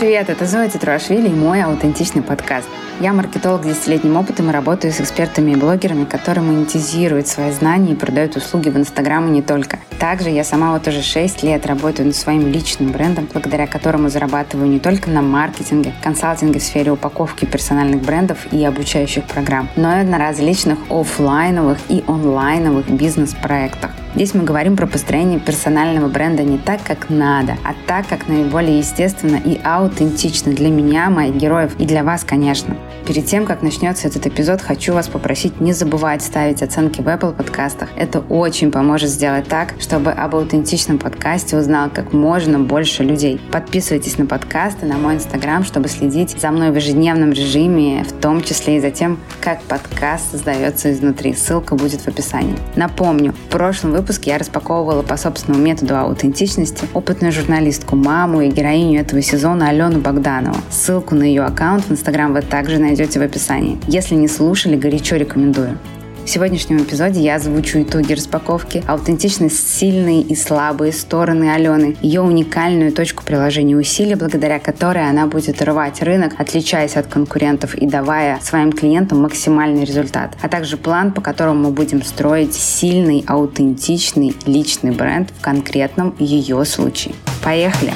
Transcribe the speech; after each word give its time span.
привет! 0.00 0.30
Это 0.30 0.46
Зоя 0.46 0.66
Тетруашвили 0.66 1.28
и 1.28 1.34
мой 1.34 1.62
аутентичный 1.62 2.22
подкаст. 2.22 2.66
Я 3.00 3.14
маркетолог 3.14 3.64
с 3.64 3.66
десятилетним 3.66 4.18
опытом 4.18 4.50
и 4.50 4.52
работаю 4.52 4.92
с 4.92 5.00
экспертами 5.00 5.52
и 5.52 5.56
блогерами, 5.56 6.04
которые 6.04 6.44
монетизируют 6.44 7.28
свои 7.28 7.50
знания 7.50 7.92
и 7.92 7.94
продают 7.94 8.36
услуги 8.36 8.68
в 8.68 8.76
Инстаграм 8.76 9.26
и 9.26 9.30
не 9.30 9.40
только. 9.40 9.78
Также 9.98 10.28
я 10.28 10.44
сама 10.44 10.72
вот 10.72 10.86
уже 10.86 11.00
6 11.00 11.42
лет 11.42 11.64
работаю 11.64 12.08
над 12.08 12.16
своим 12.16 12.52
личным 12.52 12.92
брендом, 12.92 13.26
благодаря 13.32 13.66
которому 13.66 14.10
зарабатываю 14.10 14.68
не 14.68 14.80
только 14.80 15.08
на 15.08 15.22
маркетинге, 15.22 15.94
консалтинге 16.02 16.60
в 16.60 16.62
сфере 16.62 16.90
упаковки 16.92 17.46
персональных 17.46 18.02
брендов 18.02 18.52
и 18.52 18.62
обучающих 18.62 19.24
программ, 19.24 19.70
но 19.76 20.02
и 20.02 20.04
на 20.04 20.18
различных 20.18 20.78
офлайновых 20.90 21.78
и 21.88 22.04
онлайновых 22.06 22.90
бизнес-проектах. 22.90 23.92
Здесь 24.14 24.34
мы 24.34 24.42
говорим 24.42 24.76
про 24.76 24.86
построение 24.86 25.38
персонального 25.38 26.08
бренда 26.08 26.42
не 26.42 26.58
так, 26.58 26.82
как 26.82 27.08
надо, 27.08 27.56
а 27.64 27.72
так, 27.86 28.08
как 28.08 28.28
наиболее 28.28 28.78
естественно 28.78 29.36
и 29.36 29.58
аутентично 29.64 30.52
для 30.52 30.68
меня, 30.68 31.08
моих 31.08 31.36
героев 31.36 31.72
и 31.78 31.86
для 31.86 32.04
вас, 32.04 32.24
конечно. 32.24 32.76
Перед 33.06 33.26
тем, 33.26 33.46
как 33.46 33.62
начнется 33.62 34.08
этот 34.08 34.26
эпизод, 34.26 34.60
хочу 34.60 34.94
вас 34.94 35.08
попросить 35.08 35.60
не 35.60 35.72
забывать 35.72 36.22
ставить 36.22 36.62
оценки 36.62 37.00
в 37.00 37.08
Apple 37.08 37.32
подкастах. 37.32 37.88
Это 37.96 38.20
очень 38.20 38.70
поможет 38.70 39.10
сделать 39.10 39.48
так, 39.48 39.74
чтобы 39.80 40.12
об 40.12 40.36
аутентичном 40.36 40.98
подкасте 40.98 41.56
узнал 41.56 41.90
как 41.92 42.12
можно 42.12 42.60
больше 42.60 43.02
людей. 43.02 43.40
Подписывайтесь 43.50 44.18
на 44.18 44.26
подкасты, 44.26 44.86
на 44.86 44.96
мой 44.96 45.16
инстаграм, 45.16 45.64
чтобы 45.64 45.88
следить 45.88 46.40
за 46.40 46.50
мной 46.50 46.70
в 46.70 46.76
ежедневном 46.76 47.32
режиме, 47.32 48.04
в 48.04 48.12
том 48.12 48.42
числе 48.42 48.76
и 48.76 48.80
за 48.80 48.90
тем, 48.90 49.18
как 49.40 49.62
подкаст 49.62 50.30
создается 50.30 50.92
изнутри. 50.92 51.34
Ссылка 51.34 51.74
будет 51.74 52.02
в 52.02 52.08
описании. 52.08 52.56
Напомню, 52.76 53.32
в 53.32 53.50
прошлом 53.50 53.92
выпуске 53.92 54.30
я 54.30 54.38
распаковывала 54.38 55.02
по 55.02 55.16
собственному 55.16 55.64
методу 55.64 55.96
аутентичности 55.96 56.86
опытную 56.94 57.32
журналистку, 57.32 57.96
маму 57.96 58.42
и 58.42 58.48
героиню 58.48 59.00
этого 59.00 59.20
сезона 59.22 59.68
Алену 59.68 59.98
Богданову. 60.00 60.56
Ссылку 60.70 61.14
на 61.14 61.24
ее 61.24 61.42
аккаунт 61.42 61.84
в 61.86 61.92
инстаграм 61.92 62.32
вы 62.32 62.42
также 62.42 62.69
найдете 62.78 63.18
в 63.18 63.22
описании. 63.22 63.78
Если 63.86 64.14
не 64.14 64.28
слушали, 64.28 64.76
горячо 64.76 65.16
рекомендую. 65.16 65.78
В 66.24 66.32
сегодняшнем 66.32 66.82
эпизоде 66.82 67.20
я 67.20 67.36
озвучу 67.36 67.82
итоги 67.82 68.12
распаковки, 68.12 68.84
аутентичность, 68.86 69.68
сильные 69.68 70.20
и 70.20 70.36
слабые 70.36 70.92
стороны 70.92 71.50
Алены, 71.50 71.96
ее 72.02 72.20
уникальную 72.20 72.92
точку 72.92 73.24
приложения 73.24 73.74
усилий, 73.74 74.14
благодаря 74.14 74.60
которой 74.60 75.08
она 75.08 75.26
будет 75.26 75.60
рвать 75.62 76.02
рынок, 76.02 76.34
отличаясь 76.38 76.96
от 76.96 77.06
конкурентов 77.06 77.74
и 77.74 77.86
давая 77.86 78.38
своим 78.42 78.72
клиентам 78.72 79.22
максимальный 79.22 79.84
результат, 79.84 80.36
а 80.40 80.48
также 80.48 80.76
план, 80.76 81.12
по 81.12 81.20
которому 81.20 81.68
мы 81.68 81.70
будем 81.70 82.04
строить 82.04 82.54
сильный, 82.54 83.24
аутентичный 83.26 84.36
личный 84.46 84.92
бренд 84.92 85.30
в 85.36 85.40
конкретном 85.40 86.14
ее 86.18 86.64
случае. 86.64 87.14
Поехали! 87.42 87.92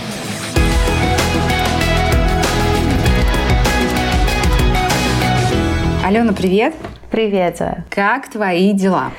Алена, 6.05 6.35
привет! 6.35 6.75
Привет, 7.11 7.57
Зоя. 7.57 7.87
Как 7.89 8.29
твои 8.29 8.75
дела? 8.75 9.11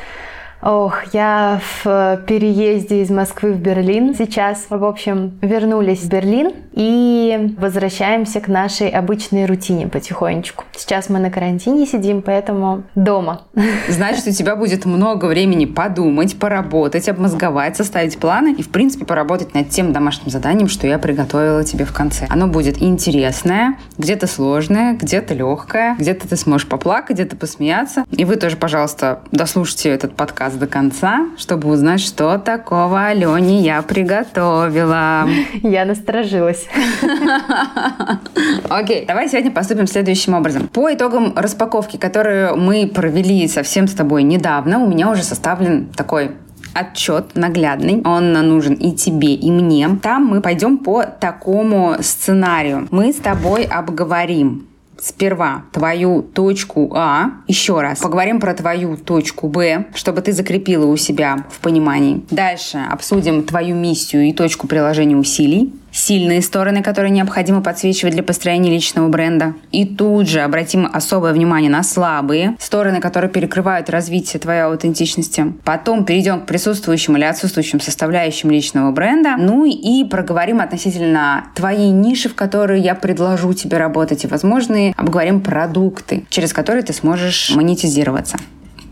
Ох, 0.66 1.14
я 1.14 1.62
в 1.62 1.86
э, 1.86 2.18
переезде 2.26 3.04
из 3.04 3.12
Москвы 3.12 3.54
в 3.54 3.60
Берлин. 3.60 4.16
Сейчас, 4.16 4.66
в 4.72 4.84
общем, 4.84 5.38
вернулись 5.44 6.00
в 6.00 6.10
Берлин 6.10 6.54
и 6.74 7.54
возвращаемся 7.60 8.40
к 8.40 8.48
нашей 8.48 8.90
обычной 8.90 9.46
рутине 9.46 9.88
потихонечку. 9.88 10.64
Сейчас 10.76 11.08
мы 11.08 11.20
на 11.20 11.30
карантине 11.30 11.86
сидим, 11.86 12.24
поэтому 12.24 12.82
дома. 12.96 13.44
Значит, 13.90 14.26
у 14.26 14.32
тебя 14.32 14.56
будет 14.56 14.86
много 14.86 15.26
времени 15.26 15.66
подумать, 15.66 16.40
поработать, 16.40 17.08
обмозговать, 17.10 17.78
составить 17.78 18.18
планы 18.18 18.56
и, 18.56 18.64
в 18.64 18.70
принципе, 18.70 19.06
поработать 19.06 19.54
над 19.54 19.70
тем 19.70 19.94
домашним 19.94 20.32
заданием, 20.32 20.68
что 20.68 20.88
я 20.88 20.98
приготовила 20.98 21.64
тебе 21.64 21.86
в 21.86 21.94
конце. 21.94 22.26
Оно 22.28 22.48
будет 22.48 22.82
интересное, 22.82 23.76
где-то 24.00 24.26
сложное, 24.26 24.94
где-то 24.94 25.36
легкое, 25.36 25.96
где-то 26.00 26.28
ты 26.28 26.36
сможешь 26.38 26.68
поплакать, 26.68 27.18
где-то 27.18 27.36
посмеяться. 27.36 28.04
И 28.10 28.26
вы 28.26 28.36
тоже, 28.38 28.58
пожалуйста, 28.58 29.20
дослушайте 29.32 29.90
этот 29.90 30.16
подкаст 30.16 30.55
до 30.56 30.68
конца, 30.68 31.28
чтобы 31.38 31.70
узнать, 31.70 32.02
что 32.02 32.38
такого 32.38 33.06
Алене 33.06 33.62
я 33.62 33.82
приготовила. 33.82 35.28
Я 35.62 35.86
насторожилась. 35.86 36.68
Окей, 38.70 39.06
давай 39.06 39.30
сегодня 39.30 39.52
поступим 39.52 39.88
следующим 39.88 40.34
образом. 40.34 40.68
По 40.68 40.94
итогам 40.94 41.34
распаковки, 41.36 41.98
которую 41.98 42.58
мы 42.58 42.88
провели 42.88 43.48
совсем 43.48 43.88
с 43.88 43.94
тобой 43.94 44.24
недавно, 44.24 44.80
у 44.80 44.88
меня 44.88 45.10
уже 45.10 45.24
составлен 45.24 45.88
такой 45.88 46.32
отчет 46.74 47.36
наглядный. 47.36 48.02
Он 48.06 48.34
нужен 48.34 48.74
и 48.74 48.92
тебе, 48.92 49.34
и 49.34 49.50
мне. 49.50 49.90
Там 50.02 50.26
мы 50.26 50.42
пойдем 50.42 50.78
по 50.78 51.04
такому 51.04 51.96
сценарию. 52.02 52.88
Мы 52.92 53.14
с 53.14 53.16
тобой 53.16 53.64
обговорим 53.64 54.68
сперва 55.00 55.64
твою 55.72 56.22
точку 56.22 56.92
А, 56.96 57.32
еще 57.48 57.82
раз 57.82 58.00
поговорим 58.00 58.40
про 58.40 58.54
твою 58.54 58.98
точку 58.98 59.48
Б, 59.48 59.86
чтобы 59.94 60.22
ты 60.22 60.32
закрепила 60.32 60.86
у 60.86 60.98
себя 60.98 61.46
в 61.50 61.60
понимании. 61.60 62.24
Дальше 62.32 62.80
обсудим 62.92 63.44
твою 63.44 63.76
миссию 63.76 64.24
и 64.24 64.34
точку 64.34 64.68
приложения 64.68 65.16
усилий 65.16 65.74
сильные 65.96 66.42
стороны, 66.42 66.84
которые 66.84 67.12
необходимо 67.12 67.62
подсвечивать 67.62 68.14
для 68.14 68.24
построения 68.24 68.70
личного 68.70 69.08
бренда. 69.08 69.54
И 69.72 69.86
тут 69.86 70.28
же 70.28 70.42
обратим 70.42 70.88
особое 70.92 71.34
внимание 71.34 71.72
на 71.72 71.84
слабые 71.84 72.56
стороны, 72.60 73.00
которые 73.00 73.32
перекрывают 73.32 73.90
развитие 73.90 74.40
твоей 74.40 74.62
аутентичности. 74.62 75.54
Потом 75.64 76.06
перейдем 76.06 76.42
к 76.42 76.46
присутствующим 76.46 77.18
или 77.18 77.24
отсутствующим 77.24 77.80
составляющим 77.80 78.52
личного 78.52 78.92
бренда. 78.92 79.36
Ну 79.38 79.66
и 79.66 80.04
проговорим 80.04 80.60
относительно 80.60 81.46
твоей 81.56 81.92
ниши, 81.92 82.30
в 82.30 82.36
которой 82.36 82.82
я 82.82 82.96
предложу 82.96 83.54
тебе 83.54 83.78
работать, 83.78 84.24
и 84.24 84.28
возможные 84.28 84.94
обговорим 84.98 85.42
продукты, 85.42 86.26
через 86.30 86.54
которые 86.54 86.84
ты 86.84 86.94
сможешь 86.94 87.52
монетизироваться. 87.56 88.38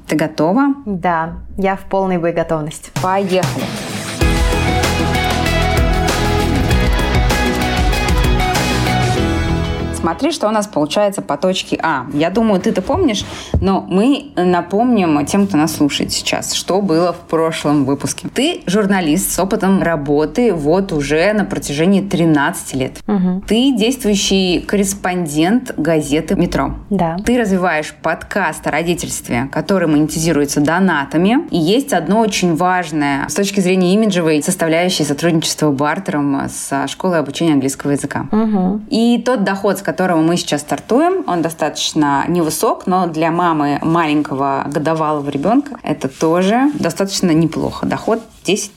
Ты 0.07 0.15
готова? 0.15 0.75
Да, 0.85 1.37
я 1.57 1.75
в 1.75 1.81
полной 1.89 2.17
боеготовности. 2.17 2.91
Поехали! 3.01 3.92
Смотри, 10.03 10.33
что 10.33 10.49
у 10.49 10.51
нас 10.51 10.67
получается 10.67 11.21
по 11.21 11.37
точке 11.37 11.79
А. 11.81 12.05
Я 12.13 12.29
думаю, 12.29 12.59
ты 12.59 12.71
это 12.71 12.81
помнишь, 12.81 13.25
но 13.61 13.85
мы 13.87 14.33
напомним 14.35 15.25
тем, 15.25 15.47
кто 15.47 15.55
нас 15.55 15.77
слушает 15.77 16.11
сейчас, 16.11 16.51
что 16.51 16.81
было 16.81 17.13
в 17.13 17.19
прошлом 17.29 17.85
выпуске. 17.85 18.27
Ты 18.33 18.63
журналист 18.65 19.31
с 19.31 19.39
опытом 19.39 19.81
работы 19.81 20.53
вот 20.53 20.91
уже 20.91 21.31
на 21.31 21.45
протяжении 21.45 22.01
13 22.01 22.73
лет. 22.75 22.97
Угу. 23.07 23.43
Ты 23.47 23.71
действующий 23.77 24.59
корреспондент 24.59 25.73
газеты 25.77 26.35
«Метро». 26.35 26.73
Да. 26.89 27.15
Ты 27.25 27.39
развиваешь 27.39 27.95
подкаст 28.01 28.67
о 28.67 28.71
родительстве, 28.71 29.47
который 29.53 29.87
монетизируется 29.87 30.59
донатами. 30.59 31.47
И 31.49 31.57
есть 31.57 31.93
одно 31.93 32.19
очень 32.19 32.55
важное 32.57 33.29
с 33.29 33.35
точки 33.35 33.61
зрения 33.61 33.93
имиджевой 33.93 34.43
составляющей 34.43 35.05
сотрудничества 35.05 35.71
бартером 35.71 36.41
с 36.49 36.87
школой 36.89 37.19
обучения 37.19 37.53
английского 37.53 37.91
языка. 37.91 38.27
Угу. 38.33 38.81
И 38.89 39.23
тот 39.25 39.45
доход, 39.45 39.79
с 39.79 39.81
которого 39.93 40.21
мы 40.21 40.37
сейчас 40.37 40.61
стартуем, 40.61 41.23
он 41.27 41.43
достаточно 41.43 42.25
невысок, 42.27 42.87
но 42.87 43.05
для 43.05 43.29
мамы 43.29 43.77
маленького 43.83 44.63
годовалого 44.65 45.29
ребенка 45.29 45.77
это 45.83 46.07
тоже 46.07 46.71
достаточно 46.79 47.29
неплохо. 47.29 47.85
Доход 47.85 48.19
10 48.43 48.71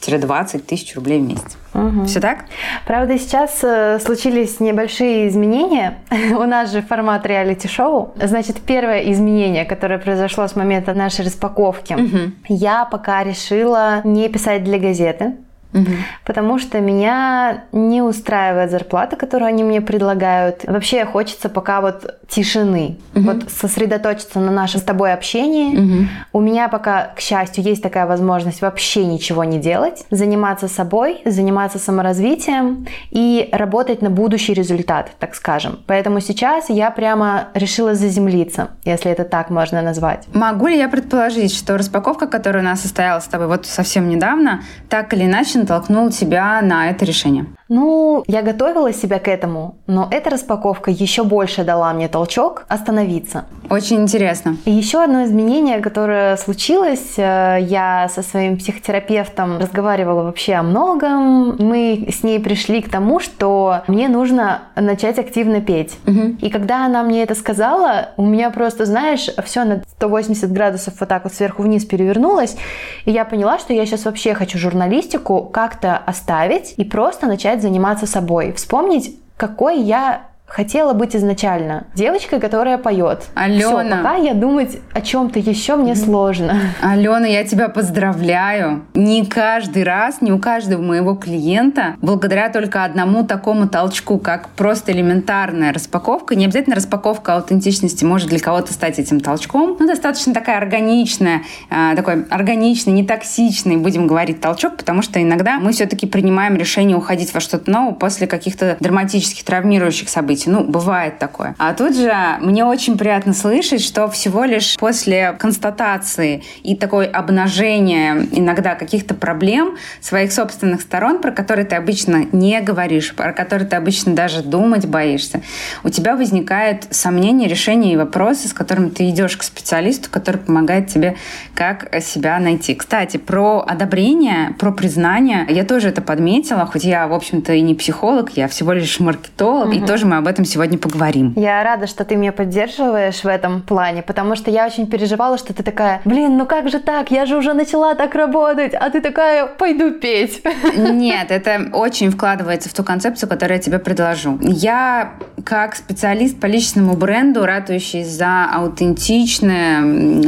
20 0.00 0.66
тысяч 0.66 0.94
рублей 0.94 1.20
в 1.20 1.26
месяц. 1.26 1.56
Угу. 1.74 2.04
Все 2.04 2.20
так? 2.20 2.44
Правда, 2.86 3.18
сейчас 3.18 3.58
э, 3.62 3.98
случились 3.98 4.60
небольшие 4.60 5.28
изменения. 5.28 5.98
У 6.10 6.44
нас 6.44 6.70
же 6.72 6.82
формат 6.82 7.26
реалити-шоу. 7.26 8.14
Значит, 8.22 8.56
первое 8.60 9.10
изменение, 9.12 9.64
которое 9.64 9.98
произошло 9.98 10.46
с 10.46 10.56
момента 10.56 10.94
нашей 10.94 11.24
распаковки, 11.24 11.94
угу. 11.94 12.32
я 12.48 12.84
пока 12.84 13.24
решила 13.24 14.00
не 14.04 14.28
писать 14.28 14.64
для 14.64 14.78
газеты. 14.78 15.34
Угу. 15.72 15.90
Потому 16.24 16.58
что 16.58 16.80
меня 16.80 17.64
не 17.72 18.02
устраивает 18.02 18.70
зарплата, 18.70 19.16
которую 19.16 19.48
они 19.48 19.62
мне 19.62 19.80
предлагают. 19.80 20.64
Вообще 20.64 21.04
хочется 21.04 21.48
пока 21.48 21.80
вот 21.80 22.18
тишины, 22.28 22.98
угу. 23.14 23.24
вот 23.24 23.50
сосредоточиться 23.50 24.40
на 24.40 24.50
нашем 24.50 24.80
с 24.80 24.84
тобой 24.84 25.12
общении. 25.12 25.76
Угу. 25.76 26.08
У 26.34 26.40
меня 26.40 26.68
пока, 26.68 27.10
к 27.14 27.20
счастью, 27.20 27.64
есть 27.64 27.82
такая 27.82 28.06
возможность 28.06 28.62
вообще 28.62 29.04
ничего 29.04 29.44
не 29.44 29.58
делать, 29.58 30.04
заниматься 30.10 30.68
собой, 30.68 31.20
заниматься 31.24 31.78
саморазвитием 31.78 32.86
и 33.10 33.48
работать 33.52 34.02
на 34.02 34.10
будущий 34.10 34.54
результат, 34.54 35.10
так 35.18 35.34
скажем. 35.34 35.80
Поэтому 35.86 36.20
сейчас 36.20 36.70
я 36.70 36.90
прямо 36.90 37.48
решила 37.54 37.94
заземлиться, 37.94 38.68
если 38.84 39.10
это 39.10 39.24
так 39.24 39.50
можно 39.50 39.82
назвать. 39.82 40.26
Могу 40.32 40.66
ли 40.66 40.78
я 40.78 40.88
предположить, 40.88 41.54
что 41.54 41.76
распаковка, 41.76 42.26
которая 42.26 42.62
у 42.62 42.66
нас 42.66 42.80
состоялась 42.80 43.24
с 43.24 43.28
тобой 43.28 43.48
вот 43.48 43.66
совсем 43.66 44.08
недавно, 44.08 44.62
так 44.88 45.12
или 45.12 45.24
иначе 45.24 45.57
натолкнул 45.58 46.10
тебя 46.10 46.60
на 46.62 46.90
это 46.90 47.04
решение? 47.04 47.46
Ну, 47.68 48.24
я 48.26 48.40
готовила 48.40 48.92
себя 48.94 49.18
к 49.18 49.28
этому, 49.28 49.76
но 49.86 50.08
эта 50.10 50.30
распаковка 50.30 50.90
еще 50.90 51.22
больше 51.22 51.64
дала 51.64 51.92
мне 51.92 52.08
толчок 52.08 52.64
остановиться. 52.68 53.44
Очень 53.68 54.02
интересно. 54.02 54.56
И 54.64 54.70
еще 54.70 55.04
одно 55.04 55.24
изменение, 55.24 55.80
которое 55.80 56.38
случилось, 56.38 57.18
э, 57.18 57.58
я 57.60 58.08
со 58.08 58.22
своим 58.22 58.56
психотерапевтом 58.56 59.58
разговаривала 59.58 60.22
вообще 60.22 60.54
о 60.54 60.62
многом. 60.62 61.56
Мы 61.58 62.08
с 62.10 62.22
ней 62.22 62.40
пришли 62.40 62.80
к 62.80 62.90
тому, 62.90 63.20
что 63.20 63.82
мне 63.86 64.08
нужно 64.08 64.62
начать 64.74 65.18
активно 65.18 65.60
петь. 65.60 65.98
Угу. 66.06 66.36
И 66.40 66.48
когда 66.48 66.86
она 66.86 67.02
мне 67.02 67.22
это 67.22 67.34
сказала, 67.34 68.10
у 68.16 68.24
меня 68.24 68.50
просто, 68.50 68.86
знаешь, 68.86 69.28
все 69.44 69.64
на 69.64 69.82
180 69.96 70.50
градусов 70.50 70.94
вот 70.98 71.08
так 71.08 71.24
вот 71.24 71.34
сверху 71.34 71.62
вниз 71.62 71.84
перевернулось. 71.84 72.56
И 73.04 73.10
я 73.10 73.26
поняла, 73.26 73.58
что 73.58 73.74
я 73.74 73.84
сейчас 73.84 74.06
вообще 74.06 74.32
хочу 74.32 74.58
журналистику 74.58 75.47
как-то 75.48 75.96
оставить 75.96 76.74
и 76.76 76.84
просто 76.84 77.26
начать 77.26 77.62
заниматься 77.62 78.06
собой. 78.06 78.52
Вспомнить, 78.52 79.18
какой 79.36 79.80
я 79.80 80.28
хотела 80.48 80.94
быть 80.94 81.14
изначально 81.14 81.86
девочкой, 81.94 82.40
которая 82.40 82.78
поет. 82.78 83.24
Алена. 83.34 83.58
Все, 83.58 83.96
пока 83.96 84.16
я 84.16 84.34
думать 84.34 84.78
о 84.94 85.00
чем-то 85.00 85.38
еще 85.38 85.76
мне 85.76 85.94
сложно. 85.94 86.58
Алена, 86.80 87.26
я 87.26 87.44
тебя 87.44 87.68
поздравляю. 87.68 88.84
Не 88.94 89.26
каждый 89.26 89.84
раз, 89.84 90.20
не 90.20 90.32
у 90.32 90.38
каждого 90.38 90.82
моего 90.82 91.14
клиента, 91.14 91.96
благодаря 92.00 92.48
только 92.48 92.84
одному 92.84 93.24
такому 93.24 93.68
толчку, 93.68 94.18
как 94.18 94.48
просто 94.50 94.92
элементарная 94.92 95.72
распаковка, 95.72 96.34
не 96.34 96.46
обязательно 96.46 96.76
распаковка 96.76 97.36
аутентичности 97.36 98.04
может 98.04 98.28
для 98.28 98.40
кого-то 98.40 98.72
стать 98.72 98.98
этим 98.98 99.20
толчком, 99.20 99.76
но 99.78 99.86
достаточно 99.86 100.32
такая 100.32 100.56
органичная, 100.58 101.42
э, 101.70 101.94
такой 101.94 102.24
органичный, 102.30 102.92
не 102.92 103.04
токсичный, 103.04 103.76
будем 103.76 104.06
говорить, 104.06 104.40
толчок, 104.40 104.76
потому 104.76 105.02
что 105.02 105.22
иногда 105.22 105.58
мы 105.58 105.72
все-таки 105.72 106.06
принимаем 106.06 106.56
решение 106.56 106.96
уходить 106.96 107.34
во 107.34 107.40
что-то 107.40 107.70
новое 107.70 107.92
после 107.92 108.26
каких-то 108.26 108.76
драматических, 108.80 109.44
травмирующих 109.44 110.08
событий 110.08 110.37
быть. 110.38 110.46
Ну, 110.46 110.64
бывает 110.64 111.18
такое. 111.18 111.54
А 111.58 111.74
тут 111.74 111.96
же 111.96 112.12
мне 112.40 112.64
очень 112.64 112.96
приятно 112.98 113.34
слышать, 113.34 113.82
что 113.82 114.08
всего 114.08 114.44
лишь 114.44 114.76
после 114.76 115.32
констатации 115.38 116.42
и 116.62 116.76
такой 116.76 117.06
обнажения 117.06 118.26
иногда 118.32 118.74
каких-то 118.74 119.14
проблем 119.14 119.76
своих 120.00 120.32
собственных 120.32 120.82
сторон, 120.82 121.20
про 121.20 121.30
которые 121.30 121.66
ты 121.66 121.76
обычно 121.76 122.26
не 122.32 122.60
говоришь, 122.60 123.14
про 123.14 123.32
которые 123.32 123.68
ты 123.68 123.76
обычно 123.76 124.14
даже 124.14 124.42
думать 124.42 124.86
боишься, 124.86 125.42
у 125.84 125.88
тебя 125.88 126.16
возникает 126.16 126.86
сомнение, 126.90 127.48
решение 127.48 127.94
и 127.94 127.96
вопросы, 127.96 128.48
с 128.48 128.52
которыми 128.52 128.90
ты 128.90 129.08
идешь 129.08 129.36
к 129.36 129.42
специалисту, 129.42 130.08
который 130.10 130.38
помогает 130.38 130.88
тебе 130.88 131.16
как 131.54 131.88
себя 132.02 132.38
найти. 132.38 132.74
Кстати, 132.74 133.16
про 133.16 133.64
одобрение, 133.66 134.54
про 134.58 134.70
признание, 134.72 135.46
я 135.48 135.64
тоже 135.64 135.88
это 135.88 136.02
подметила, 136.02 136.66
хоть 136.66 136.84
я, 136.84 137.06
в 137.08 137.12
общем-то, 137.12 137.52
и 137.52 137.60
не 137.60 137.74
психолог, 137.74 138.30
я 138.36 138.48
всего 138.48 138.72
лишь 138.72 139.00
маркетолог, 139.00 139.68
угу. 139.68 139.76
и 139.76 139.80
тоже 139.80 140.06
мы 140.06 140.16
об 140.16 140.27
этом 140.28 140.44
сегодня 140.44 140.78
поговорим. 140.78 141.32
Я 141.36 141.62
рада, 141.62 141.86
что 141.86 142.04
ты 142.04 142.16
меня 142.16 142.32
поддерживаешь 142.32 143.24
в 143.24 143.26
этом 143.26 143.62
плане, 143.62 144.02
потому 144.02 144.36
что 144.36 144.50
я 144.50 144.66
очень 144.66 144.86
переживала, 144.86 145.38
что 145.38 145.52
ты 145.52 145.62
такая, 145.62 146.00
блин, 146.04 146.36
ну 146.36 146.46
как 146.46 146.68
же 146.68 146.78
так, 146.78 147.10
я 147.10 147.26
же 147.26 147.36
уже 147.36 147.54
начала 147.54 147.94
так 147.94 148.14
работать, 148.14 148.74
а 148.74 148.90
ты 148.90 149.00
такая, 149.00 149.46
пойду 149.46 149.92
петь. 149.92 150.42
Нет, 150.76 151.30
это 151.30 151.68
очень 151.72 152.10
вкладывается 152.10 152.68
в 152.68 152.74
ту 152.74 152.84
концепцию, 152.84 153.28
которую 153.28 153.56
я 153.56 153.62
тебе 153.62 153.78
предложу. 153.78 154.38
Я 154.40 155.14
как 155.44 155.76
специалист 155.76 156.38
по 156.38 156.46
личному 156.46 156.94
бренду, 156.94 157.46
ратующий 157.46 158.04
за 158.04 158.44
аутентичное 158.52 159.82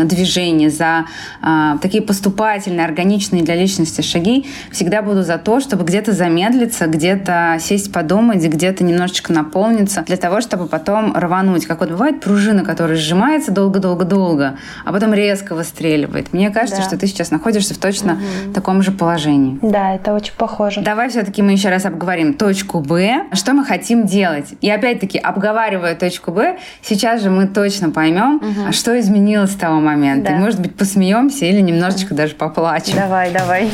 движение, 0.05 0.71
за 0.71 1.07
э, 1.43 1.79
такие 1.83 2.03
поступательные, 2.03 2.87
органичные 2.87 3.43
для 3.43 3.55
личности 3.55 4.01
шаги, 4.01 4.47
всегда 4.71 5.03
буду 5.03 5.23
за 5.23 5.37
то, 5.39 5.61
чтобы 5.61 5.85
где-то 5.85 6.13
замедлиться, 6.13 6.87
где-то 6.87 7.59
сесть 7.61 7.93
подумать, 7.93 8.43
где-то 8.43 8.83
немножечко 8.83 9.33
наполнить 9.33 9.90
наполнится 9.91 10.03
для 10.03 10.17
того, 10.17 10.41
чтобы 10.41 10.67
потом 10.67 11.15
рвануть. 11.17 11.67
Как 11.67 11.81
вот 11.81 11.91
бывает 11.91 12.21
пружина, 12.21 12.65
которая 12.65 12.97
сжимается 12.97 13.53
долго-долго-долго, 13.53 14.57
а 14.85 14.93
потом 14.93 15.15
резко 15.15 15.55
выстреливает. 15.55 16.33
Мне 16.33 16.51
кажется, 16.51 16.83
да. 16.83 16.83
что 16.89 16.99
ты 16.99 17.07
сейчас 17.07 17.31
находишься 17.31 17.75
в 17.75 17.79
точно 17.79 18.15
угу. 18.15 18.53
таком 18.55 18.83
же 18.83 18.93
положении. 18.93 19.59
Да, 19.63 19.95
это 19.95 20.13
очень 20.15 20.35
похоже. 20.37 20.81
Давай 20.81 21.09
все-таки 21.09 21.43
мы 21.43 21.53
еще 21.53 21.69
раз 21.69 21.85
обговорим 21.85 22.35
точку 22.35 22.81
Б. 22.81 23.25
Что 23.33 23.53
мы 23.53 23.65
хотим 23.65 24.07
делать? 24.07 24.47
И 24.61 24.71
опять-таки, 24.71 25.19
обговаривая 25.19 25.95
точку 25.95 26.33
Б, 26.33 26.59
сейчас 26.83 27.23
же 27.23 27.31
мы 27.31 27.47
точно 27.47 27.91
поймем, 27.91 28.37
угу. 28.37 28.69
а 28.69 28.73
что 28.73 28.99
изменилось 28.99 29.53
с 29.53 29.57
того 29.57 29.81
момента. 29.81 30.31
Да. 30.31 30.37
И, 30.37 30.39
может 30.39 30.61
быть, 30.61 30.77
посмеемся 30.77 31.45
или 31.47 31.61
немножечко 31.61 32.15
даже 32.15 32.35
поплачем. 32.35 32.97
Давай, 32.97 33.31
давай. 33.33 33.71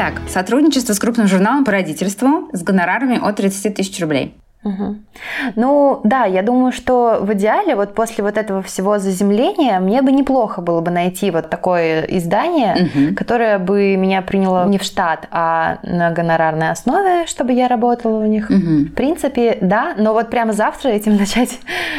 Так, 0.00 0.14
сотрудничество 0.30 0.94
с 0.94 0.98
крупным 0.98 1.26
журналом 1.26 1.62
по 1.62 1.72
родительству 1.72 2.48
с 2.54 2.62
гонорарами 2.62 3.18
от 3.22 3.36
30 3.36 3.74
тысяч 3.74 4.00
рублей. 4.00 4.34
Угу. 4.64 4.96
Ну 5.56 6.00
да, 6.04 6.24
я 6.24 6.42
думаю, 6.42 6.72
что 6.72 7.18
в 7.20 7.30
идеале 7.34 7.76
вот 7.76 7.94
после 7.94 8.24
вот 8.24 8.38
этого 8.38 8.62
всего 8.62 8.98
заземления 8.98 9.78
мне 9.78 10.00
бы 10.00 10.10
неплохо 10.10 10.62
было 10.62 10.80
бы 10.80 10.90
найти 10.90 11.30
вот 11.30 11.50
такое 11.50 12.04
издание, 12.04 12.86
угу. 12.86 13.14
которое 13.14 13.58
бы 13.58 13.94
меня 13.96 14.22
приняло 14.22 14.66
не 14.66 14.78
в 14.78 14.84
штат, 14.84 15.28
а 15.30 15.80
на 15.82 16.12
гонорарной 16.12 16.70
основе, 16.70 17.26
чтобы 17.26 17.52
я 17.52 17.68
работала 17.68 18.24
у 18.24 18.26
них. 18.26 18.48
Угу. 18.48 18.56
В 18.56 18.94
принципе, 18.94 19.58
да, 19.60 19.92
но 19.98 20.14
вот 20.14 20.30
прямо 20.30 20.54
завтра 20.54 20.88
этим 20.88 21.16
начать 21.18 21.58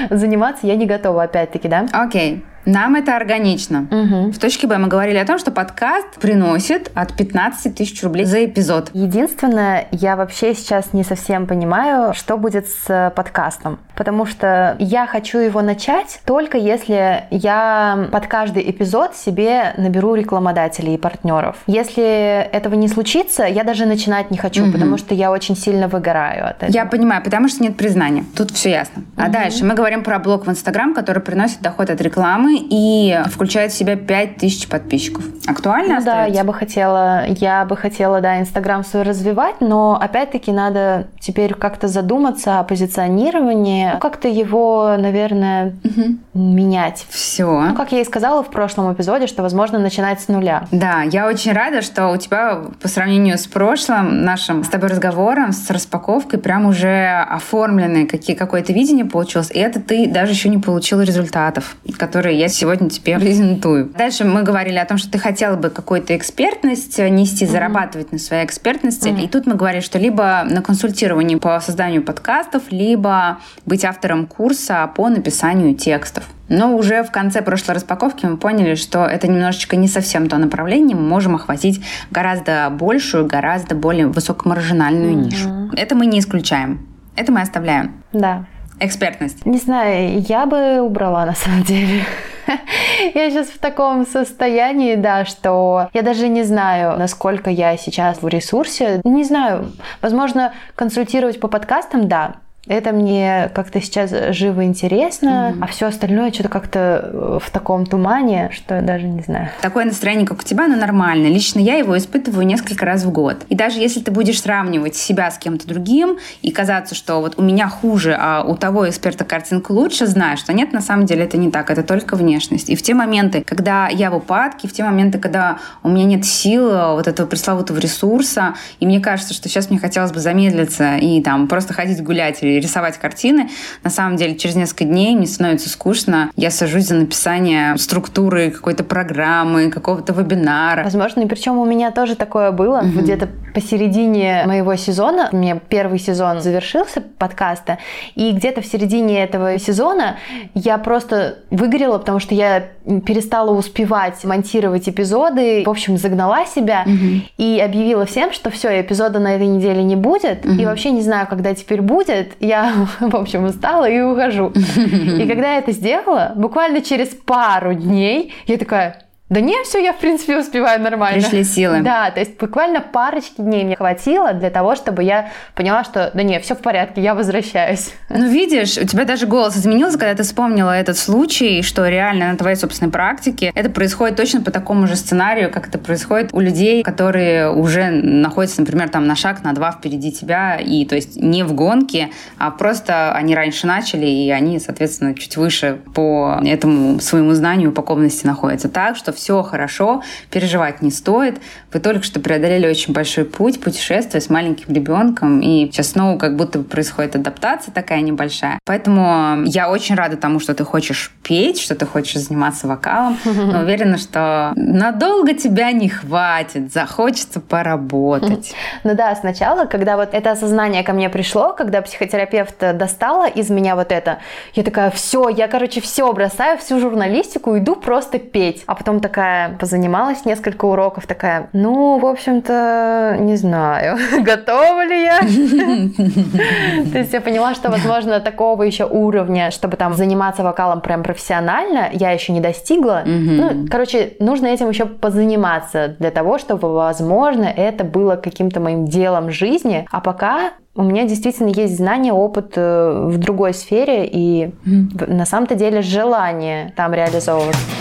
заниматься 0.09 0.65
я 0.65 0.75
не 0.75 0.87
готова 0.87 1.21
опять-таки, 1.21 1.67
да? 1.67 1.85
Окей. 1.91 2.43
Нам 2.65 2.95
это 2.95 3.15
органично. 3.15 3.87
Угу. 3.89 4.31
В 4.31 4.39
точке 4.39 4.67
Б 4.67 4.77
мы 4.77 4.87
говорили 4.87 5.17
о 5.17 5.25
том, 5.25 5.39
что 5.39 5.51
подкаст 5.51 6.19
приносит 6.19 6.91
от 6.93 7.15
15 7.15 7.75
тысяч 7.75 8.01
рублей 8.03 8.25
за 8.25 8.45
эпизод. 8.45 8.91
Единственное, 8.93 9.87
я 9.91 10.15
вообще 10.15 10.53
сейчас 10.53 10.93
не 10.93 11.03
совсем 11.03 11.47
понимаю, 11.47 12.13
что 12.13 12.37
будет 12.37 12.67
с 12.67 13.11
подкастом. 13.15 13.79
Потому 13.95 14.25
что 14.25 14.75
я 14.79 15.07
хочу 15.07 15.39
его 15.39 15.61
начать 15.61 16.21
только 16.25 16.57
если 16.57 17.25
я 17.31 18.09
под 18.11 18.27
каждый 18.27 18.69
эпизод 18.69 19.15
себе 19.15 19.73
наберу 19.77 20.15
рекламодателей 20.15 20.95
и 20.95 20.97
партнеров. 20.97 21.57
Если 21.67 22.03
этого 22.03 22.75
не 22.75 22.87
случится, 22.87 23.43
я 23.43 23.63
даже 23.63 23.85
начинать 23.85 24.31
не 24.31 24.37
хочу, 24.37 24.63
угу. 24.63 24.73
потому 24.73 24.97
что 24.97 25.13
я 25.13 25.31
очень 25.31 25.55
сильно 25.55 25.87
выгораю 25.87 26.47
от 26.47 26.57
этого. 26.57 26.71
Я 26.71 26.85
понимаю, 26.85 27.23
потому 27.23 27.47
что 27.47 27.63
нет 27.63 27.77
признания. 27.77 28.25
Тут 28.35 28.51
все 28.51 28.71
ясно. 28.71 29.03
А 29.17 29.23
угу. 29.23 29.31
дальше 29.31 29.65
мы 29.65 29.73
говорим 29.73 30.03
про 30.03 30.19
блог 30.19 30.45
в 30.45 30.49
Инстаграм, 30.49 30.93
который 30.93 31.21
приносит 31.21 31.61
доход 31.61 31.89
от 31.89 32.01
рекламы 32.01 32.50
рекламы 32.50 32.50
и 32.57 33.19
включает 33.27 33.71
в 33.71 33.75
себя 33.75 33.95
5000 33.95 34.67
подписчиков. 34.67 35.23
Актуально 35.47 35.99
ну, 35.99 36.05
Да, 36.05 36.25
я 36.25 36.43
бы 36.43 36.53
хотела, 36.53 37.25
я 37.27 37.65
бы 37.65 37.75
хотела, 37.75 38.21
да, 38.21 38.39
Инстаграм 38.39 38.83
свой 38.83 39.03
развивать, 39.03 39.61
но 39.61 39.97
опять-таки 39.99 40.51
надо 40.51 41.07
теперь 41.19 41.53
как-то 41.53 41.87
задуматься 41.87 42.59
о 42.59 42.63
позиционировании, 42.63 43.97
как-то 43.99 44.27
его, 44.27 44.95
наверное, 44.97 45.73
угу. 45.83 46.17
менять. 46.33 47.05
Все. 47.09 47.61
Ну, 47.61 47.75
как 47.75 47.91
я 47.91 48.01
и 48.01 48.05
сказала 48.05 48.43
в 48.43 48.49
прошлом 48.49 48.93
эпизоде, 48.93 49.27
что 49.27 49.41
возможно 49.41 49.79
начинать 49.79 50.21
с 50.21 50.27
нуля. 50.27 50.67
Да, 50.71 51.01
я 51.03 51.27
очень 51.27 51.53
рада, 51.53 51.81
что 51.81 52.09
у 52.09 52.17
тебя 52.17 52.61
по 52.81 52.87
сравнению 52.87 53.37
с 53.37 53.47
прошлым 53.47 54.23
нашим 54.23 54.63
с 54.63 54.67
тобой 54.67 54.89
разговором, 54.89 55.51
с 55.51 55.69
распаковкой, 55.69 56.39
прям 56.39 56.65
уже 56.65 57.25
оформленное 57.29 58.05
какие, 58.05 58.35
какое-то 58.35 58.73
видение 58.73 59.05
получилось, 59.05 59.51
и 59.51 59.59
это 59.59 59.79
ты 59.79 60.07
даже 60.07 60.31
еще 60.31 60.49
не 60.49 60.57
получил 60.57 61.01
результатов, 61.01 61.75
которые 61.97 62.39
я 62.41 62.49
сегодня 62.49 62.89
тебе 62.89 63.19
презентую. 63.19 63.91
Дальше 63.95 64.25
мы 64.25 64.41
говорили 64.41 64.77
о 64.77 64.85
том, 64.85 64.97
что 64.97 65.11
ты 65.11 65.19
хотела 65.19 65.55
бы 65.55 65.69
какую-то 65.69 66.15
экспертность 66.17 66.97
нести, 66.97 67.45
mm-hmm. 67.45 67.51
зарабатывать 67.51 68.11
на 68.11 68.17
своей 68.17 68.43
экспертности. 68.43 69.09
Mm-hmm. 69.09 69.23
И 69.23 69.27
тут 69.27 69.45
мы 69.45 69.53
говорили, 69.53 69.81
что 69.81 69.99
либо 69.99 70.43
на 70.49 70.61
консультировании 70.61 71.35
по 71.35 71.59
созданию 71.59 72.01
подкастов, 72.01 72.63
либо 72.71 73.37
быть 73.65 73.85
автором 73.85 74.25
курса 74.25 74.91
по 74.95 75.09
написанию 75.09 75.75
текстов. 75.75 76.23
Но 76.49 76.75
уже 76.75 77.03
в 77.03 77.11
конце 77.11 77.41
прошлой 77.43 77.75
распаковки 77.75 78.25
мы 78.25 78.37
поняли, 78.37 78.75
что 78.75 79.05
это 79.05 79.27
немножечко 79.27 79.75
не 79.75 79.87
совсем 79.87 80.27
то 80.27 80.37
направление. 80.37 80.97
Мы 80.97 81.07
можем 81.07 81.35
охватить 81.35 81.81
гораздо 82.09 82.69
большую, 82.71 83.27
гораздо 83.27 83.75
более 83.75 84.07
высокомаржинальную 84.07 85.13
mm-hmm. 85.13 85.23
нишу. 85.23 85.71
Это 85.77 85.95
мы 85.95 86.07
не 86.07 86.19
исключаем. 86.19 86.87
Это 87.15 87.31
мы 87.31 87.41
оставляем. 87.41 88.03
Да. 88.13 88.47
Экспертность. 88.83 89.45
Не 89.45 89.59
знаю, 89.59 90.19
я 90.21 90.47
бы 90.47 90.81
убрала 90.81 91.23
на 91.25 91.35
самом 91.35 91.61
деле. 91.61 92.03
Я 93.13 93.29
сейчас 93.29 93.47
в 93.47 93.59
таком 93.59 94.07
состоянии, 94.07 94.95
да, 94.95 95.23
что 95.25 95.89
я 95.93 96.01
даже 96.01 96.27
не 96.27 96.43
знаю, 96.43 96.97
насколько 96.97 97.51
я 97.51 97.77
сейчас 97.77 98.21
в 98.21 98.27
ресурсе. 98.27 98.99
Не 99.03 99.23
знаю, 99.23 99.71
возможно, 100.01 100.53
консультировать 100.75 101.39
по 101.39 101.47
подкастам, 101.47 102.07
да, 102.07 102.37
Это 102.67 102.91
мне 102.91 103.49
как-то 103.55 103.81
сейчас 103.81 104.13
живо 104.35 104.63
интересно, 104.63 105.53
mm-hmm. 105.55 105.57
а 105.61 105.67
все 105.67 105.87
остальное 105.87 106.31
что-то 106.31 106.49
как-то 106.49 107.09
э, 107.11 107.39
в 107.41 107.49
таком 107.49 107.87
тумане, 107.87 108.51
что 108.53 108.75
я 108.75 108.81
даже 108.83 109.07
не 109.07 109.21
знаю. 109.21 109.49
Такое 109.61 109.85
настроение, 109.85 110.27
как 110.27 110.41
у 110.41 110.43
тебя, 110.43 110.65
оно 110.65 110.75
нормально. 110.75 111.25
Лично 111.25 111.59
я 111.59 111.75
его 111.75 111.97
испытываю 111.97 112.45
несколько 112.45 112.85
раз 112.85 113.03
в 113.03 113.11
год. 113.11 113.37
И 113.49 113.55
даже 113.55 113.79
если 113.79 113.99
ты 113.99 114.11
будешь 114.11 114.39
сравнивать 114.39 114.95
себя 114.95 115.31
с 115.31 115.39
кем-то 115.39 115.67
другим 115.67 116.19
и 116.43 116.51
казаться, 116.51 116.93
что 116.93 117.19
вот 117.19 117.39
у 117.39 117.41
меня 117.41 117.67
хуже, 117.67 118.15
а 118.19 118.43
у 118.43 118.55
того 118.55 118.87
эксперта 118.87 119.25
картинка 119.25 119.71
лучше, 119.71 120.05
знаешь, 120.05 120.39
что 120.39 120.53
нет, 120.53 120.71
на 120.71 120.81
самом 120.81 121.07
деле 121.07 121.23
это 121.23 121.37
не 121.37 121.49
так, 121.49 121.71
это 121.71 121.81
только 121.81 122.15
внешность. 122.15 122.69
И 122.69 122.75
в 122.75 122.83
те 122.83 122.93
моменты, 122.93 123.43
когда 123.43 123.87
я 123.87 124.11
в 124.11 124.17
упадке, 124.17 124.67
в 124.67 124.73
те 124.73 124.83
моменты, 124.83 125.17
когда 125.17 125.57
у 125.81 125.89
меня 125.89 126.05
нет 126.05 126.25
сил 126.25 126.69
э, 126.69 126.93
вот 126.93 127.07
этого 127.07 127.25
пресловутого 127.25 127.79
ресурса, 127.79 128.53
и 128.79 128.85
мне 128.85 128.99
кажется, 128.99 129.33
что 129.33 129.49
сейчас 129.49 129.71
мне 129.71 129.79
хотелось 129.79 130.11
бы 130.11 130.19
замедлиться 130.19 130.97
и 130.97 131.23
там 131.23 131.47
просто 131.47 131.73
ходить 131.73 132.03
гулять 132.03 132.43
рисовать 132.59 132.97
картины. 132.97 133.49
На 133.83 133.89
самом 133.89 134.15
деле, 134.15 134.35
через 134.35 134.55
несколько 134.55 134.85
дней 134.85 135.15
мне 135.15 135.27
становится 135.27 135.69
скучно. 135.69 136.31
Я 136.35 136.51
сажусь 136.51 136.87
за 136.87 136.95
написание 136.95 137.77
структуры 137.77 138.51
какой-то 138.51 138.83
программы, 138.83 139.69
какого-то 139.69 140.13
вебинара. 140.13 140.83
Возможно, 140.83 141.21
и 141.21 141.25
причем 141.27 141.57
у 141.57 141.65
меня 141.65 141.91
тоже 141.91 142.15
такое 142.15 142.51
было. 142.51 142.79
Угу. 142.79 143.01
Где-то 143.01 143.29
посередине 143.53 144.43
моего 144.45 144.75
сезона, 144.75 145.29
у 145.31 145.37
меня 145.37 145.59
первый 145.69 145.99
сезон 145.99 146.41
завершился 146.41 147.01
подкаста, 147.01 147.77
и 148.15 148.31
где-то 148.31 148.61
в 148.61 148.65
середине 148.65 149.23
этого 149.23 149.59
сезона 149.59 150.17
я 150.53 150.77
просто 150.77 151.39
выгорела, 151.49 151.97
потому 151.97 152.19
что 152.19 152.33
я 152.33 152.67
перестала 153.05 153.51
успевать 153.51 154.23
монтировать 154.23 154.87
эпизоды, 154.89 155.63
в 155.65 155.69
общем, 155.69 155.97
загнала 155.97 156.45
себя 156.45 156.83
угу. 156.85 157.21
и 157.37 157.59
объявила 157.63 158.05
всем, 158.05 158.31
что 158.31 158.49
все, 158.49 158.81
эпизода 158.81 159.19
на 159.19 159.35
этой 159.35 159.47
неделе 159.47 159.83
не 159.83 159.95
будет, 159.95 160.45
угу. 160.45 160.53
и 160.53 160.65
вообще 160.65 160.91
не 160.91 161.01
знаю, 161.01 161.27
когда 161.27 161.53
теперь 161.53 161.81
будет. 161.81 162.33
Я, 162.41 162.87
в 162.99 163.15
общем, 163.15 163.45
устала 163.45 163.87
и 163.89 164.01
ухожу. 164.01 164.49
И 164.55 165.27
когда 165.27 165.53
я 165.53 165.57
это 165.59 165.71
сделала, 165.71 166.33
буквально 166.35 166.81
через 166.81 167.09
пару 167.09 167.73
дней 167.73 168.33
я 168.47 168.57
такая, 168.57 169.03
да 169.31 169.39
не, 169.39 169.63
все, 169.63 169.81
я, 169.81 169.93
в 169.93 169.97
принципе, 169.97 170.37
успеваю 170.37 170.81
нормально. 170.81 171.21
Пришли 171.21 171.45
силы. 171.45 171.79
Да, 171.79 172.11
то 172.11 172.19
есть 172.19 172.37
буквально 172.37 172.81
парочки 172.81 173.39
дней 173.39 173.63
мне 173.63 173.77
хватило 173.77 174.33
для 174.33 174.49
того, 174.49 174.75
чтобы 174.75 175.03
я 175.03 175.31
поняла, 175.55 175.85
что 175.85 176.11
да 176.13 176.21
не, 176.21 176.37
все 176.41 176.53
в 176.53 176.57
порядке, 176.57 177.01
я 177.01 177.15
возвращаюсь. 177.15 177.93
Ну, 178.09 178.27
видишь, 178.27 178.77
у 178.77 178.85
тебя 178.85 179.05
даже 179.05 179.27
голос 179.27 179.55
изменился, 179.55 179.97
когда 179.97 180.15
ты 180.15 180.23
вспомнила 180.23 180.71
этот 180.77 180.97
случай, 180.97 181.61
что 181.61 181.87
реально 181.87 182.33
на 182.33 182.37
твоей 182.37 182.57
собственной 182.57 182.91
практике 182.91 183.53
это 183.55 183.69
происходит 183.69 184.17
точно 184.17 184.41
по 184.41 184.51
такому 184.51 184.85
же 184.85 184.97
сценарию, 184.97 185.49
как 185.49 185.69
это 185.69 185.79
происходит 185.79 186.33
у 186.33 186.41
людей, 186.41 186.83
которые 186.83 187.53
уже 187.53 187.89
находятся, 187.89 188.59
например, 188.59 188.89
там 188.89 189.07
на 189.07 189.15
шаг, 189.15 189.45
на 189.45 189.53
два 189.53 189.71
впереди 189.71 190.11
тебя, 190.11 190.57
и 190.57 190.83
то 190.83 190.95
есть 190.95 191.15
не 191.15 191.43
в 191.43 191.53
гонке, 191.53 192.09
а 192.37 192.51
просто 192.51 193.13
они 193.13 193.33
раньше 193.33 193.65
начали, 193.65 194.07
и 194.07 194.29
они, 194.29 194.59
соответственно, 194.59 195.15
чуть 195.15 195.37
выше 195.37 195.79
по 195.95 196.41
этому 196.43 196.99
своему 196.99 197.31
знанию 197.31 197.69
упакованности 197.69 198.27
находятся. 198.27 198.67
Так 198.67 198.97
что 198.97 199.13
все 199.21 199.43
хорошо, 199.43 200.01
переживать 200.31 200.81
не 200.81 200.89
стоит. 200.89 201.39
Вы 201.71 201.79
только 201.79 202.03
что 202.03 202.19
преодолели 202.19 202.67
очень 202.67 202.91
большой 202.91 203.25
путь, 203.25 203.61
путешествие 203.61 204.19
с 204.19 204.29
маленьким 204.29 204.73
ребенком, 204.73 205.41
и 205.41 205.67
сейчас 205.67 205.91
снова 205.91 206.17
как 206.17 206.35
будто 206.35 206.59
происходит 206.63 207.15
адаптация 207.15 207.71
такая 207.71 208.01
небольшая. 208.01 208.57
Поэтому 208.65 209.43
я 209.45 209.69
очень 209.69 209.93
рада 209.93 210.17
тому, 210.17 210.39
что 210.39 210.55
ты 210.55 210.63
хочешь 210.63 211.13
петь, 211.21 211.61
что 211.61 211.75
ты 211.75 211.85
хочешь 211.85 212.19
заниматься 212.21 212.67
вокалом, 212.67 213.19
но 213.23 213.59
уверена, 213.61 213.99
что 213.99 214.53
надолго 214.55 215.35
тебя 215.35 215.71
не 215.71 215.87
хватит, 215.87 216.73
захочется 216.73 217.39
поработать. 217.39 218.53
Ну 218.83 218.95
да, 218.95 219.15
сначала, 219.15 219.65
когда 219.65 219.95
вот 219.95 220.13
это 220.13 220.31
осознание 220.31 220.83
ко 220.83 220.93
мне 220.93 221.09
пришло, 221.09 221.53
когда 221.53 221.81
психотерапевт 221.81 222.57
достала 222.73 223.27
из 223.27 223.49
меня 223.49 223.75
вот 223.75 223.91
это, 223.91 224.19
я 224.55 224.63
такая, 224.63 224.89
все, 224.89 225.29
я, 225.29 225.47
короче, 225.47 225.81
все 225.81 226.11
бросаю, 226.11 226.57
всю 226.57 226.79
журналистику, 226.79 227.57
иду 227.57 227.75
просто 227.75 228.17
петь. 228.17 228.63
А 228.65 228.75
потом 228.75 228.99
так 228.99 229.10
такая 229.11 229.57
позанималась 229.57 230.23
несколько 230.23 230.63
уроков, 230.63 231.05
такая, 231.05 231.49
ну, 231.51 231.99
в 231.99 232.05
общем-то, 232.05 233.17
не 233.19 233.35
знаю, 233.35 233.97
готова 234.23 234.85
ли 234.85 235.03
я. 235.03 235.19
То 236.93 236.97
есть 236.97 237.11
я 237.11 237.19
поняла, 237.19 237.53
что, 237.53 237.69
возможно, 237.69 238.21
такого 238.21 238.63
еще 238.63 238.85
уровня, 238.85 239.51
чтобы 239.51 239.75
там 239.75 239.95
заниматься 239.95 240.43
вокалом 240.43 240.79
прям 240.79 241.03
профессионально, 241.03 241.89
я 241.91 242.11
еще 242.11 242.31
не 242.31 242.39
достигла. 242.39 243.03
Ну, 243.05 243.67
короче, 243.69 244.13
нужно 244.19 244.47
этим 244.47 244.69
еще 244.69 244.85
позаниматься 244.85 245.89
для 245.99 246.11
того, 246.11 246.37
чтобы, 246.37 246.73
возможно, 246.73 247.43
это 247.43 247.83
было 247.83 248.15
каким-то 248.15 248.61
моим 248.61 248.85
делом 248.85 249.29
жизни. 249.29 249.85
А 249.91 249.99
пока 249.99 250.51
у 250.73 250.83
меня 250.83 251.05
действительно 251.05 251.49
есть 251.49 251.75
знания, 251.75 252.13
опыт 252.13 252.53
э, 252.55 253.07
в 253.07 253.17
другой 253.17 253.53
сфере 253.53 254.09
и 254.09 254.51
на 254.65 255.25
самом-то 255.25 255.55
деле 255.55 255.81
желание 255.81 256.71
там 256.77 256.93
реализовываться. 256.93 257.80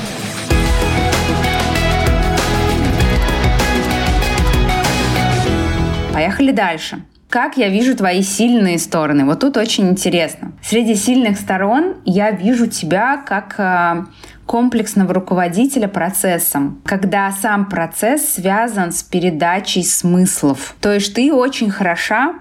Поехали 6.21 6.53
дальше. 6.53 7.03
Как 7.31 7.57
я 7.57 7.71
вижу 7.71 7.97
твои 7.97 8.23
сильные 8.23 8.79
стороны? 8.79 9.25
Вот 9.25 9.41
тут 9.41 9.57
очень 9.57 9.89
интересно. 9.89 10.53
Среди 10.63 10.95
сильных 10.95 11.39
сторон 11.39 11.95
я 12.05 12.31
вижу 12.31 12.67
тебя 12.67 13.17
как 13.17 13.55
э, 13.57 14.05
комплексного 14.45 15.15
руководителя 15.15 15.89
процессом, 15.89 16.83
когда 16.85 17.33
сам 17.33 17.71
процесс 17.71 18.35
связан 18.35 18.93
с 18.93 19.03
передачей 19.03 19.83
смыслов. 19.83 20.75
То 20.83 20.93
есть 20.93 21.15
ты 21.15 21.33
очень 21.33 21.71
хороша 21.71 22.35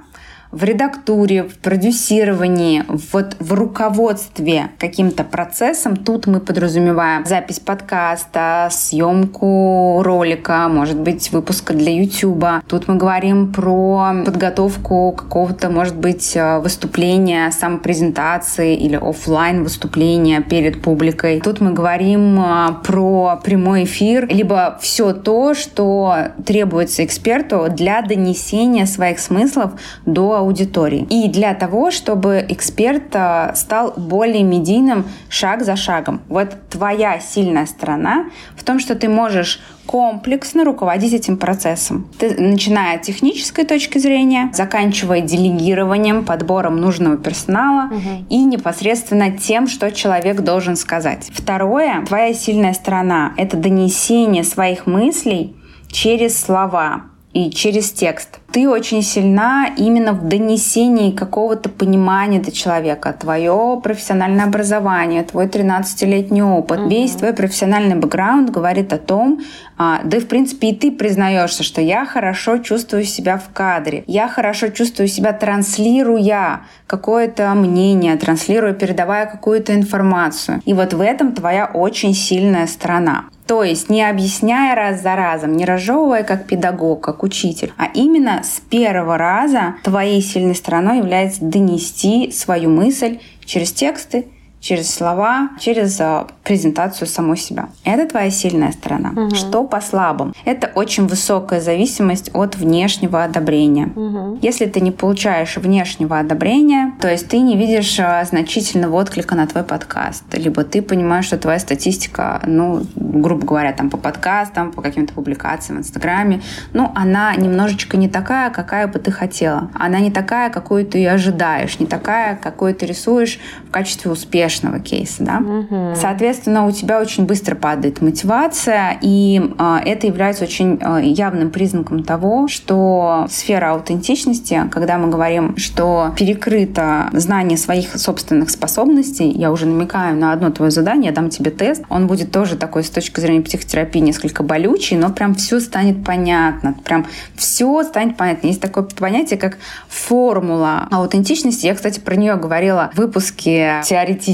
в 0.51 0.63
редактуре, 0.63 1.44
в 1.44 1.60
продюсировании, 1.60 2.84
вот 2.88 3.36
в 3.39 3.53
руководстве 3.53 4.72
каким-то 4.79 5.24
процессом. 5.24 5.96
Тут 5.96 6.25
мы 6.25 6.39
подразумеваем 6.39 7.25
запись 7.25 7.60
подкаста, 7.60 8.70
съемку 8.72 10.01
ролика, 10.03 10.68
может 10.68 11.00
быть, 11.00 11.32
выпуска 11.32 11.74
для 11.74 11.91
YouTube. 11.91 12.46
Тут 12.68 12.88
мы 12.88 12.96
говорим 12.96 13.53
про 13.53 14.24
подготовку 14.25 15.12
какого-то, 15.12 15.70
может 15.70 15.96
быть, 15.96 16.36
выступления, 16.62 17.51
самопрезентации 17.51 18.75
или 18.75 18.96
офлайн 18.96 19.63
выступления 19.63 20.41
перед 20.41 20.82
публикой. 20.82 21.41
Тут 21.41 21.62
мы 21.62 21.74
говорим 21.74 22.39
а, 22.39 22.82
про 22.84 23.39
прямой 23.44 23.84
эфир, 23.84 24.27
либо 24.27 24.79
все 24.82 25.13
то, 25.13 25.53
что 25.53 26.29
требуется 26.46 27.06
эксперту 27.06 27.68
для 27.70 28.01
донесения 28.01 28.86
своих 28.86 29.20
смыслов 29.20 29.74
до 30.06 30.38
аудитории. 30.39 31.05
И 31.10 31.29
для 31.29 31.53
того, 31.53 31.91
чтобы 31.91 32.46
эксперт 32.50 33.15
а, 33.15 33.53
стал 33.55 33.93
более 33.96 34.43
медийным 34.43 35.05
шаг 35.29 35.63
за 35.63 35.75
шагом. 35.75 36.22
Вот 36.27 36.55
твоя 36.69 37.19
сильная 37.19 37.65
сторона 37.65 38.25
в 38.55 38.63
том, 38.63 38.79
что 38.79 38.96
ты 38.96 39.08
можешь 39.10 39.62
комплексно 39.86 40.63
руководить 40.63 41.13
этим 41.13 41.38
процессом. 41.38 42.08
Ты, 42.19 42.39
начиная 42.39 42.98
от 42.98 43.01
технической 43.01 43.65
точки 43.65 43.98
зрения, 43.98 44.51
заканчивая 44.53 45.22
делегированием, 45.22 46.25
подбором 46.25 46.77
нужного 46.77 47.17
персонала 47.17 47.88
угу. 47.88 48.25
и 48.29 48.43
непосредственно 48.43 49.31
тем, 49.31 49.67
что 49.67 49.91
человек 49.91 50.41
должен 50.41 50.75
сказать. 50.75 51.29
Второе, 51.34 52.05
твоя 52.05 52.36
сильная 52.36 52.74
сторона— 52.74 53.34
это 53.38 53.58
донесение 53.58 54.43
своих 54.43 54.86
мыслей 54.86 55.55
через 55.91 56.39
слова 56.39 57.08
и 57.33 57.51
через 57.51 57.91
текст. 57.91 58.39
Ты 58.51 58.67
очень 58.67 59.03
сильна 59.03 59.67
именно 59.77 60.13
в 60.13 60.27
донесении 60.27 61.12
какого-то 61.12 61.69
понимания 61.69 62.39
до 62.39 62.51
человека. 62.51 63.15
Твое 63.19 63.79
профессиональное 63.83 64.45
образование, 64.45 65.24
твой 65.24 65.45
13-летний 65.45 66.41
опыт, 66.41 66.79
угу. 66.79 66.89
весь 66.89 67.12
твой 67.12 67.33
профессиональный 67.33 67.95
бэкграунд 67.95 68.50
говорит 68.50 68.91
о 68.91 68.98
том, 68.98 69.41
а, 69.77 70.01
да 70.03 70.17
и 70.17 70.19
в 70.19 70.27
принципе 70.27 70.69
и 70.69 70.75
ты 70.75 70.91
признаешься, 70.91 71.63
что 71.63 71.81
я 71.81 72.05
хорошо 72.05 72.57
чувствую 72.57 73.03
себя 73.03 73.38
в 73.38 73.53
кадре, 73.53 74.03
я 74.07 74.27
хорошо 74.27 74.69
чувствую 74.69 75.07
себя 75.07 75.31
транслируя 75.31 76.62
какое-то 76.88 77.53
мнение, 77.53 78.17
транслируя, 78.17 78.74
передавая 78.74 79.27
какую-то 79.27 79.75
информацию. 79.75 80.62
И 80.65 80.74
вот 80.74 80.93
в 80.93 81.01
этом 81.01 81.33
твоя 81.33 81.69
очень 81.71 82.15
сильная 82.15 82.65
сторона. 82.65 83.25
То 83.50 83.63
есть 83.63 83.89
не 83.89 84.08
объясняя 84.08 84.75
раз 84.75 85.01
за 85.01 85.15
разом, 85.15 85.58
не 85.58 85.65
разжевывая 85.65 86.22
как 86.22 86.46
педагог, 86.46 87.01
как 87.01 87.24
учитель, 87.24 87.74
а 87.77 87.88
именно 87.91 88.44
с 88.44 88.62
первого 88.70 89.18
раза 89.18 89.74
твоей 89.84 90.22
сильной 90.22 90.53
стороной 90.53 91.00
является 91.00 91.44
донести 91.44 92.32
свою 92.32 92.70
мысль 92.70 93.18
через 93.46 93.72
тексты, 93.72 94.27
через 94.61 94.93
слова, 94.93 95.49
через 95.59 95.99
а, 96.01 96.27
презентацию 96.43 97.07
самой 97.07 97.37
себя. 97.37 97.69
Это 97.85 98.07
твоя 98.07 98.29
сильная 98.29 98.71
сторона. 98.71 99.11
Угу. 99.15 99.35
Что 99.35 99.63
по 99.63 99.79
слабым? 99.81 100.33
Это 100.45 100.71
очень 100.75 101.07
высокая 101.07 101.61
зависимость 101.61 102.31
от 102.33 102.55
внешнего 102.55 103.23
одобрения. 103.23 103.89
Угу. 103.95 104.39
Если 104.41 104.65
ты 104.65 104.81
не 104.81 104.91
получаешь 104.91 105.57
внешнего 105.57 106.19
одобрения, 106.19 106.93
то 106.99 107.09
есть 107.09 107.27
ты 107.29 107.39
не 107.39 107.55
видишь 107.55 107.99
а, 107.99 108.23
значительного 108.25 108.97
отклика 108.97 109.35
на 109.35 109.47
твой 109.47 109.63
подкаст, 109.63 110.23
либо 110.33 110.63
ты 110.63 110.81
понимаешь, 110.81 111.25
что 111.25 111.37
твоя 111.37 111.59
статистика, 111.59 112.41
ну, 112.45 112.85
грубо 112.95 113.45
говоря, 113.45 113.71
там 113.71 113.89
по 113.89 113.97
подкастам, 113.97 114.71
по 114.71 114.81
каким-то 114.81 115.13
публикациям 115.13 115.77
в 115.77 115.81
Инстаграме, 115.81 116.41
ну, 116.73 116.91
она 116.95 117.33
немножечко 117.35 117.95
не 117.97 118.09
такая, 118.09 118.49
какая 118.49 118.87
бы 118.87 118.99
ты 118.99 119.11
хотела. 119.11 119.69
Она 119.73 119.99
не 119.99 120.11
такая, 120.11 120.49
какую 120.49 120.85
ты 120.85 121.07
ожидаешь, 121.07 121.79
не 121.79 121.85
такая, 121.85 122.35
какую 122.35 122.75
ты 122.75 122.85
рисуешь 122.85 123.39
в 123.67 123.71
качестве 123.71 124.11
успешного 124.50 124.79
кейса, 124.79 125.24
да. 125.24 125.38
Угу. 125.38 125.96
Соответственно, 125.96 126.65
у 126.65 126.72
тебя 126.72 127.00
очень 127.00 127.25
быстро 127.25 127.56
падает 127.56 128.01
мотивация, 128.01 128.98
и 129.01 129.39
э, 129.58 129.77
это 129.86 130.08
является 130.08 130.44
очень 130.44 130.79
э, 130.82 131.01
явным 131.03 131.51
признаком 131.51 132.03
того, 132.03 132.48
что 132.48 133.27
сфера 133.29 133.72
аутентичности, 133.72 134.63
когда 134.72 134.98
мы 134.98 135.10
говорим, 135.10 135.56
что 135.58 136.13
перекрыто 136.18 137.10
знание 137.13 137.58
своих 137.58 137.96
собственных 137.98 138.50
способностей, 138.50 139.29
я 139.29 139.51
уже 139.51 139.68
намекаю 139.68 140.18
на 140.18 140.34
одно 140.34 140.50
твое 140.50 140.72
задание, 140.72 141.10
я 141.10 141.15
дам 141.15 141.29
тебе 141.29 141.51
тест, 141.51 141.84
он 141.89 142.08
будет 142.08 142.32
тоже 142.32 142.58
такой 142.58 142.84
с 142.84 142.89
точки 142.89 143.20
зрения 143.20 143.41
психотерапии 143.41 144.00
несколько 144.00 144.41
болючий, 144.44 144.98
но 144.98 145.10
прям 145.10 145.36
все 145.36 145.60
станет 145.60 146.03
понятно, 146.03 146.75
прям 146.84 147.06
все 147.36 147.84
станет 147.84 148.18
понятно. 148.18 148.48
Есть 148.48 148.62
такое 148.62 148.84
понятие, 148.84 149.38
как 149.38 149.58
формула 149.88 150.88
аутентичности. 150.91 151.68
Я, 151.68 151.75
кстати, 151.75 152.00
про 152.00 152.15
нее 152.15 152.36
говорила 152.36 152.89
в 152.94 152.98
выпуске 152.98 153.82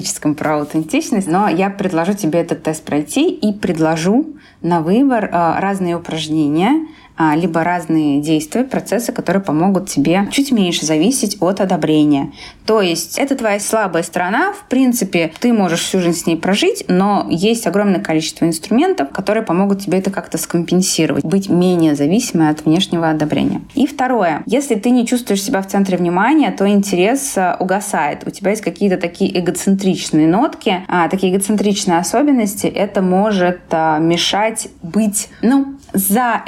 теоретическом 0.06 0.36
про 0.36 0.60
аутентичность, 0.60 1.28
но 1.28 1.48
я 1.50 1.70
предложу 1.70 2.14
тебе 2.14 2.40
этот 2.40 2.64
тест 2.64 2.86
пройти 2.86 3.30
и 3.30 3.54
предложу 3.54 4.36
на 4.62 4.82
выбор 4.82 5.26
э, 5.26 5.60
разные 5.60 5.96
упражнения, 5.96 6.88
либо 7.36 7.64
разные 7.64 8.22
действия, 8.22 8.64
процессы, 8.64 9.12
которые 9.12 9.42
помогут 9.42 9.90
тебе 9.90 10.28
чуть 10.32 10.52
меньше 10.52 10.86
зависеть 10.86 11.38
от 11.42 11.62
одобрения. 11.62 12.32
То 12.66 12.82
есть 12.82 13.18
это 13.20 13.36
твоя 13.36 13.60
слабая 13.60 14.04
сторона, 14.04 14.54
в 14.54 14.68
принципе, 14.70 15.32
ты 15.40 15.54
можешь 15.54 15.82
всю 15.82 16.00
жизнь 16.00 16.20
с 16.20 16.26
ней 16.26 16.36
прожить, 16.36 16.86
но 16.88 17.28
есть 17.30 17.68
огромное 17.68 18.00
количество 18.00 18.46
инструментов, 18.46 19.10
которые 19.12 19.44
помогут 19.44 19.82
тебе 19.82 20.00
это 20.00 20.10
как-то 20.10 20.38
скомпенсировать, 20.38 21.24
быть 21.24 21.50
менее 21.50 21.96
зависимой 21.96 22.50
от 22.50 22.66
внешнего 22.66 23.10
одобрения. 23.10 23.62
И 23.76 23.86
второе, 23.86 24.44
если 24.46 24.76
ты 24.76 24.90
не 24.90 25.06
чувствуешь 25.06 25.44
себя 25.44 25.62
в 25.62 25.68
центре 25.68 25.98
внимания, 25.98 26.52
то 26.52 26.68
интерес 26.68 27.38
э, 27.38 27.56
угасает. 27.60 28.24
У 28.26 28.32
тебя 28.32 28.52
есть 28.52 28.64
какие-то 28.64 28.98
такие 28.98 29.40
эгоцентричные 29.40 30.28
нотки, 30.28 30.84
а, 30.88 31.08
такие 31.10 31.34
эгоцентричные 31.34 32.00
особенности, 32.00 32.68
это 32.68 33.02
может 33.02 33.60
а, 33.72 34.00
мешать 34.00 34.70
быть, 34.82 35.30
ну, 35.42 35.76
за 35.94 36.42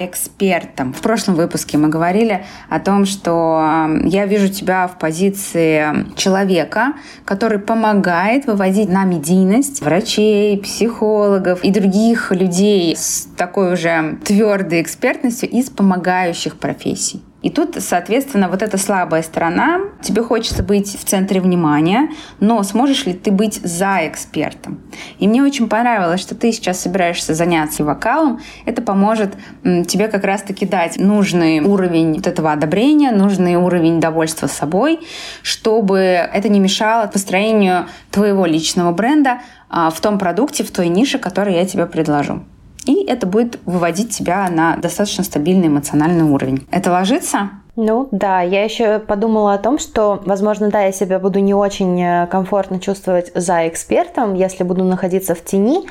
экспертом. 0.58 0.94
В 0.94 1.02
прошлом 1.02 1.36
выпуске 1.36 1.78
мы 1.78 1.90
говорили 1.90 2.46
о 2.70 2.80
том, 2.80 3.06
что 3.06 3.88
я 4.04 4.26
вижу 4.26 4.50
тебя 4.50 4.88
в 4.88 4.98
позиции 4.98 6.06
человека, 6.16 6.94
который 7.26 7.60
помогает 7.60 8.46
выводить 8.46 8.90
на 8.90 9.06
медийность 9.06 9.82
врачей, 9.82 10.60
психологов 10.60 11.64
и 11.64 11.72
других 11.72 12.32
людей 12.32 12.96
с 12.96 13.28
такой 13.38 13.74
уже 13.74 14.18
твердой 14.24 14.82
экспертностью 14.82 15.50
из 15.50 15.70
помогающих 15.70 16.58
профессий. 16.58 17.22
И 17.44 17.52
тут, 17.52 17.76
соответственно, 17.80 18.50
вот 18.50 18.64
эта 18.64 18.78
слабая 18.80 19.22
сторона, 19.22 19.82
тебе 20.02 20.24
хочется 20.24 20.64
быть 20.64 21.00
в 21.00 21.06
центре 21.06 21.40
внимания, 21.40 22.10
но 22.40 22.62
сможешь 22.64 23.06
ли 23.06 23.14
ты 23.14 23.30
быть 23.32 23.62
за 23.64 24.08
экспертом? 24.08 24.82
И 25.20 25.28
мне 25.28 25.44
очень 25.44 25.70
понравилось, 25.70 26.20
что 26.20 26.34
ты 26.34 26.52
сейчас 26.52 26.82
собираешься 26.82 27.36
заняться 27.36 27.84
вокалом. 27.84 28.42
Это 28.66 28.82
поможет 28.82 29.36
тебе 29.64 30.08
как 30.08 30.24
раз-таки 30.24 30.66
дать 30.66 30.98
нужный 30.98 31.60
уровень 31.60 32.16
вот 32.16 32.26
этого 32.26 32.52
одобрения, 32.52 33.12
нужный 33.12 33.56
уровень 33.56 34.00
довольства 34.00 34.48
собой, 34.48 35.00
чтобы 35.44 36.00
это 36.00 36.50
не 36.50 36.60
мешало 36.60 37.06
построению 37.08 37.88
твоего 38.10 38.48
личного 38.48 38.92
бренда 38.92 39.42
а, 39.70 39.92
в 39.92 40.02
том 40.02 40.18
продукте, 40.18 40.64
в 40.64 40.72
той 40.72 40.88
нише, 40.88 41.20
который 41.20 41.54
я 41.54 41.66
тебе 41.66 41.86
предложу 41.86 42.42
и 42.88 43.06
это 43.06 43.28
будет 43.28 43.60
выводить 43.66 44.16
тебя 44.16 44.50
на 44.50 44.78
достаточно 44.78 45.24
стабильный 45.24 45.68
эмоциональный 45.68 46.24
уровень. 46.24 46.66
Это 46.72 46.92
ложится? 46.92 47.50
Ну 47.80 48.10
да, 48.12 48.42
я 48.42 48.64
еще 48.64 48.98
подумала 48.98 49.54
о 49.54 49.60
том, 49.60 49.78
что, 49.78 50.20
возможно, 50.26 50.70
да, 50.70 50.82
я 50.82 50.92
себя 50.92 51.20
буду 51.20 51.38
не 51.38 51.54
очень 51.54 52.02
э, 52.02 52.26
комфортно 52.26 52.80
чувствовать 52.80 53.32
за 53.36 53.68
экспертом, 53.68 54.34
если 54.34 54.64
буду 54.64 54.84
находиться 54.84 55.36
в 55.36 55.44
тени, 55.44 55.86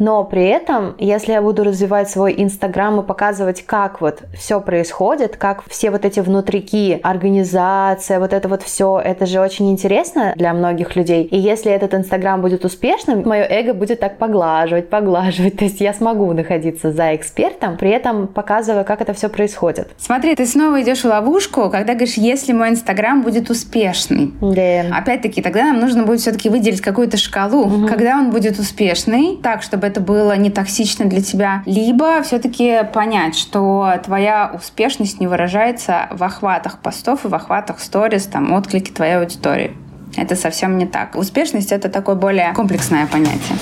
но 0.00 0.24
при 0.24 0.44
этом, 0.48 0.96
если 0.98 1.30
я 1.30 1.40
буду 1.40 1.62
развивать 1.62 2.10
свой 2.10 2.34
Инстаграм 2.36 3.00
и 3.00 3.04
показывать, 3.04 3.64
как 3.64 4.00
вот 4.00 4.22
все 4.36 4.60
происходит, 4.60 5.36
как 5.36 5.62
все 5.68 5.92
вот 5.92 6.04
эти 6.04 6.18
внутрики, 6.18 6.98
организация, 7.04 8.18
вот 8.18 8.32
это 8.32 8.48
вот 8.48 8.64
все, 8.64 8.98
это 8.98 9.24
же 9.24 9.38
очень 9.38 9.70
интересно 9.70 10.32
для 10.34 10.52
многих 10.52 10.96
людей. 10.96 11.22
И 11.22 11.38
если 11.38 11.70
этот 11.70 11.94
Инстаграм 11.94 12.42
будет 12.42 12.64
успешным, 12.64 13.22
мое 13.24 13.46
эго 13.48 13.74
будет 13.74 14.00
так 14.00 14.18
поглаживать, 14.18 14.90
поглаживать, 14.90 15.56
то 15.56 15.66
есть 15.66 15.80
я 15.80 15.94
смогу 15.94 16.32
находиться 16.32 16.90
за 16.90 17.14
экспертом, 17.14 17.76
при 17.76 17.90
этом 17.90 18.26
показывая, 18.26 18.82
как 18.82 19.00
это 19.02 19.12
все 19.12 19.28
происходит. 19.28 19.90
Смотри, 19.98 20.34
ты 20.34 20.44
снова 20.44 20.82
идешь 20.82 21.02
в 21.02 21.04
ловушку 21.04 21.27
ловушку, 21.28 21.68
когда 21.70 21.94
говоришь, 21.94 22.14
если 22.14 22.52
мой 22.52 22.70
Инстаграм 22.70 23.22
будет 23.22 23.50
успешный. 23.50 24.32
Да. 24.40 24.96
Опять-таки, 24.96 25.42
тогда 25.42 25.64
нам 25.64 25.80
нужно 25.80 26.04
будет 26.04 26.20
все-таки 26.20 26.48
выделить 26.48 26.80
какую-то 26.80 27.16
шкалу, 27.16 27.66
угу. 27.66 27.86
когда 27.86 28.16
он 28.16 28.30
будет 28.30 28.58
успешный, 28.58 29.38
так, 29.42 29.62
чтобы 29.62 29.86
это 29.86 30.00
было 30.00 30.36
не 30.36 30.50
токсично 30.50 31.04
для 31.04 31.22
тебя, 31.22 31.62
либо 31.66 32.22
все-таки 32.22 32.80
понять, 32.92 33.36
что 33.36 33.92
твоя 34.04 34.50
успешность 34.54 35.20
не 35.20 35.26
выражается 35.26 36.08
в 36.10 36.24
охватах 36.24 36.78
постов 36.78 37.24
и 37.24 37.28
в 37.28 37.34
охватах 37.34 37.80
сторис, 37.80 38.24
там, 38.24 38.52
отклики 38.52 38.90
твоей 38.90 39.18
аудитории. 39.18 39.72
Это 40.16 40.34
совсем 40.34 40.78
не 40.78 40.86
так. 40.86 41.14
Успешность— 41.14 41.72
это 41.72 41.88
такое 41.88 42.14
более 42.14 42.52
комплексное 42.54 43.06
понятие. 43.06 43.58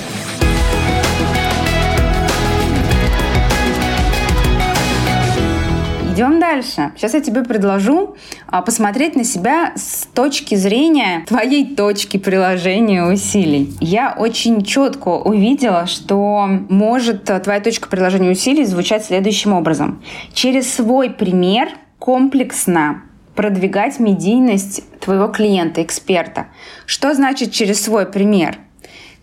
Идем 6.16 6.40
дальше. 6.40 6.92
Сейчас 6.96 7.12
я 7.12 7.20
тебе 7.20 7.44
предложу 7.44 8.16
а, 8.46 8.62
посмотреть 8.62 9.16
на 9.16 9.24
себя 9.24 9.72
с 9.76 10.07
точки 10.14 10.55
зрения 10.55 11.26
твоей 11.26 11.76
точки 11.76 12.16
приложения 12.16 13.05
усилий. 13.05 13.74
Я 13.83 14.14
очень 14.16 14.64
четко 14.64 15.11
увидела, 15.11 15.85
что 15.85 16.48
может 16.70 17.24
твоя 17.24 17.61
точка 17.61 17.90
приложения 17.90 18.31
усилий 18.31 18.64
звучать 18.64 19.05
следующим 19.05 19.52
образом. 19.52 20.02
Через 20.33 20.72
свой 20.72 21.11
пример 21.11 21.68
комплексно 21.98 23.02
продвигать 23.35 23.98
медийность 24.00 24.85
твоего 25.00 25.29
клиента, 25.29 25.83
эксперта. 25.83 26.46
Что 26.87 27.12
значит 27.12 27.52
через 27.52 27.85
свой 27.85 28.07
пример? 28.07 28.57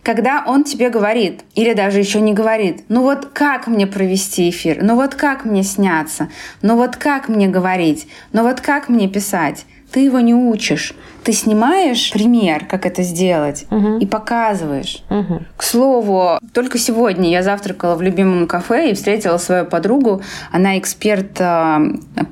Когда 0.04 0.44
он 0.46 0.64
тебе 0.64 0.90
говорит, 0.90 1.40
или 1.54 1.72
даже 1.72 1.98
еще 1.98 2.20
не 2.20 2.34
говорит, 2.34 2.84
ну 2.88 3.02
вот 3.02 3.30
как 3.32 3.66
мне 3.66 3.86
провести 3.86 4.50
эфир, 4.50 4.82
ну 4.82 4.96
вот 4.96 5.14
как 5.14 5.46
мне 5.46 5.62
сняться, 5.62 6.28
ну 6.60 6.76
вот 6.76 6.96
как 6.96 7.28
мне 7.28 7.48
говорить, 7.48 8.06
ну 8.32 8.42
вот 8.42 8.60
как 8.60 8.90
мне 8.90 9.08
писать, 9.08 9.64
ты 9.90 10.00
его 10.00 10.20
не 10.20 10.34
учишь, 10.34 10.92
ты 11.24 11.32
снимаешь 11.32 12.12
пример, 12.12 12.66
как 12.66 12.84
это 12.84 13.02
сделать, 13.02 13.66
угу. 13.70 13.96
и 13.96 14.06
показываешь. 14.06 15.02
Угу. 15.08 15.40
К 15.56 15.62
слову, 15.62 16.38
только 16.52 16.78
сегодня 16.78 17.30
я 17.30 17.42
завтракала 17.42 17.94
в 17.94 18.02
любимом 18.02 18.46
кафе 18.46 18.90
и 18.90 18.94
встретила 18.94 19.38
свою 19.38 19.64
подругу. 19.64 20.20
Она 20.52 20.78
эксперт 20.78 21.40
а, 21.40 21.80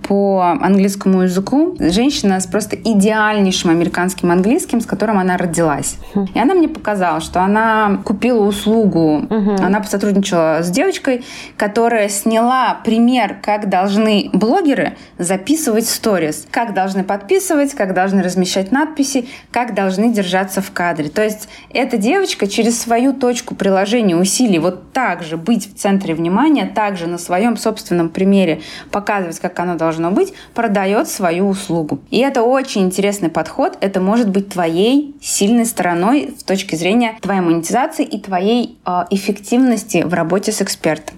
по 0.07 0.59
английскому 0.61 1.23
языку. 1.23 1.75
Женщина 1.79 2.39
с 2.39 2.47
просто 2.47 2.77
идеальнейшим 2.77 3.71
американским 3.71 4.31
английским, 4.31 4.81
с 4.81 4.87
которым 4.87 5.19
она 5.19 5.39
родилась. 5.39 5.97
Угу. 6.15 6.29
И 6.35 6.39
она 6.39 6.55
мне 6.55 6.69
показала, 6.69 7.21
что 7.21 7.41
она 7.41 8.01
купила 8.05 8.45
услугу. 8.45 9.27
Угу. 9.29 9.57
Она 9.63 9.83
сотрудничала 9.85 10.59
с 10.63 10.69
девочкой, 10.69 11.25
которая 11.57 12.11
сняла 12.11 12.77
пример, 12.85 13.37
как 13.43 13.71
должны 13.71 14.29
блогеры 14.35 14.97
записывать 15.19 15.89
сторис, 15.89 16.47
как 16.51 16.75
должны 16.75 17.05
подписывать, 17.05 17.75
как 17.75 17.95
должны 17.95 18.23
размещать 18.23 18.71
на 18.71 18.82
надписи, 18.83 19.29
как 19.51 19.75
должны 19.75 20.13
держаться 20.13 20.61
в 20.61 20.71
кадре. 20.73 21.09
То 21.09 21.23
есть 21.23 21.49
эта 21.71 21.97
девочка 21.97 22.47
через 22.47 22.81
свою 22.81 23.13
точку 23.13 23.55
приложения 23.55 24.17
усилий 24.17 24.59
вот 24.59 24.93
так 24.93 25.23
же 25.23 25.37
быть 25.37 25.73
в 25.73 25.79
центре 25.79 26.15
внимания, 26.15 26.67
также 26.67 27.07
на 27.07 27.19
своем 27.19 27.57
собственном 27.57 28.09
примере 28.09 28.61
показывать, 28.91 29.39
как 29.41 29.59
оно 29.61 29.77
должно 29.77 30.11
быть, 30.11 30.33
продает 30.55 31.09
свою 31.09 31.49
услугу. 31.49 32.01
И 32.11 32.19
это 32.19 32.43
очень 32.43 32.83
интересный 32.83 33.29
подход. 33.29 33.79
Это 33.81 34.01
может 34.01 34.29
быть 34.29 34.49
твоей 34.49 35.15
сильной 35.21 35.67
стороной 35.67 36.35
с 36.39 36.43
точки 36.43 36.77
зрения 36.77 37.17
твоей 37.21 37.41
монетизации 37.41 38.05
и 38.05 38.21
твоей 38.21 38.79
э, 38.85 39.05
эффективности 39.11 40.03
в 40.05 40.15
работе 40.15 40.53
с 40.53 40.61
экспертом. 40.61 41.17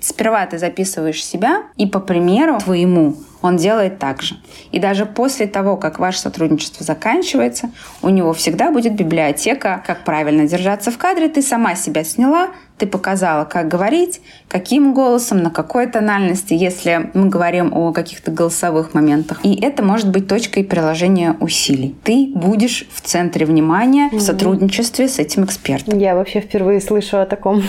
Сперва 0.00 0.44
ты 0.46 0.58
записываешь 0.58 1.24
себя 1.24 1.62
и 1.76 1.86
по 1.86 2.00
примеру 2.00 2.58
твоему 2.58 3.16
он 3.42 3.56
делает 3.56 3.98
так 3.98 4.22
же. 4.22 4.36
И 4.70 4.78
даже 4.78 5.04
после 5.04 5.46
того, 5.46 5.76
как 5.76 5.98
ваше 5.98 6.20
сотрудничество 6.20 6.84
заканчивается, 6.84 7.70
у 8.00 8.08
него 8.08 8.32
всегда 8.32 8.70
будет 8.70 8.94
библиотека, 8.94 9.82
как 9.86 10.04
правильно 10.04 10.46
держаться 10.46 10.90
в 10.90 10.98
кадре. 10.98 11.28
Ты 11.28 11.42
сама 11.42 11.74
себя 11.74 12.04
сняла, 12.04 12.50
ты 12.78 12.86
показала, 12.86 13.44
как 13.44 13.68
говорить, 13.68 14.20
каким 14.48 14.94
голосом, 14.94 15.42
на 15.42 15.50
какой 15.50 15.86
тональности, 15.86 16.54
если 16.54 17.10
мы 17.14 17.28
говорим 17.28 17.72
о 17.72 17.92
каких-то 17.92 18.30
голосовых 18.30 18.94
моментах. 18.94 19.40
И 19.44 19.54
это 19.60 19.84
может 19.84 20.10
быть 20.10 20.26
точкой 20.26 20.64
приложения 20.64 21.36
усилий. 21.38 21.94
Ты 22.02 22.32
будешь 22.34 22.86
в 22.92 23.00
центре 23.02 23.46
внимания 23.46 24.08
в 24.10 24.20
сотрудничестве 24.20 25.08
с 25.08 25.18
этим 25.18 25.44
экспертом. 25.44 25.98
Я 25.98 26.14
вообще 26.14 26.40
впервые 26.40 26.80
слышу 26.80 27.18
о 27.18 27.26
таком. 27.26 27.62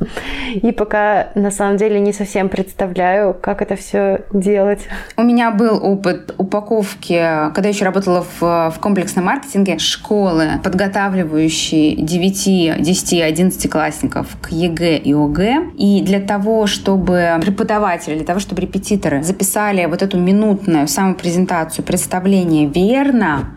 И 0.54 0.72
пока 0.72 1.28
на 1.34 1.50
самом 1.50 1.76
деле 1.76 2.00
не 2.00 2.12
совсем 2.12 2.48
представляю, 2.48 3.34
как 3.34 3.62
это 3.62 3.76
все 3.76 4.24
делать. 4.32 4.80
У 5.16 5.22
меня 5.22 5.50
был 5.50 5.78
опыт 5.82 6.34
упаковки, 6.38 7.50
когда 7.54 7.68
еще 7.68 7.84
работала 7.84 8.24
в, 8.40 8.40
в 8.40 8.74
комплексном 8.80 9.24
маркетинге, 9.26 9.78
школы, 9.78 10.60
подготавливающие 10.62 11.96
9, 11.96 12.82
10, 12.82 13.20
11 13.20 13.70
классников 13.70 14.26
к 14.40 14.50
ЕГЭ 14.50 14.96
и 14.96 15.12
ОГЭ. 15.12 15.70
И 15.76 16.02
для 16.02 16.20
того, 16.20 16.66
чтобы 16.66 17.38
преподаватели, 17.40 18.16
для 18.16 18.24
того, 18.24 18.40
чтобы 18.40 18.62
репетиторы 18.62 19.22
записали 19.22 19.84
вот 19.86 20.02
эту 20.02 20.18
минутную 20.18 20.88
самопрезентацию, 20.88 21.84
представление 21.84 22.66
верно, 22.66 23.50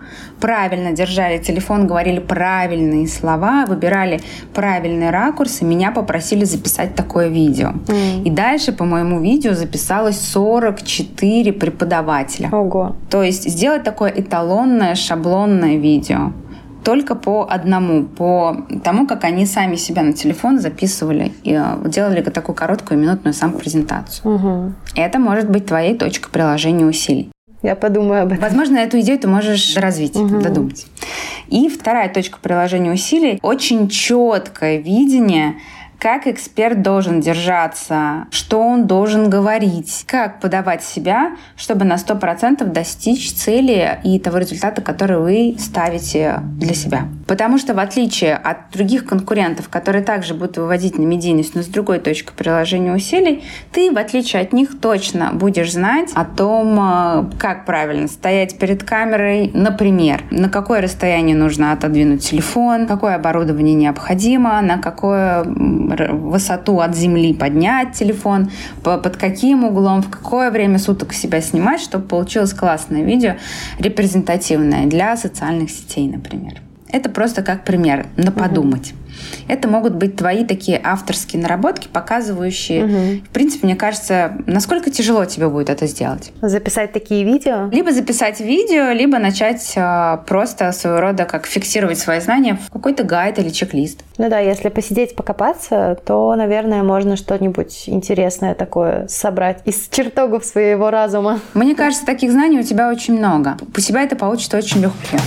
правильно 0.43 0.91
держали 0.91 1.37
телефон, 1.37 1.87
говорили 1.87 2.19
правильные 2.19 3.07
слова, 3.07 3.65
выбирали 3.65 4.19
правильные 4.53 5.09
ракурсы, 5.09 5.63
меня 5.63 5.91
попросили 5.91 6.43
записать 6.43 6.95
такое 6.95 7.29
видео. 7.29 7.69
М-м. 7.87 8.23
И 8.25 8.29
дальше 8.29 8.73
по 8.73 8.83
моему 8.83 9.21
видео 9.21 9.53
записалось 9.53 10.19
44 10.19 11.53
преподавателя. 11.53 12.49
Ого. 12.51 12.97
То 13.09 13.23
есть 13.23 13.49
сделать 13.49 13.83
такое 13.83 14.11
эталонное, 14.11 14.95
шаблонное 14.95 15.77
видео 15.77 16.33
только 16.83 17.15
по 17.15 17.47
одному, 17.49 18.03
по 18.03 18.57
тому, 18.83 19.07
как 19.07 19.23
они 19.23 19.45
сами 19.45 19.77
себя 19.77 20.03
на 20.03 20.11
телефон 20.11 20.59
записывали 20.59 21.31
и 21.43 21.53
э, 21.53 21.89
делали 21.89 22.21
такую 22.21 22.55
короткую 22.55 22.99
минутную 22.99 23.33
самопрезентацию. 23.33 24.35
Угу. 24.35 24.73
Это 24.97 25.19
может 25.19 25.49
быть 25.49 25.65
твоей 25.65 25.97
точкой 25.97 26.29
приложения 26.31 26.85
усилий. 26.85 27.32
Я 27.63 27.75
подумаю 27.75 28.23
об 28.23 28.33
этом. 28.33 28.43
Возможно, 28.43 28.77
эту 28.77 28.99
идею 28.99 29.17
ты 29.17 29.27
можешь 29.27 29.75
развить, 29.77 30.15
угу. 30.15 30.41
додумать. 30.41 30.85
И 31.47 31.69
вторая 31.69 32.09
точка 32.09 32.37
приложения 32.41 32.91
усилий– 32.91 33.39
очень 33.41 33.87
четкое 33.87 34.77
видение 34.77 35.55
как 36.03 36.27
эксперт 36.27 36.81
должен 36.81 37.21
держаться, 37.21 38.27
что 38.29 38.59
он 38.59 38.87
должен 38.87 39.29
говорить, 39.29 40.03
как 40.05 40.41
подавать 40.41 40.83
себя, 40.83 41.37
чтобы 41.55 41.85
на 41.85 41.93
100% 41.93 42.65
достичь 42.65 43.31
цели 43.31 43.99
и 44.03 44.19
того 44.19 44.39
результата, 44.39 44.81
который 44.81 45.19
вы 45.19 45.55
ставите 45.57 46.41
для 46.57 46.73
себя. 46.73 47.07
Потому 47.25 47.57
что 47.57 47.73
в 47.73 47.79
отличие 47.79 48.35
от 48.35 48.69
других 48.73 49.05
конкурентов, 49.05 49.69
которые 49.69 50.03
также 50.03 50.33
будут 50.33 50.57
выводить 50.57 50.97
на 50.97 51.03
медийность, 51.03 51.55
но 51.55 51.61
с 51.61 51.67
другой 51.67 51.99
точки 51.99 52.33
приложения 52.35 52.93
усилий, 52.93 53.41
ты, 53.71 53.89
в 53.89 53.97
отличие 53.97 54.41
от 54.41 54.51
них, 54.51 54.81
точно 54.81 55.29
будешь 55.31 55.71
знать 55.71 56.09
о 56.15 56.25
том, 56.25 56.77
э, 56.81 57.25
как 57.39 57.65
правильно 57.65 58.09
стоять 58.09 58.57
перед 58.59 58.83
камерой, 58.83 59.51
например, 59.53 60.23
на 60.31 60.49
какое 60.49 60.81
расстояние 60.81 61.37
нужно 61.37 61.71
отодвинуть 61.71 62.29
телефон, 62.29 62.87
какое 62.87 63.15
оборудование 63.15 63.73
необходимо, 63.73 64.61
на 64.61 64.79
какое 64.79 65.45
высоту 66.11 66.79
от 66.79 66.95
земли 66.95 67.33
поднять 67.33 67.93
телефон, 67.93 68.49
под 68.83 69.17
каким 69.17 69.63
углом, 69.63 70.01
в 70.01 70.09
какое 70.09 70.51
время 70.51 70.79
суток 70.79 71.13
себя 71.13 71.41
снимать, 71.41 71.81
чтобы 71.81 72.05
получилось 72.05 72.53
классное 72.53 73.03
видео, 73.03 73.35
репрезентативное 73.79 74.85
для 74.85 75.15
социальных 75.17 75.69
сетей, 75.69 76.07
например. 76.07 76.61
Это 76.89 77.09
просто 77.09 77.41
как 77.41 77.65
пример, 77.65 78.07
на 78.17 78.31
подумать. 78.31 78.93
Это 79.47 79.67
могут 79.67 79.95
быть 79.95 80.15
твои 80.15 80.45
такие 80.45 80.79
авторские 80.83 81.41
наработки, 81.41 81.87
показывающие, 81.87 82.85
угу. 82.85 83.25
в 83.25 83.29
принципе, 83.29 83.67
мне 83.67 83.75
кажется, 83.75 84.37
насколько 84.45 84.89
тяжело 84.89 85.25
тебе 85.25 85.49
будет 85.49 85.69
это 85.69 85.87
сделать. 85.87 86.31
Записать 86.41 86.91
такие 86.91 87.23
видео? 87.23 87.69
Либо 87.71 87.91
записать 87.91 88.39
видео, 88.39 88.91
либо 88.91 89.19
начать 89.19 89.73
э, 89.75 90.17
просто 90.25 90.71
своего 90.71 90.99
рода 90.99 91.25
как 91.25 91.45
фиксировать 91.45 91.99
свои 91.99 92.19
знания 92.19 92.57
в 92.67 92.71
какой-то 92.71 93.03
гайд 93.03 93.39
или 93.39 93.49
чек-лист. 93.49 94.03
Ну 94.17 94.29
да, 94.29 94.39
если 94.39 94.69
посидеть, 94.69 95.15
покопаться, 95.15 95.97
то, 96.05 96.35
наверное, 96.35 96.83
можно 96.83 97.15
что-нибудь 97.15 97.83
интересное 97.87 98.53
такое 98.53 99.07
собрать 99.07 99.61
из 99.65 99.87
чертогов 99.89 100.45
своего 100.45 100.89
разума. 100.89 101.39
Мне 101.53 101.75
кажется, 101.75 102.05
таких 102.05 102.31
знаний 102.31 102.59
у 102.59 102.63
тебя 102.63 102.89
очень 102.89 103.17
много. 103.17 103.57
У 103.75 103.79
себя 103.79 104.03
это 104.03 104.15
получится 104.15 104.57
очень 104.57 104.81
легко 104.81 105.17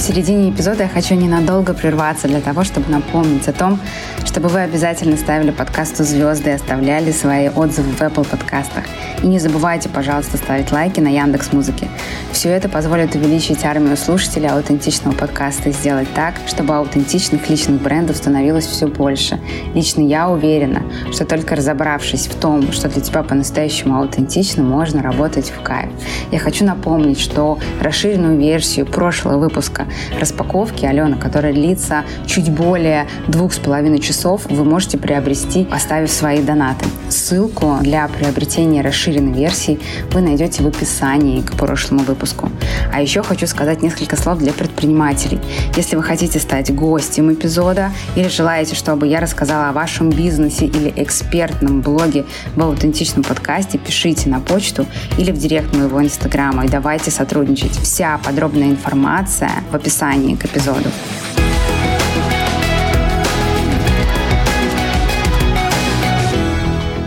середине 0.00 0.50
эпизода 0.50 0.84
я 0.84 0.88
хочу 0.88 1.14
ненадолго 1.14 1.74
прерваться 1.74 2.28
для 2.28 2.40
того, 2.40 2.62
чтобы 2.62 2.88
напомнить 2.90 3.48
о 3.48 3.52
том, 3.52 3.80
чтобы 4.24 4.48
вы 4.48 4.60
обязательно 4.60 5.16
ставили 5.16 5.50
подкасту 5.50 6.04
звезды 6.04 6.50
и 6.50 6.52
оставляли 6.52 7.10
свои 7.10 7.48
отзывы 7.48 7.90
в 7.92 8.00
Apple 8.00 8.24
подкастах. 8.24 8.84
И 9.22 9.26
не 9.26 9.40
забывайте, 9.40 9.88
пожалуйста, 9.88 10.36
ставить 10.36 10.70
лайки 10.70 11.00
на 11.00 11.08
Яндекс 11.08 11.52
Музыке. 11.52 11.88
Все 12.30 12.50
это 12.50 12.68
позволит 12.68 13.16
увеличить 13.16 13.64
армию 13.64 13.96
слушателей 13.96 14.48
аутентичного 14.48 15.14
подкаста 15.14 15.70
и 15.70 15.72
сделать 15.72 16.08
так, 16.14 16.34
чтобы 16.46 16.76
аутентичных 16.76 17.50
личных 17.50 17.82
брендов 17.82 18.16
становилось 18.16 18.66
все 18.66 18.86
больше. 18.86 19.40
Лично 19.74 20.02
я 20.02 20.28
уверена, 20.28 20.82
что 21.10 21.24
только 21.24 21.56
разобравшись 21.56 22.28
в 22.28 22.36
том, 22.36 22.70
что 22.70 22.88
для 22.88 23.02
тебя 23.02 23.24
по-настоящему 23.24 23.96
аутентично, 23.98 24.62
можно 24.62 25.02
работать 25.02 25.50
в 25.50 25.60
кайф. 25.62 25.90
Я 26.30 26.38
хочу 26.38 26.64
напомнить, 26.64 27.18
что 27.18 27.58
расширенную 27.80 28.38
версию 28.38 28.86
прошлого 28.86 29.38
выпуска 29.38 29.87
распаковки 30.18 30.84
Алена, 30.84 31.16
которая 31.16 31.52
длится 31.52 32.04
чуть 32.26 32.50
более 32.50 33.06
двух 33.26 33.52
с 33.52 33.58
половиной 33.58 34.00
часов, 34.00 34.46
вы 34.48 34.64
можете 34.64 34.98
приобрести, 34.98 35.66
оставив 35.70 36.10
свои 36.10 36.42
донаты. 36.42 36.86
Ссылку 37.08 37.78
для 37.80 38.08
приобретения 38.08 38.82
расширенной 38.82 39.32
версии 39.32 39.80
вы 40.12 40.20
найдете 40.20 40.62
в 40.62 40.66
описании 40.66 41.40
к 41.40 41.52
прошлому 41.52 42.02
выпуску. 42.02 42.50
А 42.92 43.00
еще 43.00 43.22
хочу 43.22 43.46
сказать 43.46 43.82
несколько 43.82 44.16
слов 44.16 44.38
для 44.38 44.52
предпринимателей. 44.52 45.40
Если 45.76 45.96
вы 45.96 46.02
хотите 46.02 46.38
стать 46.38 46.74
гостем 46.74 47.32
эпизода 47.32 47.90
или 48.16 48.28
желаете, 48.28 48.74
чтобы 48.74 49.06
я 49.06 49.20
рассказала 49.20 49.68
о 49.68 49.72
вашем 49.72 50.10
бизнесе 50.10 50.66
или 50.66 50.92
экспертном 50.96 51.80
блоге 51.80 52.24
в 52.54 52.62
аутентичном 52.62 53.24
подкасте, 53.24 53.78
пишите 53.78 54.28
на 54.28 54.40
почту 54.40 54.86
или 55.16 55.30
в 55.32 55.38
директ 55.38 55.74
моего 55.74 56.02
инстаграма 56.02 56.64
и 56.64 56.68
давайте 56.68 57.10
сотрудничать. 57.10 57.76
Вся 57.78 58.18
подробная 58.24 58.68
информация 58.68 59.50
в 59.70 59.74
описании 59.78 60.34
к 60.34 60.44
эпизоду. 60.44 60.90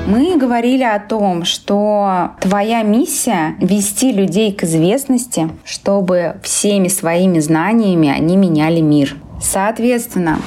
Мы 0.07 0.35
говорили 0.35 0.83
о 0.83 0.99
том, 0.99 1.45
что 1.45 2.31
твоя 2.41 2.83
миссия— 2.83 3.55
вести 3.61 4.11
людей 4.11 4.51
к 4.51 4.63
известности, 4.63 5.49
чтобы 5.63 6.35
всеми 6.43 6.89
своими 6.89 7.39
знаниями 7.39 8.09
они 8.09 8.35
меняли 8.35 8.81
мир. 8.81 9.15
Соответственно, 9.41 10.39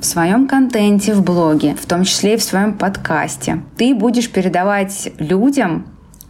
в 0.00 0.04
своем 0.04 0.46
контенте 0.46 1.14
в 1.14 1.24
блоге, 1.24 1.74
в 1.74 1.86
том 1.86 2.04
числе 2.04 2.34
и 2.34 2.36
в 2.36 2.44
своем 2.44 2.74
подкасте, 2.74 3.62
ты 3.76 3.92
будешь 3.92 4.30
передавать 4.30 5.12
людям 5.18 5.86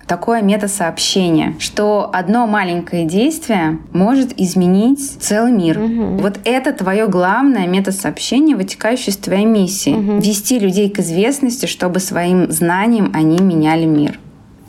такое 0.08 0.42
метасообщение, 0.42 1.54
что 1.60 2.10
одно 2.12 2.46
маленькое 2.46 3.04
действие 3.04 3.78
может 3.92 4.32
изменить 4.40 5.18
целый 5.20 5.52
мир. 5.52 5.78
Угу. 5.78 6.18
Вот 6.22 6.40
это 6.44 6.72
твое 6.72 7.06
главное 7.06 7.66
метасообщение, 7.68 8.56
вытекающее 8.56 9.10
из 9.10 9.18
твоей 9.18 9.44
миссии. 9.44 9.94
Угу. 9.94 10.20
Вести 10.20 10.58
людей 10.58 10.90
к 10.90 10.98
известности, 10.98 11.66
чтобы 11.66 12.00
своим 12.00 12.50
знанием 12.50 13.12
они 13.14 13.38
меняли 13.38 13.84
мир. 13.84 14.18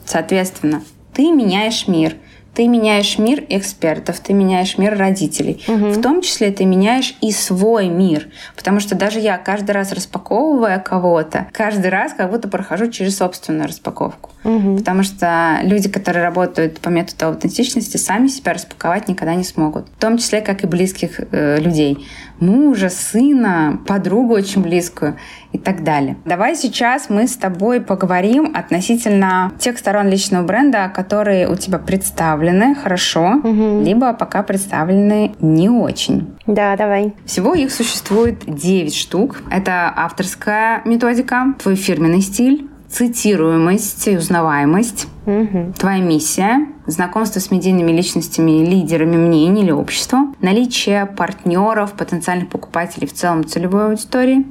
Соответственно, 0.06 0.84
ты 1.14 1.32
меняешь 1.32 1.88
мир– 1.88 2.16
ты 2.54 2.68
меняешь 2.68 3.18
мир 3.18 3.44
экспертов, 3.50 4.20
ты 4.20 4.34
меняешь 4.34 4.78
мир 4.78 4.98
родителей. 4.98 5.64
Угу. 5.68 5.86
В 5.92 6.02
том 6.02 6.22
числе 6.22 6.52
ты 6.52 6.66
меняешь 6.66 7.16
и 7.22 7.32
свой 7.32 7.88
мир. 7.88 8.28
Потому 8.56 8.80
что 8.80 8.96
даже 8.96 9.20
я 9.20 9.38
каждый 9.38 9.72
раз 9.72 9.92
распаковывая 9.92 10.80
кого-то, 10.80 11.48
каждый 11.54 11.90
раз 11.90 12.14
как 12.14 12.32
будто 12.32 12.48
прохожу 12.48 12.90
через 12.92 13.18
собственную 13.18 13.68
распаковку. 13.68 14.32
Угу. 14.44 14.78
Потому 14.78 15.04
что 15.04 15.60
люди, 15.64 15.90
которые 15.90 16.24
работают 16.24 16.80
по 16.80 16.90
методу 16.90 17.28
аутентичности, 17.28 17.98
сами 17.98 18.28
себя 18.28 18.54
распаковать 18.54 19.08
никогда 19.08 19.36
не 19.36 19.44
смогут. 19.44 19.88
В 19.98 20.00
том 20.00 20.18
числе, 20.18 20.42
как 20.42 20.64
и 20.64 20.68
близких 20.68 21.20
э, 21.32 21.60
людей. 21.60 22.06
Мужа, 22.40 22.90
сына, 22.90 23.80
подругу 23.86 24.34
очень 24.34 24.62
близкую 24.62 25.18
и 25.52 25.58
так 25.58 25.84
далее. 25.84 26.18
Давай 26.26 26.56
сейчас 26.56 27.10
мы 27.10 27.28
с 27.28 27.36
тобой 27.36 27.82
поговорим 27.82 28.52
относительно 28.54 29.52
тех 29.60 29.78
сторон 29.78 30.08
личного 30.08 30.46
бренда, 30.46 30.92
которые 30.94 31.50
у 31.50 31.56
тебя 31.56 31.80
представлены 31.80 32.76
хорошо, 32.76 33.40
угу. 33.44 33.82
либо 33.82 34.14
пока 34.14 34.44
представлены 34.44 35.36
не 35.40 35.70
очень. 35.70 36.36
Да, 36.48 36.76
давай. 36.76 37.14
Всего 37.26 37.54
их 37.54 37.72
существует 37.72 38.44
9 38.46 38.94
штук. 38.96 39.42
Это 39.52 39.92
авторская 39.96 40.82
методика, 40.86 41.54
твой 41.60 41.76
фирменный 41.76 42.22
стиль, 42.22 42.70
цитируемость 42.92 44.08
и 44.08 44.18
узнаваемость. 44.18 45.08
Угу. 45.26 45.74
Твоя 45.78 46.00
миссия– 46.00 46.68
знакомство 46.88 47.40
с 47.40 47.52
медийными 47.52 47.92
личностями, 47.92 48.66
лидерами 48.66 49.16
мнений 49.16 49.62
или 49.62 49.72
общества, 49.72 50.34
наличие 50.42 51.06
партнеров, 51.06 51.94
потенциальных 51.94 52.50
покупателей 52.50 53.08
в 53.08 53.14
целом 53.14 53.46
целевой 53.46 53.92
аудитории, 53.92 54.48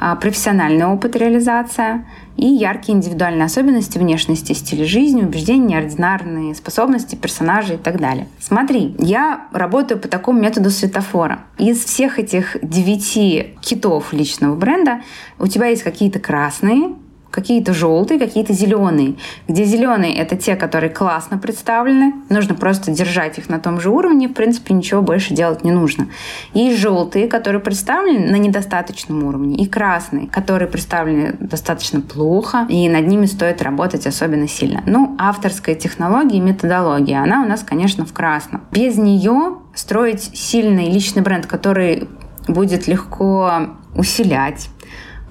а, 0.00 0.16
профессиональный 0.16 0.86
опыт 0.86 1.16
реализация 1.16 2.06
и 2.36 2.46
яркие 2.46 2.96
индивидуальные 2.96 3.44
особенности 3.44 3.98
внешности, 3.98 4.54
стиля 4.54 4.86
жизни, 4.86 5.22
убеждения, 5.22 5.76
неординарные 5.76 6.54
способности 6.54 7.14
персонажей 7.14 7.76
и 7.76 7.78
так 7.78 8.00
далее. 8.00 8.26
Смотри, 8.40 8.96
я 8.98 9.48
работаю 9.52 10.00
по 10.00 10.08
такому 10.08 10.40
методу 10.40 10.70
светофора. 10.70 11.40
Из 11.58 11.84
всех 11.84 12.18
этих 12.18 12.56
девяти 12.62 13.54
китов 13.60 14.14
личного 14.14 14.56
бренда 14.56 15.02
у 15.38 15.46
тебя 15.46 15.66
есть 15.66 15.82
какие-то 15.82 16.20
красные, 16.20 16.94
какие-то 17.32 17.72
желтые, 17.72 18.20
какие-то 18.20 18.52
зеленые. 18.52 19.14
Где 19.48 19.64
зеленые 19.64 20.14
это 20.14 20.36
те, 20.36 20.54
которые 20.54 20.90
классно 20.90 21.38
представлены, 21.38 22.12
нужно 22.28 22.54
просто 22.54 22.92
держать 22.92 23.38
их 23.38 23.48
на 23.48 23.58
том 23.58 23.80
же 23.80 23.90
уровне, 23.90 24.28
в 24.28 24.34
принципе, 24.34 24.74
ничего 24.74 25.02
больше 25.02 25.34
делать 25.34 25.64
не 25.64 25.72
нужно. 25.72 26.08
И 26.54 26.74
желтые, 26.76 27.26
которые 27.26 27.60
представлены 27.60 28.30
на 28.30 28.36
недостаточном 28.36 29.24
уровне, 29.24 29.56
и 29.56 29.66
красные, 29.66 30.28
которые 30.28 30.68
представлены 30.68 31.34
достаточно 31.40 32.00
плохо, 32.00 32.66
и 32.68 32.88
над 32.88 33.06
ними 33.06 33.26
стоит 33.26 33.62
работать 33.62 34.06
особенно 34.06 34.46
сильно. 34.46 34.82
Ну, 34.86 35.16
авторская 35.18 35.74
технология 35.74 36.36
и 36.36 36.40
методология, 36.40 37.22
она 37.22 37.42
у 37.42 37.46
нас, 37.48 37.62
конечно, 37.62 38.04
в 38.04 38.12
красном. 38.12 38.62
Без 38.70 38.98
нее 38.98 39.56
строить 39.74 40.22
сильный 40.34 40.90
личный 40.90 41.22
бренд, 41.22 41.46
который 41.46 42.08
будет 42.46 42.86
легко 42.86 43.68
усилять, 43.94 44.68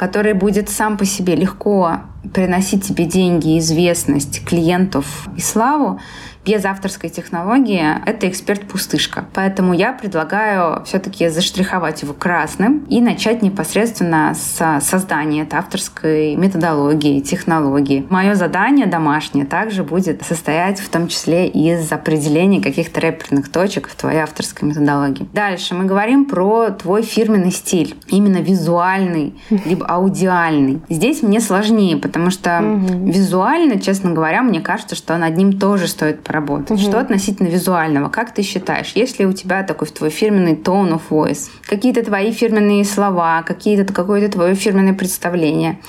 который 0.01 0.33
будет 0.33 0.67
сам 0.67 0.97
по 0.97 1.05
себе 1.05 1.35
легко 1.35 1.99
приносить 2.33 2.85
тебе 2.87 3.05
деньги, 3.05 3.57
известность, 3.59 4.45
клиентов 4.45 5.27
и 5.35 5.41
славу, 5.41 5.99
без 6.43 6.65
авторской 6.65 7.09
технологии 7.09 7.83
это 8.05 8.27
эксперт-пустышка. 8.27 9.25
Поэтому 9.33 9.73
я 9.73 9.93
предлагаю 9.93 10.83
все-таки 10.85 11.29
заштриховать 11.29 12.01
его 12.01 12.13
красным 12.13 12.79
и 12.89 12.99
начать 12.99 13.43
непосредственно 13.43 14.33
с 14.33 14.79
создания 14.81 15.43
этой 15.43 15.59
авторской 15.59 16.35
методологии, 16.35 17.19
технологии. 17.19 18.07
Мое 18.09 18.33
задание 18.33 18.87
домашнее 18.87 19.45
также 19.45 19.83
будет 19.83 20.23
состоять 20.23 20.79
в 20.79 20.89
том 20.89 21.09
числе 21.09 21.47
из 21.47 21.91
определения 21.91 22.59
каких-то 22.59 22.99
реперных 22.99 23.51
точек 23.51 23.87
в 23.87 23.95
твоей 23.95 24.21
авторской 24.21 24.67
методологии. 24.67 25.29
Дальше 25.33 25.75
мы 25.75 25.85
говорим 25.85 26.25
про 26.25 26.71
твой 26.71 27.03
фирменный 27.03 27.51
стиль, 27.51 27.95
именно 28.07 28.37
визуальный, 28.37 29.35
либо 29.65 29.85
аудиальный. 29.85 30.81
Здесь 30.89 31.21
мне 31.21 31.39
сложнее, 31.39 31.97
потому 32.11 32.29
что 32.29 32.59
угу. 32.59 33.09
визуально, 33.09 33.79
честно 33.79 34.11
говоря, 34.11 34.41
мне 34.41 34.59
кажется, 34.59 34.95
что 34.95 35.17
над 35.17 35.37
ним 35.37 35.57
тоже 35.57 35.87
стоит 35.87 36.23
поработать. 36.23 36.71
Угу. 36.71 36.79
Что 36.79 36.99
относительно 36.99 37.47
визуального? 37.47 38.09
Как 38.09 38.33
ты 38.33 38.41
считаешь, 38.41 38.91
есть 38.95 39.17
ли 39.17 39.25
у 39.25 39.31
тебя 39.31 39.63
такой 39.63 39.87
твой 39.87 40.09
фирменный 40.09 40.55
tone 40.55 40.91
of 40.91 41.03
voice? 41.09 41.49
Какие-то 41.65 42.03
твои 42.03 42.33
фирменные 42.33 42.83
слова, 42.83 43.43
какие-то 43.43 43.93
какое-то 43.93 44.29
твое 44.29 44.55
фирменное 44.55 44.93
представление? 44.93 45.79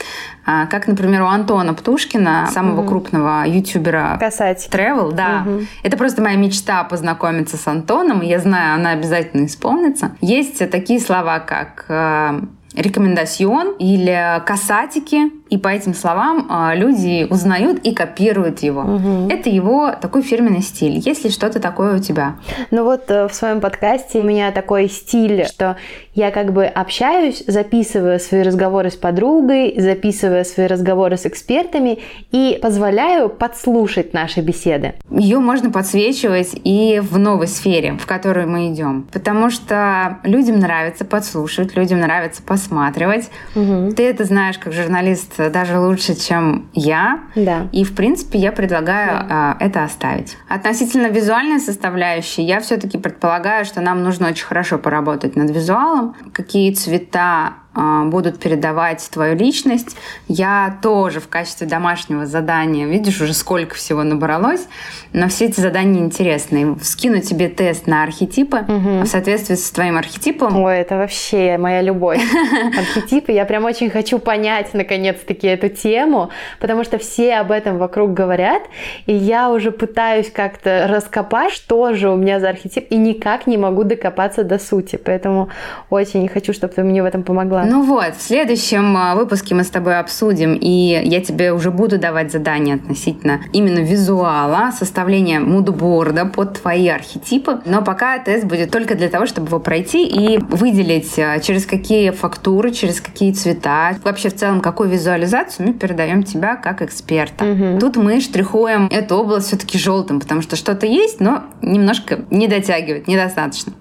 А, 0.45 0.67
как, 0.67 0.87
например, 0.87 1.23
у 1.23 1.27
Антона 1.27 1.75
Птушкина, 1.75 2.49
самого 2.53 2.81
угу. 2.81 2.89
крупного 2.89 3.45
ютубера 3.47 4.17
Касать. 4.21 4.69
Travel, 4.71 5.13
да. 5.13 5.45
Угу. 5.45 5.61
Это 5.83 5.97
просто 5.97 6.23
моя 6.23 6.37
мечта 6.37 6.85
познакомиться 6.85 7.57
с 7.57 7.67
Антоном, 7.67 8.23
и 8.23 8.27
я 8.27 8.39
знаю, 8.39 8.75
она 8.77 8.91
обязательно 8.91 9.47
исполнится. 9.47 10.13
Есть 10.21 10.59
такие 10.71 11.01
слова, 11.01 11.41
как 11.41 11.85
э, 11.89 12.41
рекомендацион 12.75 13.77
или 13.79 14.43
касатики, 14.45 15.31
и 15.51 15.59
по 15.59 15.69
этим 15.69 15.93
словам 15.93 16.47
а, 16.49 16.75
люди 16.75 17.27
узнают 17.29 17.81
и 17.81 17.95
копируют 17.95 18.61
его. 18.61 18.81
Угу. 18.81 19.29
Это 19.31 19.51
его 19.51 19.93
такой 20.01 20.23
фирменный 20.23 20.63
стиль. 20.63 20.99
Есть 20.99 21.25
ли 21.25 21.31
что-то 21.31 21.61
такое 21.61 21.97
у 21.97 21.99
тебя? 21.99 22.37
Ну 22.71 22.85
вот 22.85 23.11
э, 23.11 23.29
в 23.29 23.35
своем 23.35 23.61
подкасте 23.61 24.21
у 24.21 24.23
меня 24.23 24.51
такой 24.51 24.89
стиль, 24.89 25.45
что 25.45 25.77
я 26.15 26.31
как 26.31 26.53
бы 26.53 26.65
общаюсь, 26.65 27.43
записываю 27.47 28.19
свои 28.19 28.43
разговоры 28.43 28.91
с 28.91 28.97
подругой, 28.97 29.75
записываю 29.77 30.45
свои 30.45 30.67
разговоры 30.67 31.17
с 31.17 31.27
экспертами 31.27 31.99
и 32.31 32.59
позволяю 32.63 33.29
подслушать 33.29 34.15
наши 34.15 34.41
беседы. 34.41 34.95
Ее 35.11 35.39
можно 35.39 35.71
подсвечивать 35.71 36.53
и 36.65 37.01
в 37.03 37.19
новой 37.19 37.49
сфере, 37.49 37.99
в 37.99 38.07
которую 38.07 38.49
мы 38.49 38.73
идем. 38.73 39.07
Потому 39.13 39.51
что 39.51 40.19
людям 40.25 40.59
нравится 40.59 41.05
подслушивать, 41.05 41.77
людям 41.77 42.01
нравится 42.01 42.43
посматривать. 42.63 43.31
Угу. 43.55 43.93
Ты 43.97 44.09
это 44.09 44.25
знаешь 44.25 44.59
как 44.59 44.73
журналист 44.73 45.37
даже 45.37 45.79
лучше, 45.79 46.15
чем 46.15 46.69
я. 46.73 47.21
Да. 47.35 47.69
И, 47.73 47.85
в 47.85 47.95
принципе, 47.95 48.39
я 48.39 48.53
предлагаю 48.53 49.27
да. 49.29 49.57
э, 49.61 49.65
это 49.67 49.85
оставить. 49.85 50.37
Относительно 50.49 51.09
визуальной 51.09 51.61
составляющей, 51.61 52.43
я 52.43 52.61
все-таки 52.61 52.99
предполагаю, 52.99 53.65
что 53.65 53.81
нам 53.81 54.03
нужно 54.03 54.29
очень 54.29 54.47
хорошо 54.47 54.79
поработать 54.79 55.37
над 55.37 55.51
визуалом. 55.51 56.15
Какие 56.33 56.73
цвета 56.73 57.23
а, 57.23 57.55
будут 57.75 58.39
передавать 58.39 59.09
твою 59.11 59.35
личность. 59.35 59.97
Я 60.29 60.79
тоже 60.83 61.21
в 61.21 61.29
качестве 61.29 61.67
домашнего 61.67 62.27
задания, 62.27 62.87
видишь, 62.87 63.21
уже 63.21 63.33
сколько 63.33 63.75
всего 63.75 64.03
набралось, 64.03 64.67
но 65.13 65.29
все 65.29 65.47
эти 65.47 65.61
задания 65.61 66.01
интересные. 66.03 66.77
Скину 66.83 67.21
тебе 67.21 67.49
тест 67.49 67.87
на 67.87 68.03
архетипы 68.03 68.59
угу. 68.59 69.03
в 69.03 69.07
соответствии 69.07 69.55
с 69.55 69.71
твоим 69.71 69.97
архетипом. 69.97 70.57
Ой, 70.57 70.79
это 70.79 70.97
вообще 70.97 71.57
моя 71.59 71.81
любовь. 71.81 72.23
Архетипы. 72.79 73.33
Я 73.33 73.45
прям 73.45 73.65
очень 73.65 73.91
хочу 73.91 74.19
понять, 74.19 74.75
наконец-таки, 74.75 75.47
эту 75.47 75.69
тему, 75.69 76.31
потому 76.61 76.85
что 76.85 76.99
все 76.99 77.37
об 77.37 77.51
этом 77.51 77.79
вокруг 77.79 78.13
говорят, 78.13 78.63
и 79.07 79.15
я 79.15 79.51
уже 79.51 79.71
пытаюсь 79.71 80.31
как-то 80.31 80.87
раскопать, 80.89 81.53
что 81.53 81.95
же 81.95 82.11
у 82.11 82.17
меня 82.17 82.41
за 82.41 82.51
архетип, 82.51 82.87
и 82.91 82.97
никак 82.97 83.47
не 83.47 83.57
могу 83.57 83.85
докопаться 83.85 84.45
до 84.45 84.59
сути. 84.59 84.97
Поэтому 85.03 85.49
очень 85.91 86.29
хочу, 86.29 86.53
чтобы 86.53 86.75
ты 86.75 86.83
мне 86.83 87.03
в 87.03 87.07
этом 87.07 87.23
помогла. 87.23 87.62
Ну 87.67 87.83
вот, 87.83 88.17
в 88.17 88.23
следующем 88.23 88.97
а, 88.97 89.15
выпуске 89.15 89.55
мы 89.55 89.65
с 89.65 89.71
тобой 89.71 89.99
обсудим, 89.99 90.55
и 90.55 91.01
я 91.05 91.21
тебе 91.21 91.53
уже 91.53 91.71
буду 91.71 91.99
давать 91.99 92.33
задания 92.33 92.77
относительно 92.77 93.41
именно 93.53 93.81
визуала, 93.81 94.73
составления 94.73 95.41
мудборда 95.41 96.27
под 96.27 96.61
твои 96.61 96.89
архетипы. 96.89 97.61
Но 97.65 97.83
пока 97.83 98.19
тест 98.19 98.45
будет 98.45 98.71
только 98.71 98.95
для 98.95 99.09
того, 99.09 99.27
чтобы 99.27 99.49
его 99.49 99.61
пройти 99.61 100.07
и 100.07 100.39
выделить, 100.39 101.19
а, 101.19 101.39
через 101.41 101.67
какие 101.67 102.11
фактуры, 102.11 102.73
через 102.73 103.01
какие 103.01 103.33
цвета, 103.33 103.97
вообще 104.03 104.29
в 104.29 104.37
целом 104.37 104.61
какую 104.61 104.89
визуализацию 104.91 105.69
мы 105.69 105.75
передаем 105.75 106.23
тебя 106.23 106.57
как 106.57 106.83
эксперта. 106.83 107.45
Угу. 107.45 107.79
Тут 107.81 107.97
мы 107.97 108.21
штрихуем 108.21 108.89
эту 108.91 109.17
область 109.17 109.49
все-таки 109.49 109.79
желтым, 109.79 110.21
потому 110.21 110.43
что 110.43 110.57
что-то 110.57 110.87
есть, 110.87 111.21
но 111.21 111.45
немножко 111.61 112.21
не 112.31 112.49
дотягивает, 112.49 113.09
недостаточно. 113.09 113.73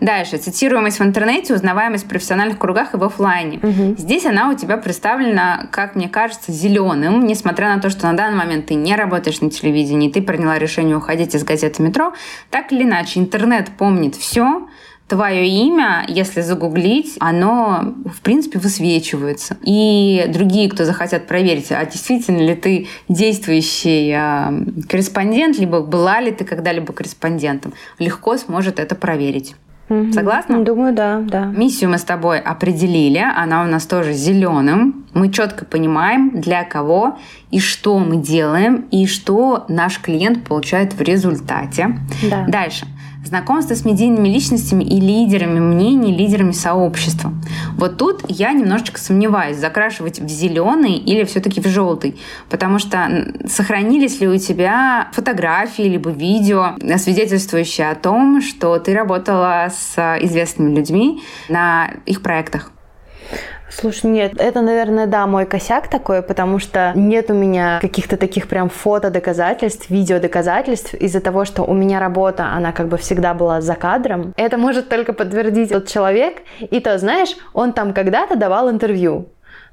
Дальше. 0.00 0.38
Цитируемость 0.38 0.98
в 0.98 1.02
интернете, 1.02 1.54
узнаваемость 1.54 2.04
в 2.04 2.08
профессиональных 2.08 2.58
кругах 2.58 2.94
и 2.94 2.96
в 2.96 3.04
офлайн 3.04 3.27
офлайне. 3.28 3.58
Угу. 3.58 3.96
Здесь 3.98 4.26
она 4.26 4.50
у 4.50 4.54
тебя 4.54 4.76
представлена, 4.76 5.68
как 5.70 5.94
мне 5.94 6.08
кажется, 6.08 6.52
зеленым, 6.52 7.26
несмотря 7.26 7.74
на 7.74 7.80
то, 7.80 7.90
что 7.90 8.06
на 8.06 8.16
данный 8.16 8.38
момент 8.38 8.66
ты 8.66 8.74
не 8.74 8.96
работаешь 8.96 9.40
на 9.40 9.50
телевидении, 9.50 10.10
ты 10.10 10.22
приняла 10.22 10.58
решение 10.58 10.96
уходить 10.96 11.34
из 11.34 11.44
газеты 11.44 11.82
«Метро». 11.82 12.12
Так 12.50 12.72
или 12.72 12.82
иначе, 12.82 13.20
интернет 13.20 13.68
помнит 13.76 14.14
все, 14.14 14.66
твое 15.06 15.48
имя, 15.48 16.04
если 16.06 16.42
загуглить, 16.42 17.16
оно, 17.18 17.94
в 18.04 18.20
принципе, 18.20 18.58
высвечивается. 18.58 19.56
И 19.62 20.26
другие, 20.28 20.68
кто 20.68 20.84
захотят 20.84 21.26
проверить, 21.26 21.72
а 21.72 21.84
действительно 21.86 22.42
ли 22.42 22.54
ты 22.54 22.88
действующий 23.08 24.12
э, 24.14 24.86
корреспондент, 24.86 25.58
либо 25.58 25.80
была 25.80 26.20
ли 26.20 26.30
ты 26.30 26.44
когда-либо 26.44 26.92
корреспондентом, 26.92 27.72
легко 27.98 28.36
сможет 28.36 28.78
это 28.78 28.94
проверить. 28.94 29.54
Угу. 29.88 30.12
Согласна? 30.12 30.64
Думаю, 30.64 30.94
да, 30.94 31.20
да. 31.20 31.44
Миссию 31.46 31.90
мы 31.90 31.98
с 31.98 32.04
тобой 32.04 32.38
определили, 32.38 33.24
она 33.36 33.62
у 33.62 33.66
нас 33.66 33.86
тоже 33.86 34.12
зеленым. 34.12 35.06
Мы 35.14 35.30
четко 35.30 35.64
понимаем, 35.64 36.40
для 36.40 36.64
кого 36.64 37.18
и 37.50 37.58
что 37.60 37.98
мы 37.98 38.16
делаем, 38.16 38.86
и 38.90 39.06
что 39.06 39.64
наш 39.68 40.00
клиент 40.00 40.44
получает 40.44 40.92
в 40.92 41.00
результате. 41.00 41.98
Да. 42.30 42.44
Дальше 42.46 42.86
знакомство 43.24 43.74
с 43.74 43.84
медийными 43.84 44.28
личностями 44.28 44.84
и 44.84 45.00
лидерами 45.00 45.60
мнений, 45.60 46.16
лидерами 46.16 46.52
сообщества. 46.52 47.32
Вот 47.76 47.98
тут 47.98 48.22
я 48.28 48.52
немножечко 48.52 48.98
сомневаюсь, 49.00 49.56
закрашивать 49.56 50.20
в 50.20 50.28
зеленый 50.28 50.94
или 50.94 51.24
все-таки 51.24 51.60
в 51.60 51.66
желтый, 51.66 52.16
потому 52.48 52.78
что 52.78 53.32
сохранились 53.46 54.20
ли 54.20 54.28
у 54.28 54.38
тебя 54.38 55.08
фотографии 55.12 55.82
либо 55.82 56.10
видео, 56.10 56.76
свидетельствующие 56.98 57.90
о 57.90 57.94
том, 57.94 58.40
что 58.40 58.78
ты 58.78 58.94
работала 58.94 59.68
с 59.72 60.18
известными 60.22 60.74
людьми 60.74 61.22
на 61.48 61.90
их 62.06 62.22
проектах. 62.22 62.72
Слушай, 63.70 64.10
нет, 64.10 64.32
это, 64.38 64.60
наверное, 64.60 65.06
да, 65.06 65.26
мой 65.26 65.46
косяк 65.46 65.88
такой, 65.88 66.22
потому 66.22 66.58
что 66.58 66.92
нет 66.94 67.30
у 67.30 67.34
меня 67.34 67.78
каких-то 67.80 68.16
таких 68.16 68.48
прям 68.48 68.68
фото 68.68 69.10
доказательств, 69.10 69.90
видео 69.90 70.18
доказательств 70.18 70.94
из-за 70.94 71.20
того, 71.20 71.44
что 71.44 71.62
у 71.64 71.74
меня 71.74 72.00
работа, 72.00 72.46
она 72.46 72.72
как 72.72 72.88
бы 72.88 72.96
всегда 72.96 73.34
была 73.34 73.60
за 73.60 73.74
кадром. 73.74 74.32
Это 74.36 74.56
может 74.58 74.88
только 74.88 75.12
подтвердить 75.12 75.70
тот 75.70 75.86
человек, 75.86 76.42
и 76.60 76.80
то, 76.80 76.98
знаешь, 76.98 77.36
он 77.52 77.72
там 77.72 77.92
когда-то 77.92 78.36
давал 78.36 78.70
интервью, 78.70 79.28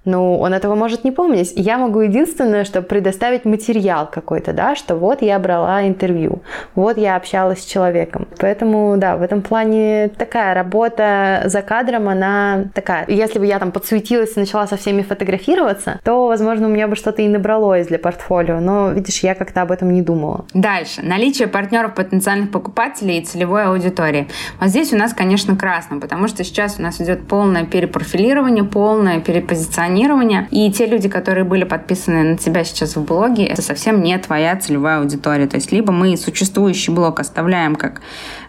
ну, 0.06 0.38
он 0.38 0.54
этого 0.54 0.76
может 0.76 1.04
не 1.04 1.12
помнить. 1.12 1.52
Я 1.56 1.78
могу 1.78 2.02
единственное, 2.02 2.64
что 2.64 2.82
предоставить 2.82 3.44
материал 3.44 4.08
какой-то, 4.10 4.54
да, 4.54 4.76
что 4.76 4.96
вот 4.96 5.22
я 5.22 5.40
брала 5.40 5.88
интервью, 5.88 6.42
вот 6.76 6.98
я 6.98 7.16
общалась 7.16 7.62
с 7.62 7.66
человеком. 7.66 8.28
Поэтому, 8.40 8.96
да, 8.98 9.18
в 9.18 9.24
этом 9.24 9.42
плане 9.42 10.10
такая 10.16 10.54
работа 10.54 11.44
за 11.46 11.62
кадром, 11.62 12.08
она 12.08 12.66
такая. 12.74 13.06
Если 13.08 13.40
бы 13.40 13.46
я 13.46 13.58
там 13.58 13.72
подсуетилась 13.72 14.38
и 14.38 14.40
начала 14.40 14.68
со 14.68 14.78
всеми 14.78 15.02
фотографироваться, 15.02 16.00
то, 16.04 16.28
возможно, 16.28 16.68
у 16.68 16.70
меня 16.70 16.88
бы 16.88 16.96
что-то 16.96 17.24
и 17.24 17.28
набралось 17.28 17.88
для 17.88 17.98
портфолио. 17.98 18.60
Но, 18.60 18.92
видишь, 18.92 19.20
я 19.20 19.34
как-то 19.34 19.64
об 19.64 19.72
этом 19.72 19.92
не 19.92 20.04
думала. 20.04 20.46
Дальше. 20.54 21.02
Наличие 21.02 21.48
партнеров, 21.48 21.96
потенциальных 21.96 22.52
покупателей 22.52 23.20
и 23.20 23.26
целевой 23.26 23.66
аудитории. 23.66 24.28
Вот 24.60 24.70
здесь 24.70 24.94
у 24.94 24.98
нас, 24.98 25.14
конечно, 25.14 25.56
красно, 25.56 26.00
потому 26.00 26.28
что 26.28 26.44
сейчас 26.44 26.76
у 26.78 26.84
нас 26.84 27.02
идет 27.02 27.28
полное 27.28 27.66
перепрофилирование, 27.66 28.64
полное 28.64 29.20
перепозиционирование 29.20 29.95
позиционирования. 29.96 30.48
И 30.52 30.72
те 30.72 30.86
люди, 30.86 31.10
которые 31.10 31.44
были 31.44 31.64
подписаны 31.64 32.24
на 32.24 32.38
тебя 32.38 32.64
сейчас 32.64 32.96
в 32.96 33.04
блоге, 33.04 33.46
это 33.46 33.62
совсем 33.62 34.02
не 34.02 34.18
твоя 34.18 34.56
целевая 34.56 35.00
аудитория. 35.00 35.48
То 35.48 35.56
есть 35.56 35.72
либо 35.72 35.92
мы 35.92 36.18
существующий 36.18 36.92
блог 36.92 37.20
оставляем 37.20 37.76
как 37.76 38.02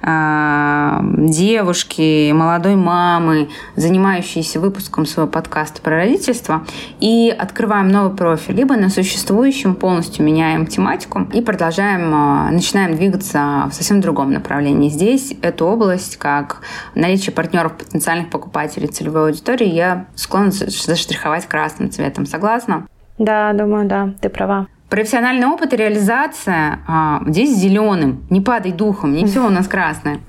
э, 0.03 0.99
девушки, 1.29 2.33
молодой 2.33 2.77
мамы, 2.77 3.49
занимающиеся 3.77 4.61
выпуском 4.61 5.07
своего 5.07 5.31
подкаста 5.31 5.81
про 5.81 5.97
родительство, 5.97 6.65
и 7.01 7.35
открываем 7.37 7.89
новый 7.89 8.17
профиль, 8.17 8.55
либо 8.57 8.77
на 8.77 8.91
существующем 8.91 9.75
полностью 9.75 10.25
меняем 10.25 10.67
тематику 10.67 11.27
и 11.33 11.41
продолжаем, 11.41 12.13
э, 12.13 12.51
начинаем 12.53 12.97
двигаться 12.97 13.69
в 13.71 13.75
совсем 13.75 14.01
другом 14.01 14.33
направлении. 14.33 14.91
Здесь 14.91 15.35
эту 15.43 15.67
область, 15.67 16.17
как 16.17 16.63
наличие 16.95 17.33
партнеров, 17.33 17.77
потенциальных 17.77 18.31
покупателей 18.31 18.89
целевой 18.89 19.29
аудитории, 19.29 19.69
я 19.69 20.07
склонна 20.15 20.51
заштриховать 20.51 21.36
рисовать 21.37 21.47
красным 21.47 21.91
цветом. 21.91 22.27
Согласна? 22.27 22.87
Да, 23.19 23.53
думаю, 23.53 23.87
да, 23.87 24.15
ты 24.21 24.29
права. 24.29 24.67
Профессиональный 24.89 25.47
опыт 25.47 25.73
и 25.73 25.77
реализация 25.77 26.79
а, 26.87 27.23
здесь 27.27 27.57
зеленым. 27.57 28.25
Не 28.31 28.41
падай 28.41 28.73
духом, 28.73 29.13
не 29.13 29.25
все 29.25 29.45
у 29.45 29.51
нас 29.51 29.67
красное. 29.67 30.21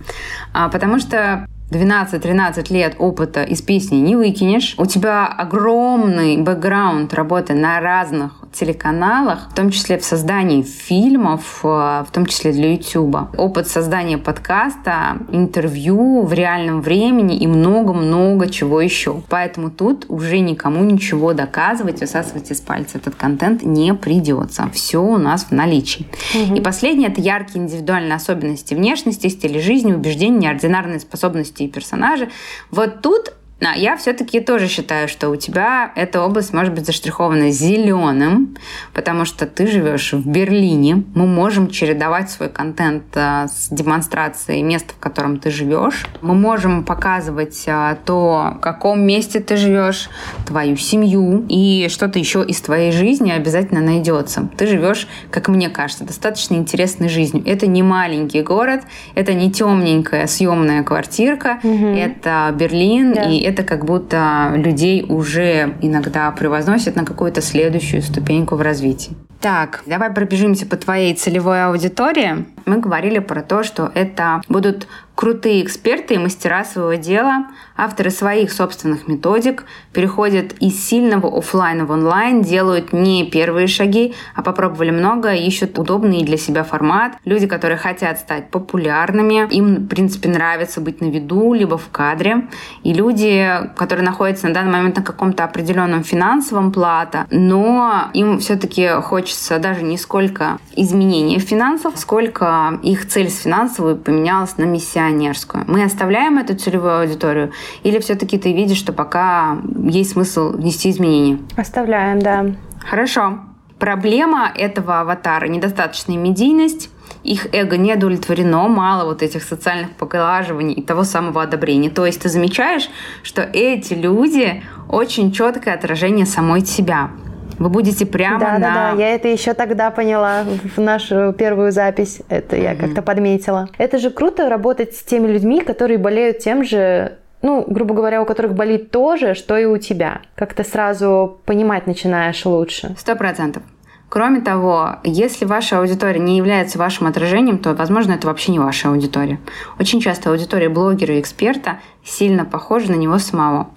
А, 0.53 0.69
потому 0.69 0.99
что 0.99 1.45
12-13 1.69 2.71
лет 2.71 2.95
опыта 2.97 3.43
из 3.43 3.61
песни 3.61 3.97
не 3.97 4.15
выкинешь. 4.15 4.75
У 4.77 4.85
тебя 4.85 5.25
огромный 5.25 6.37
бэкграунд 6.37 7.13
работы 7.13 7.53
на 7.53 7.81
разных 7.81 8.31
телеканалах, 8.53 9.49
в 9.51 9.55
том 9.55 9.69
числе 9.69 9.97
в 9.97 10.03
создании 10.03 10.61
фильмов, 10.61 11.59
э, 11.63 11.67
в 11.67 12.07
том 12.11 12.25
числе 12.25 12.51
для 12.51 12.73
YouTube. 12.73 13.17
Опыт 13.37 13.67
создания 13.67 14.17
подкаста, 14.17 15.17
интервью 15.31 16.23
в 16.23 16.33
реальном 16.33 16.81
времени 16.81 17.37
и 17.37 17.47
много-много 17.47 18.49
чего 18.49 18.81
еще. 18.81 19.21
Поэтому 19.29 19.69
тут 19.69 20.05
уже 20.09 20.39
никому 20.39 20.83
ничего 20.83 21.33
доказывать, 21.33 22.01
высасывать 22.01 22.49
из 22.51 22.61
пальца 22.61 22.97
этот 22.97 23.15
контент 23.15 23.63
не 23.63 23.93
придется. 23.93 24.69
Все 24.73 25.03
у 25.03 25.17
нас 25.17 25.45
в 25.45 25.51
наличии. 25.51 26.07
Угу. 26.33 26.55
И 26.55 26.61
последнее— 26.61 27.09
это 27.11 27.21
яркие 27.21 27.63
индивидуальные 27.63 28.15
особенности 28.15 28.73
внешности, 28.73 29.27
стиля 29.27 29.59
жизни, 29.61 29.93
убеждения, 29.93 30.37
неординарные 30.37 30.99
способности 30.99 31.56
и 31.63 31.67
персонажи. 31.67 32.29
Вот 32.71 33.01
тут 33.01 33.33
а 33.59 33.75
я 33.75 33.97
все-таки 33.97 34.39
тоже 34.39 34.67
считаю, 34.67 35.07
что 35.07 35.29
у 35.29 35.35
тебя 35.35 35.91
эта 35.95 36.21
область 36.21 36.53
может 36.53 36.73
быть 36.73 36.85
заштрихована 36.85 37.49
зеленым, 37.49 38.55
потому 38.93 39.25
что 39.25 39.47
ты 39.47 39.65
живешь 39.65 40.13
в 40.13 40.27
Берлине. 40.27 41.03
Мы 41.15 41.25
можем 41.25 41.69
чередовать 41.69 42.29
свой 42.29 42.49
контент 42.49 43.03
а, 43.15 43.47
с 43.47 43.69
демонстрацией 43.69 44.61
места, 44.61 44.93
в 44.93 44.99
котором 44.99 45.39
ты 45.39 45.49
живешь. 45.49 46.05
Мы 46.21 46.35
можем 46.35 46.83
показывать 46.83 47.63
а, 47.67 47.97
то, 48.05 48.53
в 48.57 48.59
каком 48.59 49.01
месте 49.01 49.39
ты 49.39 49.57
живешь, 49.57 50.09
твою 50.45 50.77
семью 50.77 51.43
и 51.49 51.87
что-то 51.89 52.19
еще 52.19 52.45
из 52.45 52.61
твоей 52.61 52.91
жизни 52.91 53.31
обязательно 53.31 53.81
найдется. 53.81 54.47
Ты 54.55 54.67
живешь, 54.67 55.07
как 55.31 55.47
мне 55.47 55.69
кажется, 55.69 56.03
достаточно 56.03 56.53
интересной 56.53 57.09
жизнью. 57.09 57.43
Это 57.47 57.65
не 57.65 57.81
маленький 57.81 58.43
город, 58.43 58.81
это 59.15 59.33
не 59.33 59.51
темненькая 59.51 60.27
съемная 60.27 60.83
квартирка, 60.83 61.59
угу. 61.63 61.87
это 61.87 62.53
Берлин 62.55 63.13
да. 63.13 63.23
и 63.23 63.46
это 63.47 63.63
как 63.63 63.85
будто 63.85 64.51
людей 64.55 65.05
уже 65.07 65.75
иногда 65.81 66.29
превозносят 66.31 66.95
на 66.95 67.05
какую-то 67.05 67.41
следующую 67.41 68.01
ступеньку 68.01 68.55
в 68.55 68.61
развитии. 68.61 69.15
Так, 69.39 69.83
давай 69.85 70.09
пробежимся 70.09 70.65
по 70.65 70.77
твоей 70.77 71.13
целевой 71.13 71.63
аудитории. 71.65 72.45
Мы 72.65 72.79
говорили 72.79 73.19
про 73.19 73.41
то, 73.41 73.63
что 73.63 73.91
это 73.93 74.41
будут 74.49 74.87
крутые 75.15 75.63
эксперты 75.63 76.13
и 76.13 76.17
мастера 76.19 76.63
своего 76.63 76.93
дела, 76.93 77.47
авторы 77.75 78.11
своих 78.11 78.51
собственных 78.51 79.07
методик, 79.07 79.65
переходят 79.91 80.53
из 80.59 80.79
сильного 80.87 81.35
офлайна 81.35 81.85
в 81.85 81.91
онлайн, 81.91 82.43
делают 82.43 82.93
не 82.93 83.27
первые 83.27 83.65
шаги, 83.65 84.13
а 84.35 84.43
попробовали 84.43 84.91
много, 84.91 85.33
ищут 85.33 85.79
удобный 85.79 86.23
для 86.23 86.37
себя 86.37 86.63
формат. 86.63 87.13
Люди, 87.25 87.47
которые 87.47 87.77
хотят 87.77 88.19
стать 88.19 88.51
популярными, 88.51 89.47
им, 89.51 89.75
в 89.75 89.87
принципе, 89.87 90.29
нравится 90.29 90.81
быть 90.81 91.01
на 91.01 91.05
виду, 91.05 91.53
либо 91.53 91.79
в 91.79 91.89
кадре. 91.89 92.47
И 92.83 92.93
люди, 92.93 93.49
которые 93.75 94.05
находятся 94.05 94.47
на 94.47 94.53
данный 94.53 94.71
момент 94.71 94.97
на 94.97 95.03
каком-то 95.03 95.45
определенном 95.45 96.03
финансовом 96.03 96.71
плато, 96.71 97.25
но 97.31 98.11
им 98.13 98.37
все-таки 98.37 98.87
хочется 99.01 99.26
даже 99.59 99.83
не 99.83 99.97
сколько 99.97 100.59
изменения 100.75 101.39
финансов, 101.39 101.97
сколько 101.97 102.79
их 102.83 103.07
цель 103.07 103.29
с 103.29 103.39
финансовой 103.39 103.95
поменялась 103.95 104.57
на 104.57 104.63
миссионерскую. 104.63 105.65
Мы 105.67 105.83
оставляем 105.83 106.37
эту 106.37 106.55
целевую 106.55 107.01
аудиторию 107.01 107.51
или 107.83 107.99
все-таки 107.99 108.37
ты 108.37 108.53
видишь, 108.53 108.77
что 108.77 108.93
пока 108.93 109.57
есть 109.83 110.11
смысл 110.11 110.51
внести 110.51 110.89
изменения? 110.89 111.39
Оставляем, 111.55 112.19
да. 112.19 112.45
Хорошо. 112.79 113.39
Проблема 113.79 114.51
этого 114.55 115.01
аватара– 115.01 115.45
недостаточная 115.47 116.17
медийность, 116.17 116.89
их 117.23 117.53
эго 117.53 117.77
не 117.77 117.93
удовлетворено, 117.93 118.67
мало 118.67 119.05
вот 119.05 119.21
этих 119.21 119.43
социальных 119.43 119.91
поглаживаний 119.91 120.73
и 120.73 120.81
того 120.81 121.03
самого 121.03 121.43
одобрения. 121.43 121.89
То 121.89 122.05
есть 122.05 122.21
ты 122.21 122.29
замечаешь, 122.29 122.89
что 123.21 123.41
эти 123.41 123.93
люди 123.93 124.63
очень 124.89 125.31
четкое 125.31 125.75
отражение 125.75 126.25
самой 126.25 126.65
себя. 126.65 127.11
Вы 127.57 127.69
будете 127.69 128.05
прямо 128.05 128.39
да, 128.39 128.53
на... 128.53 128.59
Да, 128.59 128.73
да, 128.73 129.01
я 129.01 129.15
это 129.15 129.27
еще 129.27 129.53
тогда 129.53 129.91
поняла 129.91 130.43
в 130.75 130.79
нашу 130.79 131.33
первую 131.33 131.71
запись. 131.71 132.21
Это 132.29 132.55
я 132.55 132.73
mm-hmm. 132.73 132.79
как-то 132.79 133.01
подметила. 133.01 133.69
Это 133.77 133.97
же 133.97 134.09
круто 134.09 134.49
работать 134.49 134.95
с 134.95 135.03
теми 135.03 135.27
людьми, 135.27 135.61
которые 135.61 135.97
болеют 135.97 136.39
тем 136.39 136.63
же 136.63 137.17
ну, 137.41 137.63
грубо 137.67 137.93
говоря, 137.93 138.21
у 138.21 138.25
которых 138.25 138.55
болит 138.55 138.89
то 138.89 139.15
же, 139.15 139.35
что 139.35 139.57
и 139.57 139.65
у 139.65 139.77
тебя. 139.77 140.21
Как 140.35 140.53
то 140.55 140.63
сразу 140.63 141.39
понимать 141.45 141.85
начинаешь 141.85 142.43
лучше. 142.45 142.95
Сто 142.97 143.15
процентов. 143.15 143.61
Кроме 144.09 144.41
того, 144.41 144.95
если 145.03 145.45
ваша 145.45 145.79
аудитория 145.79 146.19
не 146.19 146.37
является 146.37 146.79
вашим 146.79 147.07
отражением, 147.07 147.57
то, 147.57 147.73
возможно, 147.73 148.13
это 148.13 148.27
вообще 148.27 148.53
не 148.53 148.59
ваша 148.59 148.89
аудитория. 148.89 149.39
Очень 149.79 149.99
часто 149.99 150.29
аудитория 150.29 150.69
блогера 150.69 151.15
и 151.15 151.19
эксперта 151.19 151.79
сильно 152.03 152.45
похожа 152.45 152.91
на 152.91 152.95
него 152.95 153.19
самого. 153.19 153.67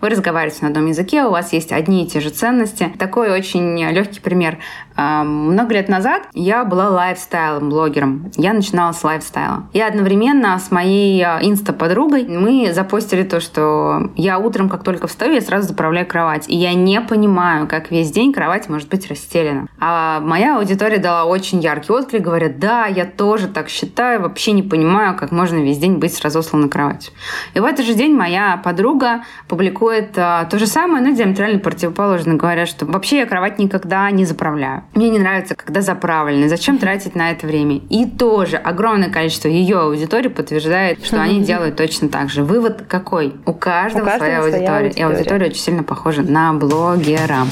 Вы 0.00 0.10
разговариваете 0.10 0.62
на 0.62 0.68
одном 0.68 0.86
языке, 0.86 1.24
у 1.24 1.30
вас 1.30 1.52
есть 1.52 1.72
одни 1.72 2.04
и 2.04 2.08
те 2.08 2.20
же 2.20 2.30
ценности. 2.30 2.92
Такой 2.98 3.30
очень 3.30 3.76
легкий 3.90 4.20
пример. 4.20 4.58
Много 4.96 5.74
лет 5.74 5.88
назад 5.88 6.22
я 6.34 6.64
была 6.64 6.88
лайфстайл-блогером. 6.88 8.30
Я 8.36 8.52
начинала 8.52 8.92
с 8.92 9.02
лайфстайла. 9.02 9.68
И 9.72 9.80
одновременно 9.80 10.58
с 10.58 10.70
моей 10.70 11.22
а, 11.22 11.38
инста-подругой 11.40 12.26
мы 12.26 12.72
запостили 12.72 13.22
то, 13.22 13.40
что 13.40 14.10
я 14.16 14.38
утром, 14.38 14.68
как 14.68 14.82
только 14.82 15.06
встаю, 15.06 15.34
я 15.34 15.40
сразу 15.40 15.68
заправляю 15.68 16.06
кровать. 16.06 16.48
И 16.48 16.56
я 16.56 16.74
не 16.74 17.00
понимаю, 17.00 17.68
как 17.68 17.92
весь 17.92 18.10
день 18.10 18.32
кровать 18.32 18.68
может 18.68 18.88
быть 18.88 19.08
расстелена. 19.08 19.66
А 19.78 20.20
моя 20.20 20.58
аудитория 20.58 20.98
дала 20.98 21.24
очень 21.24 21.60
яркий 21.60 21.92
отклик, 21.92 22.22
говорят, 22.22 22.58
да, 22.58 22.86
я 22.86 23.04
тоже 23.04 23.46
так 23.46 23.68
считаю, 23.68 24.22
вообще 24.22 24.50
не 24.52 24.62
понимаю, 24.62 25.16
как 25.16 25.30
можно 25.30 25.56
весь 25.56 25.78
день 25.78 25.98
быть 25.98 26.20
разосланной 26.24 26.68
кроватью. 26.68 27.12
И 27.54 27.60
в 27.60 27.64
этот 27.64 27.86
же 27.86 27.94
день 27.94 28.14
моя 28.14 28.60
подруга 28.64 29.22
публикует 29.46 29.87
а, 30.16 30.44
то 30.44 30.58
же 30.58 30.66
самое, 30.66 31.04
но 31.04 31.14
диаметрально 31.14 31.58
противоположно, 31.58 32.34
говоря, 32.34 32.66
что 32.66 32.86
вообще 32.86 33.18
я 33.18 33.26
кровать 33.26 33.58
никогда 33.58 34.10
не 34.10 34.24
заправляю. 34.24 34.84
Мне 34.94 35.10
не 35.10 35.18
нравится, 35.18 35.54
когда 35.54 35.80
заправлены. 35.80 36.48
Зачем 36.48 36.78
тратить 36.78 37.14
на 37.14 37.30
это 37.30 37.46
время? 37.46 37.76
И 37.90 38.06
тоже 38.06 38.56
огромное 38.56 39.10
количество 39.10 39.48
ее 39.48 39.80
аудитории 39.80 40.28
подтверждает, 40.28 41.04
что 41.04 41.20
они 41.20 41.42
делают 41.42 41.76
точно 41.76 42.08
так 42.08 42.30
же. 42.30 42.42
Вывод 42.44 42.84
какой? 42.88 43.34
У 43.46 43.52
каждого, 43.52 44.02
У 44.02 44.06
каждого 44.06 44.18
своя, 44.18 44.38
аудитория. 44.40 44.60
своя 44.62 44.76
аудитория. 44.78 45.00
И 45.00 45.16
аудитория 45.18 45.46
очень 45.46 45.60
сильно 45.62 45.82
похожа 45.82 46.22
на 46.22 46.52
блогера. 46.52 47.46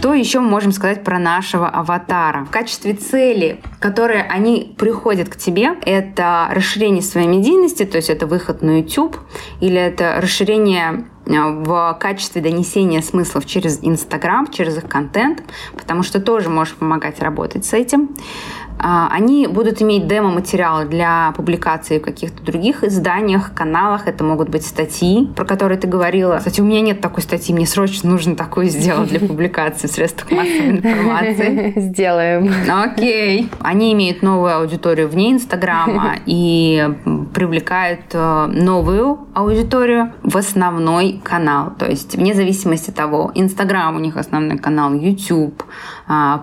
Что 0.00 0.14
еще 0.14 0.40
можем 0.40 0.72
сказать 0.72 1.04
про 1.04 1.18
нашего 1.18 1.68
аватара? 1.68 2.46
В 2.46 2.50
качестве 2.50 2.94
цели, 2.94 3.60
которые 3.80 4.22
они 4.22 4.74
приходят 4.78 5.28
к 5.28 5.36
тебе, 5.36 5.74
это 5.84 6.48
расширение 6.52 7.02
своей 7.02 7.26
медийности, 7.26 7.84
то 7.84 7.98
есть 7.98 8.08
это 8.08 8.26
выход 8.26 8.62
на 8.62 8.78
YouTube, 8.78 9.18
или 9.60 9.76
это 9.76 10.18
расширение 10.18 11.04
э, 11.26 11.32
в 11.32 11.98
качестве 12.00 12.40
донесения 12.40 13.02
смыслов 13.02 13.44
через 13.44 13.80
Инстаграм, 13.82 14.46
через 14.50 14.78
их 14.78 14.88
контент, 14.88 15.42
потому 15.76 16.02
что 16.02 16.18
тоже 16.18 16.48
можешь 16.48 16.76
помогать 16.76 17.20
работать 17.20 17.66
с 17.66 17.74
этим. 17.74 18.16
А, 18.82 19.08
они 19.10 19.46
будут 19.46 19.82
иметь 19.82 20.06
демо-материалы 20.06 20.86
для 20.86 21.32
публикации 21.36 21.98
в 21.98 22.02
каких-то 22.02 22.42
других 22.42 22.82
изданиях, 22.82 23.52
каналах. 23.54 24.08
Это 24.08 24.24
могут 24.24 24.48
быть 24.48 24.64
статьи, 24.66 25.28
про 25.36 25.44
которые 25.44 25.78
ты 25.78 25.86
говорила. 25.86 26.38
Кстати, 26.38 26.60
у 26.60 26.64
меня 26.64 26.80
нет 26.80 27.00
такой 27.00 27.22
статьи, 27.22 27.54
мне 27.54 27.66
срочно 27.66 28.08
нужно 28.10 28.36
такую 28.36 28.68
сделать 28.68 29.10
для 29.10 29.20
публикации 29.20 29.86
в 29.86 29.90
средствах 29.90 30.30
массовой 30.30 30.70
информации. 30.70 31.72
Сделаем. 31.76 32.52
Окей. 32.70 33.50
Они 33.60 33.92
имеют 33.92 34.22
новую 34.22 34.56
аудиторию 34.56 35.08
вне 35.08 35.32
Инстаграма 35.32 36.16
и 36.26 36.88
привлекают 37.34 38.00
э, 38.12 38.46
новую 38.46 39.18
аудиторию 39.34 40.12
в 40.22 40.36
основной 40.36 41.20
канал. 41.22 41.72
То 41.78 41.86
есть 41.86 42.16
вне 42.16 42.34
зависимости 42.34 42.90
от 42.90 42.96
того, 42.96 43.30
Инстаграм 43.34 43.94
у 43.94 43.98
них 43.98 44.16
основной 44.16 44.58
канал, 44.58 44.94
YouTube, 44.94 45.62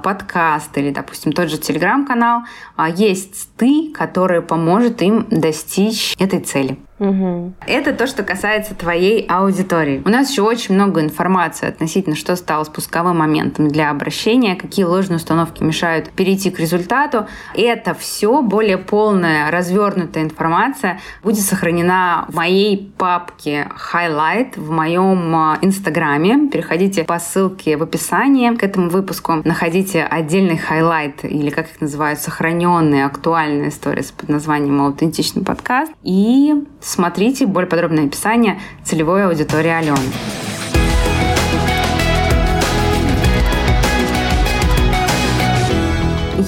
подкаст 0.04 0.78
или, 0.78 0.92
допустим, 0.92 1.34
тот 1.34 1.50
же 1.50 1.58
Телеграм-канал, 1.58 2.44
а, 2.76 2.90
есть 2.90 3.50
ты, 3.58 3.92
который 3.94 4.42
поможет 4.42 5.02
им 5.02 5.28
достичь 5.30 6.16
этой 6.18 6.40
цели. 6.40 6.78
Угу. 7.00 7.54
Это 7.68 7.94
то, 7.94 8.08
что 8.08 8.24
касается 8.24 8.74
твоей 8.74 9.26
аудитории. 9.28 10.02
У 10.06 10.10
нас 10.10 10.32
еще 10.32 10.42
очень 10.42 10.76
много 10.76 11.02
информации 11.02 11.68
относительно, 11.68 12.16
что 12.16 12.36
стало 12.36 12.64
спусковым 12.64 13.18
моментом 13.18 13.68
для 13.68 13.92
обращения, 13.92 14.56
какие 14.56 14.86
ложные 14.86 15.18
установки 15.18 15.64
мешают 15.64 16.10
перейти 16.10 16.50
к 16.50 16.60
результату. 16.60 17.28
Это 17.54 17.94
все 17.94 18.42
более 18.42 18.78
полная, 18.78 19.52
развернутая 19.52 20.24
информация 20.24 21.00
будет 21.24 21.44
сохранена 21.44 22.26
в 22.30 22.36
моей 22.36 22.92
папке 22.98 23.70
Highlight 23.94 24.60
в 24.60 24.72
моем 24.72 25.36
а, 25.36 25.58
инстаграме. 25.62 26.50
Переходите 26.50 27.04
по 27.04 27.20
ссылке 27.20 27.78
в 27.78 27.84
описании 27.84 28.56
к 28.56 28.64
этому 28.64 28.90
выпуску. 28.90 29.42
Находите 29.44 30.04
отдельный 30.04 30.58
highlight 30.58 31.24
или, 31.24 31.50
как 31.50 31.70
их 31.70 31.82
называют, 31.82 32.20
сохраненные 32.20 33.06
актуальные 33.06 33.70
истории 33.70 33.98
под 34.16 34.30
названием 34.30 34.80
«Аутентичный 34.82 35.44
подкаст». 35.44 35.92
И 36.04 36.54
смотрите 36.88 37.46
более 37.46 37.70
подробное 37.70 38.06
описание 38.06 38.60
целевой 38.84 39.26
аудитории 39.26 39.70
Алены. 39.70 39.98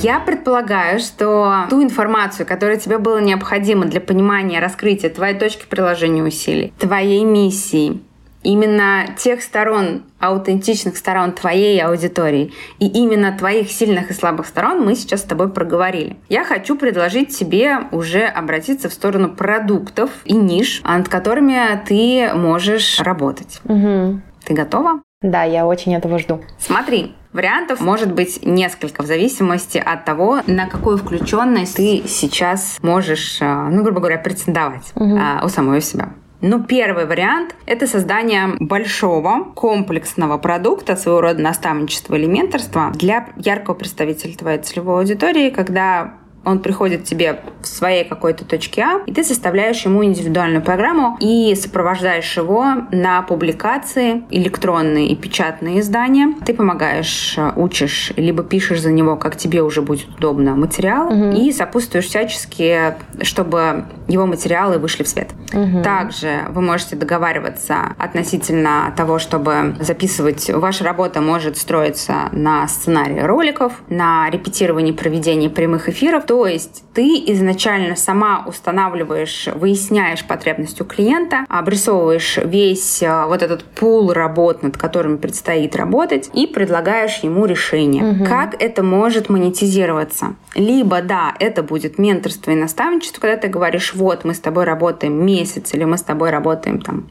Я 0.02 0.20
предполагаю, 0.20 1.00
что 1.00 1.66
ту 1.70 1.84
информацию, 1.84 2.46
которая 2.46 2.78
тебе 2.78 3.00
было 3.00 3.20
необходима 3.20 3.86
для 3.86 4.00
понимания 4.00 4.62
раскрытия 4.62 5.10
твоей 5.10 5.38
точки 5.38 5.66
приложения 5.66 6.24
усилий, 6.24 6.72
твоей 6.80 7.26
миссии, 7.26 8.02
именно 8.44 9.06
тех 9.18 9.42
сторон, 9.42 10.04
аутентичных 10.20 10.98
сторон 10.98 11.32
твоей 11.32 11.82
аудитории 11.82 12.54
и 12.80 12.88
именно 12.88 13.36
твоих 13.38 13.72
сильных 13.72 14.12
и 14.12 14.14
слабых 14.14 14.48
сторон 14.48 14.86
мы 14.86 14.96
сейчас 14.96 15.22
с 15.22 15.24
тобой 15.24 15.50
проговорили. 15.50 16.18
Я 16.30 16.44
хочу 16.44 16.78
предложить 16.78 17.38
тебе 17.38 17.80
уже 17.92 18.24
обратиться 18.24 18.90
в 18.90 18.94
сторону 18.94 19.30
продуктов 19.30 20.10
и 20.26 20.34
ниш, 20.34 20.82
над 20.84 21.10
которыми 21.10 21.58
ты 21.88 22.34
можешь 22.34 23.00
работать. 23.00 23.62
Угу. 23.66 24.22
Ты 24.46 24.54
готова? 24.54 25.02
Да, 25.22 25.44
я 25.44 25.66
очень 25.66 25.96
этого 25.96 26.18
жду. 26.18 26.42
Смотри, 26.58 27.14
Вариантов 27.34 27.80
может 27.82 28.14
быть 28.14 28.44
несколько 28.44 29.04
в 29.04 29.06
зависимости 29.06 29.78
от 29.78 30.06
того, 30.06 30.40
на 30.48 30.68
какую 30.68 30.98
включенность 30.98 31.76
ты 31.76 32.04
сейчас 32.08 32.80
можешь, 32.82 33.38
э, 33.40 33.68
ну, 33.70 33.84
грубо 33.84 34.00
говоря, 34.00 34.18
претендовать 34.18 34.92
угу. 34.96 35.20
у 35.44 35.50
самой 35.50 35.82
себя. 35.82 36.10
Ну, 36.42 36.64
первый 36.64 37.06
вариант– 37.06 37.56
это 37.66 37.86
создание 37.86 38.56
большого 38.60 39.44
комплексного 39.56 40.38
продукта, 40.38 40.96
своего 40.96 41.20
рода 41.20 41.42
наставничества 41.42 42.16
или 42.16 42.28
менторства 42.28 42.92
для 42.96 43.28
яркого 43.36 43.76
представителя 43.76 44.36
твоей 44.38 44.60
целевой 44.60 45.00
аудитории, 45.00 45.50
когда 45.50 46.14
он 46.50 46.60
приходит 46.60 47.02
к 47.02 47.04
тебе 47.04 47.40
в 47.62 47.68
своей 47.68 48.04
какой-то 48.04 48.46
точке 48.46 48.82
А, 48.82 49.02
и 49.06 49.14
ты 49.14 49.24
составляешь 49.24 49.86
ему 49.86 50.04
индивидуальную 50.04 50.64
программу 50.64 51.18
и 51.20 51.54
сопровождаешь 51.56 52.38
его 52.38 52.66
на 52.92 53.22
публикации 53.22 54.24
электронные 54.32 55.08
и 55.08 55.16
печатные 55.16 55.80
издания. 55.82 56.34
Ты 56.46 56.54
помогаешь, 56.54 57.36
э, 57.38 57.52
учишь, 57.56 58.12
либо 58.18 58.44
пишешь 58.44 58.82
за 58.82 58.92
него, 58.92 59.16
как 59.16 59.36
тебе 59.36 59.62
уже 59.62 59.82
будет 59.82 60.10
удобно, 60.18 60.56
материал, 60.56 61.08
угу. 61.08 61.38
и 61.38 61.52
сопутствуешь 61.52 62.06
всячески, 62.06 62.96
чтобы 63.22 63.86
его 64.08 64.26
материалы 64.26 64.80
вышли 64.80 65.04
в 65.04 65.08
свет. 65.08 65.30
Угу. 65.54 65.84
Также 65.84 66.46
вы 66.50 66.62
можете 66.62 66.96
договариваться 66.96 67.94
относительно 67.98 68.94
того, 68.96 69.20
чтобы 69.20 69.76
записывать. 69.80 70.50
Ваша 70.50 70.84
работа 70.84 71.22
может 71.22 71.58
строиться 71.58 72.30
на 72.32 72.68
сценарии 72.68 73.20
роликов, 73.20 73.74
на 73.90 74.30
репетировании 74.30 74.92
проведения 74.92 75.50
прямых 75.50 75.90
эфиров, 75.90 76.26
то 76.26 76.39
есть 76.48 76.84
ты 76.94 77.24
изначально 77.28 77.96
сама 77.96 78.44
устанавливаешь, 78.46 79.48
выясняешь 79.56 80.26
потребность 80.26 80.82
у 80.82 80.86
клиента, 80.86 81.46
обрисовываешь 81.48 82.38
весь 82.44 83.02
э, 83.02 83.26
вот 83.26 83.42
этот 83.42 83.64
пул 83.64 84.12
работ, 84.12 84.64
над 84.64 84.78
которыми 84.78 85.18
предстоит 85.18 85.76
работать, 85.76 86.30
и 86.34 86.48
предлагаешь 86.48 87.20
ему 87.20 87.46
решение. 87.46 88.04
Угу. 88.04 88.26
Как 88.26 88.62
это 88.62 88.84
может 88.84 89.30
монетизироваться? 89.30 90.36
Либо, 90.56 91.02
да, 91.02 91.34
это 91.40 91.64
будет 91.64 91.98
менторство 91.98 92.52
и 92.52 92.56
наставничество, 92.56 93.22
когда 93.22 93.38
ты 93.38 93.48
говоришь, 93.48 93.94
вот, 93.94 94.26
мы 94.26 94.34
с 94.34 94.40
тобой 94.40 94.66
работаем 94.66 95.26
месяц, 95.26 95.74
или 95.74 95.84
мы 95.84 95.98
с 95.98 96.04
тобой 96.04 96.30
работаем 96.30 96.82
там 96.82 97.08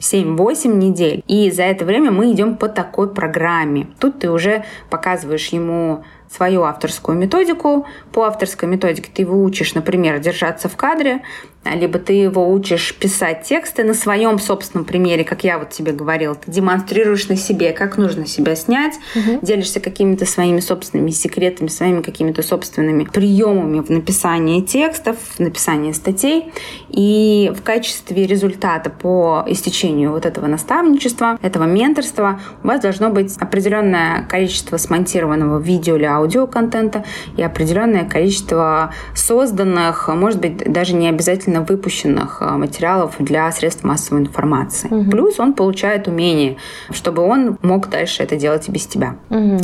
7-8 0.00 0.74
недель. 0.74 1.22
И 1.26 1.50
за 1.50 1.64
это 1.64 1.84
время 1.84 2.10
мы 2.10 2.32
идем 2.32 2.56
по 2.56 2.68
такой 2.68 3.12
программе. 3.12 3.88
Тут 3.98 4.20
ты 4.20 4.30
уже 4.30 4.64
показываешь 4.90 5.48
ему 5.48 6.04
свою 6.30 6.62
авторскую 6.62 7.16
методику. 7.16 7.86
По 8.12 8.24
авторской 8.24 8.68
методике 8.68 9.10
ты 9.12 9.22
его 9.22 9.42
учишь, 9.42 9.74
например, 9.74 10.18
держаться 10.18 10.68
в 10.68 10.76
кадре, 10.76 11.22
либо 11.64 11.98
ты 11.98 12.12
его 12.12 12.50
учишь 12.50 12.94
писать 12.94 13.42
тексты 13.42 13.84
на 13.84 13.94
своем 13.94 14.38
собственном 14.38 14.84
примере, 14.84 15.24
как 15.24 15.44
я 15.44 15.58
вот 15.58 15.70
тебе 15.70 15.92
говорила, 15.92 16.34
ты 16.34 16.50
демонстрируешь 16.50 17.28
на 17.28 17.36
себе, 17.36 17.72
как 17.72 17.98
нужно 17.98 18.26
себя 18.26 18.56
снять, 18.56 18.94
угу. 19.14 19.38
делишься 19.42 19.80
какими-то 19.80 20.24
своими 20.24 20.60
собственными 20.60 21.10
секретами, 21.10 21.68
своими 21.68 22.02
какими-то 22.02 22.42
собственными 22.42 23.04
приемами 23.04 23.80
в 23.80 23.90
написании 23.90 24.60
текстов, 24.60 25.16
в 25.36 25.40
написании 25.40 25.92
статей. 25.92 26.52
И 26.88 27.52
в 27.54 27.62
качестве 27.62 28.26
результата 28.26 28.90
по 28.90 29.44
истечению 29.46 30.12
вот 30.12 30.26
этого 30.26 30.46
наставничества, 30.46 31.38
этого 31.42 31.64
менторства 31.64 32.40
у 32.62 32.68
вас 32.68 32.80
должно 32.80 33.10
быть 33.10 33.36
определенное 33.38 34.22
количество 34.28 34.76
смонтированного 34.76 35.60
видео 35.60 35.96
или 35.96 36.04
аудиоконтента 36.04 37.04
и 37.36 37.42
определенное 37.42 38.04
количество 38.04 38.94
созданных, 39.14 40.08
может 40.08 40.40
быть, 40.40 40.56
даже 40.70 40.94
не 40.94 41.08
обязательно 41.08 41.47
качественно 41.48 41.62
выпущенных 41.62 42.38
а, 42.40 42.58
материалов 42.58 43.16
для 43.18 43.50
средств 43.52 43.84
массовой 43.84 44.20
информации. 44.20 44.88
Угу. 44.88 45.10
Плюс 45.10 45.40
он 45.40 45.54
получает 45.54 46.08
умение, 46.08 46.56
чтобы 46.90 47.22
он 47.22 47.58
мог 47.62 47.88
дальше 47.88 48.22
это 48.22 48.36
делать 48.36 48.68
и 48.68 48.72
без 48.72 48.86
тебя. 48.86 49.16
Угу. 49.30 49.58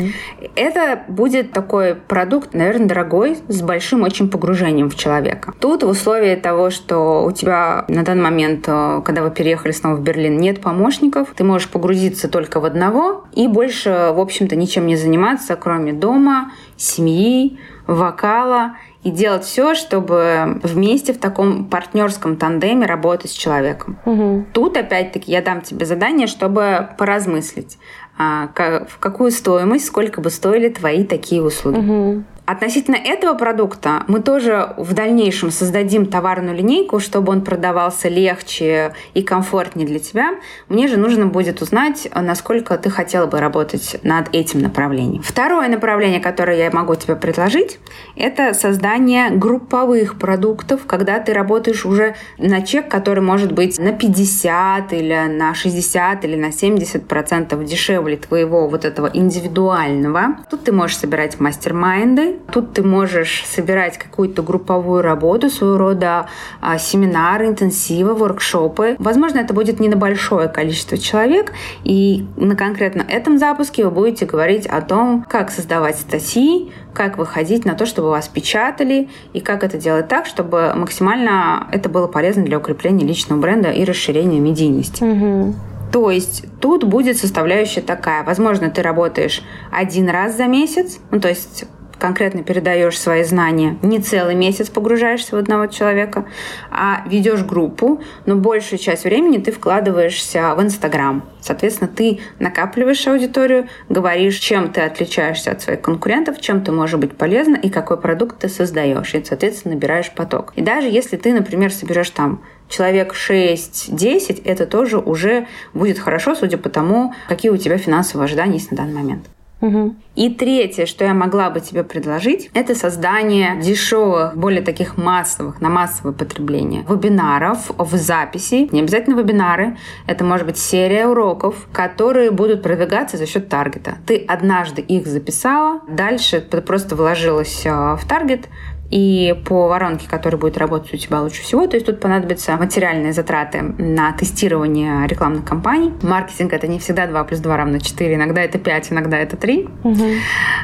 Это 0.57 1.03
будет 1.09 1.53
такой 1.53 1.95
продукт, 1.95 2.55
наверное, 2.55 2.87
дорогой, 2.87 3.39
с 3.49 3.63
большим 3.63 4.03
очень 4.03 4.31
погружением 4.31 4.91
в 4.91 4.97
человека. 4.97 5.53
Тут 5.61 5.83
в 5.83 5.89
условии 5.89 6.37
того, 6.37 6.71
что 6.71 7.25
у 7.25 7.33
тебя 7.33 7.85
на 7.89 8.03
данный 8.03 8.23
момент, 8.23 8.65
а, 8.69 9.01
когда 9.03 9.23
вы 9.23 9.31
переехали 9.31 9.73
снова 9.73 9.97
в 9.97 10.03
Берлин, 10.03 10.39
нет 10.39 10.61
помощников, 10.61 11.29
ты 11.37 11.45
можешь 11.45 11.69
погрузиться 11.69 12.29
только 12.29 12.61
в 12.61 12.65
одного 12.65 13.25
и 13.35 13.49
больше, 13.49 14.13
в 14.15 14.21
общем-то, 14.21 14.57
ничем 14.57 14.87
не 14.87 14.97
заниматься, 14.97 15.57
кроме 15.57 15.93
дома, 15.93 16.53
семьи, 16.77 17.59
вокала 17.87 18.77
и 19.05 19.11
делать 19.11 19.45
все, 19.45 19.75
чтобы 19.75 20.61
вместе 20.63 21.13
в 21.13 21.19
таком 21.19 21.67
партнерском 21.67 22.37
тандеме 22.37 22.87
работать 22.87 23.31
с 23.31 23.35
человеком. 23.35 23.99
Угу. 24.07 24.47
Тут 24.55 24.77
опять-таки 24.79 25.31
я 25.31 25.43
дам 25.43 25.61
тебе 25.61 25.85
задание, 25.85 26.27
чтобы 26.27 26.89
поразмыслить, 26.97 27.79
а, 28.19 28.49
в 28.89 28.99
какую 28.99 29.31
стоимость, 29.31 29.85
сколько 29.85 30.23
бы 30.23 30.31
стоили 30.31 30.71
твои 30.71 31.05
такие 31.05 31.43
услуги. 31.43 31.79
Угу. 31.79 32.25
Относительно 32.47 32.97
этого 32.97 33.35
продукта 33.39 34.05
мы 34.07 34.21
тоже 34.21 34.75
в 34.77 34.93
дальнейшем 34.93 35.51
создадим 35.51 36.05
товарную 36.05 36.55
линейку, 36.55 37.01
чтобы 37.01 37.33
он 37.33 37.41
продавался 37.41 38.11
легче 38.11 38.95
и 39.15 39.23
комфортнее 39.23 39.87
для 39.87 39.99
тебя. 39.99 40.35
Мне 40.69 40.87
же 40.87 40.99
нужно 40.99 41.25
будет 41.25 41.63
узнать, 41.63 42.07
насколько 42.15 42.77
ты 42.77 42.91
хотела 42.91 43.25
бы 43.25 43.41
работать 43.41 43.97
над 44.03 44.35
этим 44.35 44.61
направлением. 44.61 45.23
Второе 45.23 45.69
направление, 45.69 46.21
которое 46.21 46.59
я 46.59 46.71
могу 46.71 46.95
тебе 46.97 47.17
предложить, 47.17 47.79
это 48.15 48.53
создание 48.53 49.31
групповых 49.31 50.19
продуктов, 50.19 50.83
когда 50.87 51.21
ты 51.21 51.33
работаешь 51.33 51.87
уже 51.87 52.15
на 52.37 52.61
чек, 52.61 52.91
который 52.91 53.23
может 53.23 53.53
быть 53.53 53.79
на 53.79 53.93
50 53.93 54.93
или 54.93 55.29
на 55.29 55.55
60 55.55 56.25
или 56.27 56.37
на 56.37 56.53
70 56.53 57.09
процентов 57.09 57.65
дешевле 57.65 58.19
твоего 58.19 58.69
вот 58.69 58.85
этого 58.85 59.11
индивидуального. 59.11 60.37
Тут 60.51 60.65
ты 60.65 60.73
можешь 60.73 60.99
собирать 60.99 61.41
мастер-майнды, 61.41 62.34
Тут 62.53 62.73
ты 62.75 62.83
можешь 62.83 63.45
собирать 63.47 63.99
какую-то 63.99 64.43
групповую 64.43 65.03
работу, 65.03 65.51
своего 65.51 65.77
рода 65.77 66.27
а, 66.61 66.79
семинары, 66.79 67.47
интенсивы, 67.47 68.15
воркшопы. 68.15 68.97
Возможно, 68.99 69.39
это 69.39 69.55
будет 69.55 69.81
не 69.81 69.89
на 69.89 69.97
большое 69.97 70.49
количество 70.49 70.99
человек, 70.99 71.53
и 71.85 72.27
на 72.37 72.57
конкретно 72.57 73.03
этом 73.09 73.39
запуске 73.39 73.85
вы 73.85 73.91
будете 73.91 74.27
говорить 74.27 74.67
о 74.67 74.81
том, 74.81 75.25
как 75.29 75.51
создавать 75.51 75.97
статьи, 75.97 76.71
как 76.93 77.19
выходить 77.19 77.65
на 77.65 77.75
то, 77.75 77.87
чтобы 77.87 78.11
вас 78.11 78.29
печатали, 78.29 79.09
и 79.33 79.41
как 79.41 79.65
это 79.65 79.79
делать 79.79 80.09
так, 80.09 80.27
чтобы 80.27 80.73
максимально 80.75 81.67
это 81.73 81.89
было 81.89 82.07
полезно 82.07 82.45
для 82.45 82.59
укрепления 82.59 83.05
личного 83.05 83.41
бренда 83.41 83.71
и 83.71 83.85
расширения 83.85 84.41
медийности. 84.41 85.03
Угу. 85.03 85.55
То 85.93 86.11
есть 86.11 86.45
тут 86.61 86.83
будет 86.83 87.19
составляющая 87.19 87.81
такая. 87.81 88.25
Возможно, 88.25 88.69
ты 88.69 88.83
работаешь 88.83 89.43
один 89.71 90.09
раз 90.09 90.37
за 90.37 90.47
месяц, 90.47 90.99
ну, 91.13 91.21
то 91.21 91.29
есть 91.29 91.67
конкретно 91.99 92.43
передаешь 92.43 92.99
свои 92.99 93.23
знания, 93.25 93.79
не 93.83 94.01
целый 94.01 94.35
месяц 94.35 94.69
погружаешься 94.69 95.37
в 95.37 95.39
одного 95.39 95.67
человека, 95.67 96.27
а 96.71 97.03
ведешь 97.07 97.43
группу, 97.45 98.01
но 98.27 98.37
большую 98.37 98.79
часть 98.79 99.05
времени 99.05 99.39
ты 99.39 99.53
вкладываешься 99.53 100.55
в 100.55 100.63
Инстаграм. 100.63 101.25
Соответственно, 101.41 101.91
ты 101.95 102.21
накапливаешь 102.39 103.07
аудиторию, 103.07 103.69
говоришь, 103.89 104.39
чем 104.39 104.73
ты 104.73 104.81
отличаешься 104.81 105.53
от 105.53 105.63
своих 105.63 105.81
конкурентов, 105.83 106.41
чем 106.41 106.63
ты 106.63 106.73
можешь 106.73 106.99
быть 106.99 107.17
полезна 107.17 107.57
и 107.57 107.69
какой 107.69 108.01
продукт 108.01 108.39
ты 108.39 108.49
создаешь. 108.49 109.15
И, 109.15 109.25
соответственно, 109.25 109.75
набираешь 109.75 110.11
поток. 110.11 110.53
И 110.57 110.63
даже 110.63 110.89
если 110.89 111.17
ты, 111.17 111.33
например, 111.33 111.73
соберешь 111.73 112.11
там 112.11 112.43
человек 112.69 113.15
6-10, 113.15 114.43
это 114.45 114.67
тоже 114.67 114.99
уже 114.99 115.47
будет 115.75 115.99
хорошо, 115.99 116.35
судя 116.35 116.59
по 116.59 116.71
тому, 116.71 117.15
какие 117.29 117.51
у 117.51 117.57
тебя 117.57 117.79
финансовые 117.79 118.25
ожидания 118.25 118.55
есть 118.55 118.71
на 118.71 118.79
данный 118.79 118.95
момент. 118.95 119.27
Угу. 119.65 119.95
И 120.17 120.29
третье, 120.29 120.85
что 120.85 121.05
я 121.05 121.15
могла 121.15 121.49
бы 121.49 121.61
тебе 121.61 121.85
предложить, 121.85 122.51
это 122.53 122.75
создание 122.75 123.59
дешевых, 123.61 124.37
более 124.37 124.61
таких 124.61 124.99
массовых, 124.99 125.63
на 125.63 125.71
массовое 125.71 126.13
потребление 126.13 126.85
вебинаров 126.87 127.71
в 127.79 127.97
записи. 127.97 128.69
Не 128.73 128.81
обязательно 128.81 129.19
вебинары, 129.19 129.79
это 130.07 130.23
может 130.23 130.47
быть 130.47 130.59
серия 130.59 131.07
уроков, 131.07 131.67
которые 131.73 132.31
будут 132.31 132.63
продвигаться 132.63 133.17
за 133.17 133.27
счет 133.27 133.49
таргета. 133.49 133.97
Ты 134.07 134.19
однажды 134.29 134.83
их 134.83 135.07
записала, 135.07 135.81
дальше 135.89 136.43
ты 136.43 136.61
просто 136.61 136.95
вложилась 136.95 137.63
э, 137.65 137.71
в 137.71 138.03
таргет, 138.07 138.49
и 138.95 139.35
по 139.45 139.67
воронке, 139.67 140.09
которая 140.09 140.41
будет 140.41 140.57
работать 140.57 140.95
у 140.95 140.97
тебя 140.97 141.21
лучше 141.21 141.43
всего. 141.43 141.67
То 141.67 141.75
есть 141.75 141.85
тут 141.85 141.99
понадобятся 141.99 142.57
материальные 142.57 143.13
затраты 143.13 143.61
на 143.77 144.13
тестирование 144.13 145.09
рекламных 145.09 145.45
кампаний. 145.45 145.93
Маркетинг— 146.03 146.53
это 146.55 146.69
не 146.69 146.79
всегда 146.79 147.09
2 147.09 147.25
плюс 147.25 147.41
2 147.41 147.57
равно 147.57 147.81
4, 147.81 148.15
иногда 148.15 148.43
это 148.43 148.59
5, 148.59 148.93
иногда 148.93 149.19
это 149.19 149.37
3. 149.37 149.69
Угу. 149.83 150.05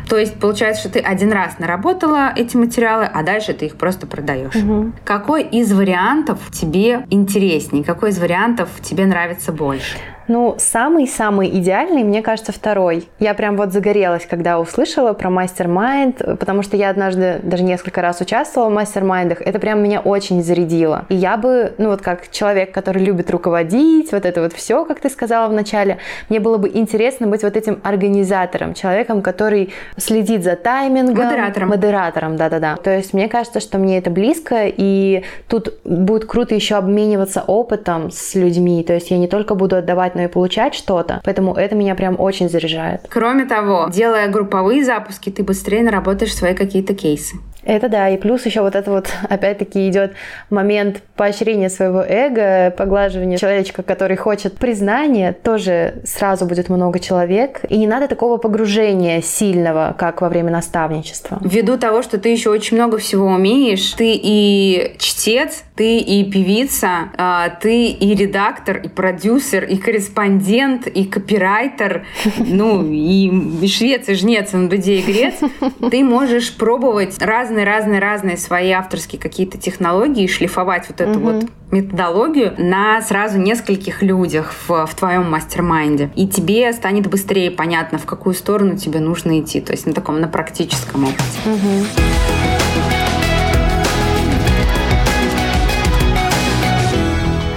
То 0.08 0.16
есть 0.16 0.38
получается, 0.38 0.82
что 0.82 0.92
ты 0.92 1.00
один 1.00 1.32
раз 1.32 1.58
наработала 1.58 2.32
эти 2.36 2.56
материалы, 2.56 3.04
а 3.12 3.24
дальше 3.24 3.52
ты 3.52 3.66
их 3.66 3.74
просто 3.74 4.06
продаешь. 4.06 4.54
Угу. 4.54 4.92
Какой 5.04 5.42
из 5.42 5.72
вариантов 5.72 6.38
тебе 6.52 7.06
интереснее? 7.10 7.82
Какой 7.82 8.10
из 8.10 8.20
вариантов 8.20 8.68
тебе 8.80 9.06
нравится 9.06 9.50
больше? 9.50 9.96
Ну, 10.30 10.54
самый-самый 10.58 11.48
идеальный, 11.58 12.04
мне 12.04 12.22
кажется, 12.22 12.52
второй. 12.52 13.08
Я 13.18 13.34
прям 13.34 13.56
вот 13.56 13.72
загорелась, 13.72 14.26
когда 14.26 14.60
услышала 14.60 15.12
про 15.12 15.28
мастер-майнд, 15.28 16.18
потому 16.38 16.62
что 16.62 16.76
я 16.76 16.90
однажды 16.90 17.40
даже 17.42 17.64
несколько 17.64 18.00
раз 18.00 18.20
участвовала 18.20 18.70
в 18.70 18.72
мастер-майндах. 18.72 19.40
Это 19.40 19.58
прям 19.58 19.82
меня 19.82 19.98
очень 19.98 20.40
зарядило. 20.40 21.04
И 21.08 21.16
я 21.16 21.36
бы, 21.36 21.74
ну 21.78 21.88
вот 21.88 22.00
как 22.00 22.30
человек, 22.30 22.70
который 22.70 23.02
любит 23.02 23.28
руководить, 23.32 24.12
вот 24.12 24.24
это 24.24 24.42
вот 24.42 24.52
все, 24.52 24.84
как 24.84 25.00
ты 25.00 25.10
сказала 25.10 25.48
в 25.48 25.52
начале, 25.52 25.98
мне 26.28 26.38
было 26.38 26.58
бы 26.58 26.70
интересно 26.72 27.26
быть 27.26 27.42
вот 27.42 27.56
этим 27.56 27.80
организатором, 27.82 28.74
человеком, 28.74 29.22
который 29.22 29.72
следит 29.96 30.44
за 30.44 30.54
таймингом. 30.54 31.24
Модератором. 31.24 31.68
Модератором, 31.70 32.36
да-да-да. 32.36 32.76
То 32.76 32.96
есть 32.96 33.14
мне 33.14 33.26
кажется, 33.26 33.58
что 33.58 33.78
мне 33.78 33.98
это 33.98 34.10
близко, 34.10 34.66
и 34.66 35.24
тут 35.48 35.74
будет 35.82 36.26
круто 36.26 36.54
еще 36.54 36.76
обмениваться 36.76 37.42
опытом 37.44 38.12
с 38.12 38.36
людьми. 38.36 38.84
То 38.84 38.92
есть 38.92 39.10
я 39.10 39.18
не 39.18 39.26
только 39.26 39.56
буду 39.56 39.74
отдавать 39.74 40.14
но 40.20 40.24
и 40.24 40.28
получать 40.28 40.74
что-то. 40.74 41.20
Поэтому 41.24 41.54
это 41.54 41.74
меня 41.74 41.94
прям 41.94 42.20
очень 42.20 42.50
заряжает. 42.50 43.06
Кроме 43.08 43.46
того, 43.46 43.88
делая 43.90 44.28
групповые 44.28 44.84
запуски, 44.84 45.30
ты 45.30 45.42
быстрее 45.42 45.82
наработаешь 45.82 46.34
свои 46.34 46.54
какие-то 46.54 46.94
кейсы. 46.94 47.36
Это 47.64 47.88
да, 47.88 48.08
и 48.08 48.16
плюс 48.16 48.46
еще 48.46 48.62
вот 48.62 48.74
это 48.74 48.90
вот, 48.90 49.08
опять-таки, 49.28 49.88
идет 49.88 50.12
момент 50.48 51.02
поощрения 51.16 51.68
своего 51.68 52.02
эго, 52.02 52.70
поглаживания 52.76 53.36
человечка, 53.36 53.82
который 53.82 54.16
хочет 54.16 54.56
признания, 54.56 55.32
тоже 55.32 56.02
сразу 56.04 56.46
будет 56.46 56.68
много 56.68 56.98
человек. 56.98 57.60
И 57.68 57.76
не 57.76 57.86
надо 57.86 58.08
такого 58.08 58.38
погружения 58.38 59.20
сильного, 59.20 59.94
как 59.98 60.22
во 60.22 60.28
время 60.28 60.50
наставничества. 60.50 61.38
Ввиду 61.42 61.76
того, 61.76 62.02
что 62.02 62.18
ты 62.18 62.30
еще 62.30 62.50
очень 62.50 62.76
много 62.76 62.98
всего 62.98 63.26
умеешь, 63.26 63.92
ты 63.92 64.12
и 64.14 64.94
чтец, 64.98 65.64
ты 65.76 65.98
и 65.98 66.30
певица, 66.30 67.10
а, 67.16 67.50
ты 67.50 67.86
и 67.86 68.14
редактор, 68.14 68.78
и 68.78 68.88
продюсер, 68.88 69.64
и 69.64 69.76
корреспондент, 69.76 70.86
и 70.86 71.04
копирайтер, 71.04 72.06
ну, 72.38 72.84
и 72.90 73.66
швец, 73.66 74.08
и 74.08 74.14
жнец, 74.14 74.54
и 74.54 74.58
игрец, 74.90 75.34
ты 75.90 76.02
можешь 76.02 76.56
пробовать 76.56 77.20
раз 77.20 77.49
разные-разные-разные 77.50 78.36
свои 78.36 78.70
авторские 78.70 79.20
какие-то 79.20 79.58
технологии, 79.58 80.26
шлифовать 80.26 80.88
вот 80.88 81.00
эту 81.00 81.18
угу. 81.18 81.20
вот 81.20 81.44
методологию 81.70 82.54
на 82.58 83.00
сразу 83.02 83.38
нескольких 83.38 84.02
людях 84.02 84.54
в, 84.66 84.86
в 84.86 84.94
твоем 84.94 85.30
mastermind 85.30 85.97
е. 85.97 86.10
И 86.14 86.26
тебе 86.28 86.72
станет 86.72 87.08
быстрее 87.08 87.50
понятно, 87.50 87.98
в 87.98 88.06
какую 88.06 88.34
сторону 88.34 88.76
тебе 88.76 89.00
нужно 89.00 89.40
идти. 89.40 89.60
То 89.60 89.72
есть 89.72 89.86
на 89.86 89.92
таком, 89.92 90.20
на 90.20 90.28
практическом 90.28 91.04
опыте. 91.04 91.22
Угу. 91.46 91.86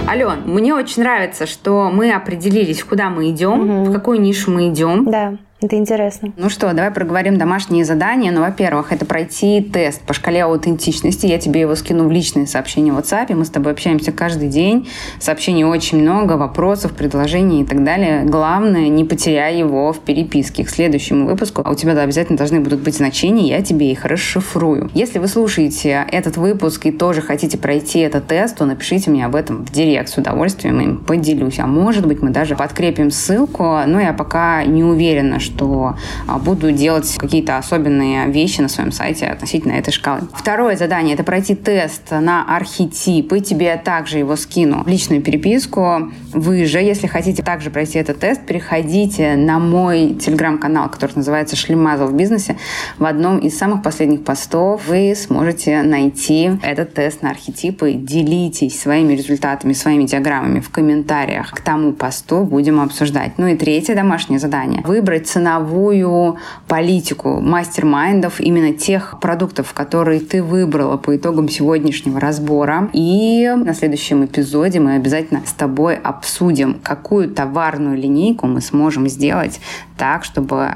Ален, 0.08 0.42
мне 0.46 0.74
очень 0.74 1.02
нравится, 1.02 1.46
что 1.46 1.90
мы 1.92 2.12
определились, 2.12 2.84
куда 2.84 3.10
мы 3.10 3.30
идем, 3.30 3.82
угу. 3.82 3.90
в 3.90 3.92
какую 3.92 4.20
нишу 4.20 4.50
мы 4.50 4.68
идем. 4.68 5.10
Да. 5.10 5.36
Это 5.64 5.76
интересно. 5.76 6.30
Ну 6.36 6.50
что, 6.50 6.74
давай 6.74 6.90
проговорим 6.90 7.38
домашние 7.38 7.86
задания. 7.86 8.30
Ну, 8.30 8.42
во-первых, 8.42 8.92
это 8.92 9.06
пройти 9.06 9.62
тест 9.62 10.02
по 10.02 10.12
шкале 10.12 10.42
аутентичности. 10.42 11.24
Я 11.24 11.38
тебе 11.38 11.62
его 11.62 11.74
скину 11.74 12.06
в 12.06 12.12
личные 12.12 12.46
сообщения 12.46 12.92
в 12.92 12.98
WhatsApp. 12.98 13.34
Мы 13.34 13.46
с 13.46 13.48
тобой 13.48 13.72
общаемся 13.72 14.12
каждый 14.12 14.48
день. 14.48 14.86
Сообщений 15.20 15.64
очень 15.64 16.02
много, 16.02 16.34
вопросов, 16.34 16.92
предложений 16.92 17.62
и 17.62 17.64
так 17.64 17.82
далее. 17.82 18.24
Главное, 18.24 18.88
не 18.88 19.06
потеряй 19.06 19.58
его 19.58 19.90
в 19.94 20.00
переписке 20.00 20.64
к 20.64 20.68
следующему 20.68 21.24
выпуску. 21.24 21.62
А 21.64 21.70
у 21.70 21.74
тебя 21.74 21.94
да, 21.94 22.02
обязательно 22.02 22.36
должны 22.36 22.60
будут 22.60 22.80
быть 22.80 22.98
значения, 22.98 23.48
я 23.48 23.62
тебе 23.62 23.90
их 23.90 24.04
расшифрую. 24.04 24.90
Если 24.92 25.18
вы 25.18 25.28
слушаете 25.28 26.06
этот 26.12 26.36
выпуск 26.36 26.84
и 26.84 26.92
тоже 26.92 27.22
хотите 27.22 27.56
пройти 27.56 28.00
этот 28.00 28.26
тест, 28.26 28.58
то 28.58 28.66
напишите 28.66 29.10
мне 29.10 29.24
об 29.24 29.34
этом 29.34 29.64
в 29.64 29.72
директ. 29.72 30.10
С 30.10 30.18
удовольствием 30.18 30.78
им 30.82 30.98
поделюсь. 30.98 31.58
А 31.58 31.66
может 31.66 32.06
быть, 32.06 32.20
мы 32.20 32.28
даже 32.28 32.54
подкрепим 32.54 33.10
ссылку. 33.10 33.78
Но 33.86 33.98
я 33.98 34.12
пока 34.12 34.62
не 34.64 34.84
уверена, 34.84 35.40
что 35.40 35.53
что 35.54 35.96
а, 36.26 36.38
буду 36.38 36.72
делать 36.72 37.14
какие-то 37.16 37.58
особенные 37.58 38.28
вещи 38.28 38.60
на 38.60 38.68
своем 38.68 38.92
сайте 38.92 39.26
относительно 39.26 39.72
этой 39.72 39.92
шкалы. 39.92 40.22
Второе 40.34 40.76
задание— 40.76 41.14
это 41.14 41.24
пройти 41.24 41.54
тест 41.54 42.10
на 42.10 42.44
архетипы. 42.56 43.40
Тебе 43.40 43.76
также 43.76 44.18
его 44.18 44.36
скину 44.36 44.82
в 44.84 44.88
личную 44.88 45.22
переписку. 45.22 46.10
Вы 46.32 46.64
же, 46.64 46.78
если 46.78 47.06
хотите 47.06 47.42
также 47.42 47.70
пройти 47.70 47.98
этот 47.98 48.18
тест, 48.18 48.44
переходите 48.46 49.36
на 49.36 49.58
мой 49.58 50.14
телеграм-канал, 50.14 50.88
который 50.88 51.12
называется 51.16 51.56
«Шлемазл 51.56 52.06
в 52.06 52.14
бизнесе». 52.14 52.56
В 52.98 53.04
одном 53.04 53.38
из 53.38 53.56
самых 53.56 53.82
последних 53.82 54.24
постов 54.24 54.86
вы 54.88 55.14
сможете 55.16 55.82
найти 55.82 56.50
этот 56.62 56.94
тест 56.94 57.22
на 57.22 57.30
архетипы. 57.30 57.92
Делитесь 57.92 58.80
своими 58.80 59.14
результатами, 59.14 59.72
своими 59.72 60.04
диаграммами 60.04 60.60
в 60.60 60.70
комментариях 60.70 61.52
к 61.52 61.60
тому 61.60 61.92
посту. 61.92 62.44
Будем 62.44 62.80
обсуждать. 62.80 63.32
Ну 63.38 63.46
и 63.46 63.56
третье 63.56 63.94
домашнее 63.94 64.38
задание. 64.38 64.82
Выбрать 64.84 65.28
ценовую 65.44 66.38
политику 66.68 67.40
мастер-майндов, 67.40 68.40
именно 68.40 68.72
тех 68.72 69.20
продуктов, 69.20 69.74
которые 69.74 70.20
ты 70.20 70.42
выбрала 70.42 70.96
по 70.96 71.14
итогам 71.14 71.50
сегодняшнего 71.50 72.18
разбора. 72.18 72.88
И 72.94 73.52
на 73.54 73.74
следующем 73.74 74.24
эпизоде 74.24 74.80
мы 74.80 74.94
обязательно 74.94 75.42
с 75.44 75.52
тобой 75.52 75.96
обсудим, 75.96 76.80
какую 76.82 77.28
товарную 77.28 77.98
линейку 77.98 78.46
мы 78.46 78.62
сможем 78.62 79.06
сделать 79.06 79.60
так, 79.98 80.24
чтобы 80.24 80.70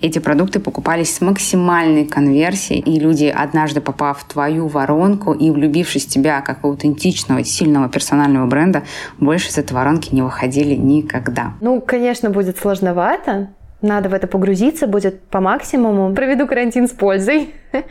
эти 0.00 0.18
продукты 0.18 0.58
покупались 0.58 1.14
с 1.14 1.20
максимальной 1.20 2.06
конверсией, 2.06 2.80
и 2.80 2.98
люди, 2.98 3.26
однажды 3.26 3.80
попав 3.80 4.20
в 4.20 4.24
твою 4.24 4.68
воронку 4.68 5.32
и 5.32 5.50
влюбившись 5.50 6.06
в 6.06 6.08
тебя 6.08 6.40
как 6.40 6.64
аутентичного, 6.64 7.44
сильного 7.44 7.88
персонального 7.88 8.46
бренда, 8.46 8.82
больше 9.18 9.48
из 9.48 9.58
этой 9.58 9.72
воронки 9.74 10.14
не 10.14 10.22
выходили 10.22 10.74
никогда. 10.74 11.54
Ну, 11.60 11.80
конечно, 11.80 12.30
будет 12.30 12.58
сложновато, 12.58 13.48
надо 13.84 14.08
в 14.08 14.14
это 14.14 14.26
погрузиться, 14.26 14.86
будет 14.86 15.20
по 15.22 15.40
максимуму. 15.40 16.14
Проведу 16.14 16.46
карантин 16.46 16.88
с 16.88 16.92
пользой. 16.92 17.54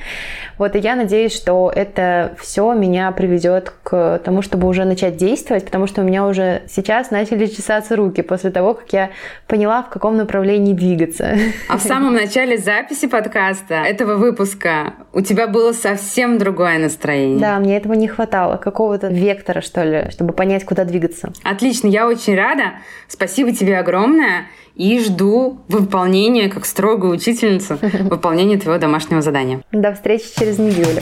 Вот, 0.60 0.76
и 0.76 0.80
я 0.80 0.96
надеюсь, 0.96 1.36
что 1.36 1.72
это 1.74 2.36
все 2.40 2.74
меня 2.74 3.12
приведет 3.12 3.74
к 3.82 4.22
тому, 4.24 4.44
чтобы 4.44 4.68
уже 4.68 4.86
начать 4.86 5.18
действовать, 5.18 5.66
потому 5.66 5.88
что 5.88 6.02
у 6.02 6.04
меня 6.04 6.28
уже 6.28 6.62
сейчас 6.68 7.10
начали 7.10 7.48
чесаться 7.48 7.96
руки 7.96 8.22
после 8.22 8.52
того, 8.52 8.76
как 8.76 8.94
я 8.94 9.10
поняла, 9.48 9.82
в 9.82 9.90
каком 9.90 10.16
направлении 10.16 10.74
двигаться. 10.74 11.36
А 11.70 11.78
в 11.78 11.82
самом 11.82 12.14
начале 12.14 12.58
записи 12.58 13.08
подкаста 13.08 13.76
этого 13.76 14.16
выпуска 14.16 14.94
у 15.12 15.22
тебя 15.22 15.48
было 15.48 15.72
совсем 15.74 16.38
другое 16.38 16.78
настроение. 16.78 17.40
Да, 17.40 17.60
мне 17.60 17.78
этого 17.78 17.94
не 17.94 18.08
хватало, 18.08 18.58
какого-то 18.58 19.08
вектора, 19.08 19.62
что 19.62 19.84
ли, 19.84 20.12
чтобы 20.12 20.34
понять, 20.34 20.66
куда 20.66 20.86
двигаться. 20.86 21.34
Отлично, 21.44 21.88
я 21.88 22.08
очень 22.08 22.36
рада. 22.36 22.74
Спасибо 23.08 23.52
тебе 23.54 23.80
огромное 23.80 24.48
и 24.76 25.00
жду 25.00 25.60
выполнения, 25.68 26.50
как 26.50 26.66
строгая 26.66 27.12
учительница, 27.12 27.78
выполнения 28.02 28.58
твоего 28.58 28.80
домашнего 28.80 29.22
задания. 29.22 29.62
До 29.74 29.92
встречи 29.92 30.26
через 30.38 30.60
неделю. 30.60 31.02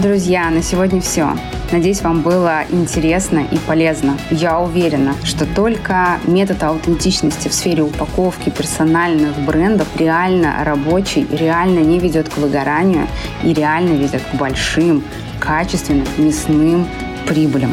Друзья, 0.00 0.50
на 0.50 0.60
сегодня 0.60 1.00
все. 1.00 1.30
Надеюсь, 1.72 2.02
вам 2.02 2.20
было 2.20 2.64
интересно 2.68 3.46
и 3.50 3.56
полезно. 3.56 4.18
Я 4.30 4.60
уверена, 4.60 5.14
что 5.24 5.46
только 5.46 6.18
метод 6.26 6.62
аутентичности 6.62 7.48
в 7.48 7.54
сфере 7.54 7.84
упаковки 7.84 8.50
персональных 8.50 9.34
брендов 9.46 9.88
реально 9.96 10.62
рабочий, 10.62 11.26
реально 11.32 11.78
не 11.78 11.98
ведет 11.98 12.28
к 12.28 12.36
выгоранию 12.36 13.06
и 13.42 13.54
реально 13.54 13.94
ведет 13.94 14.20
к 14.30 14.34
большим, 14.34 15.02
качественным, 15.40 16.06
мясным 16.18 16.86
прибылям. 17.26 17.72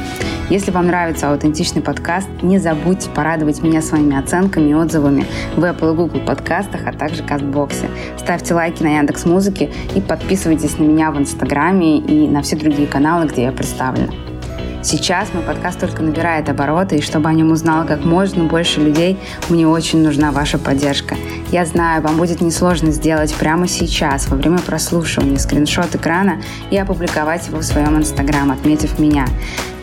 Если 0.51 0.69
вам 0.69 0.87
нравится 0.87 1.31
аутентичный 1.31 1.81
подкаст, 1.81 2.27
не 2.41 2.57
забудьте 2.57 3.09
порадовать 3.09 3.63
меня 3.63 3.81
своими 3.81 4.19
оценками 4.19 4.71
и 4.71 4.73
отзывами 4.73 5.25
в 5.55 5.63
Apple 5.63 5.93
и 5.93 5.95
Google 5.95 6.19
подкастах, 6.19 6.81
а 6.87 6.91
также 6.91 7.23
Кастбоксе. 7.23 7.89
Ставьте 8.17 8.53
лайки 8.53 8.83
на 8.83 8.97
Яндекс 8.97 9.23
Музыке 9.23 9.71
и 9.95 10.01
подписывайтесь 10.01 10.77
на 10.77 10.83
меня 10.83 11.11
в 11.11 11.17
Инстаграме 11.17 11.99
и 11.99 12.27
на 12.27 12.41
все 12.41 12.57
другие 12.57 12.85
каналы, 12.85 13.27
где 13.27 13.43
я 13.43 13.53
представлена. 13.53 14.11
Сейчас 14.84 15.32
мой 15.32 15.43
подкаст 15.43 15.79
только 15.79 16.01
набирает 16.01 16.49
обороты, 16.49 16.97
и 16.97 17.01
чтобы 17.01 17.29
о 17.29 17.34
нем 17.34 17.51
узнало 17.51 17.86
как 17.86 18.03
можно 18.03 18.45
больше 18.45 18.79
людей, 18.79 19.19
мне 19.47 19.67
очень 19.67 20.01
нужна 20.01 20.32
ваша 20.32 20.57
поддержка. 20.57 21.15
Я 21.51 21.65
знаю, 21.65 22.01
вам 22.01 22.17
будет 22.17 22.41
несложно 22.41 22.91
сделать 22.91 23.34
прямо 23.36 23.67
сейчас, 23.67 24.27
во 24.27 24.38
время 24.38 24.57
прослушивания, 24.57 25.38
скриншот 25.38 25.93
экрана 25.93 26.41
и 26.71 26.77
опубликовать 26.77 27.47
его 27.47 27.59
в 27.59 27.63
своем 27.63 27.95
инстаграм, 27.95 28.49
отметив 28.51 28.97
меня. 28.97 29.27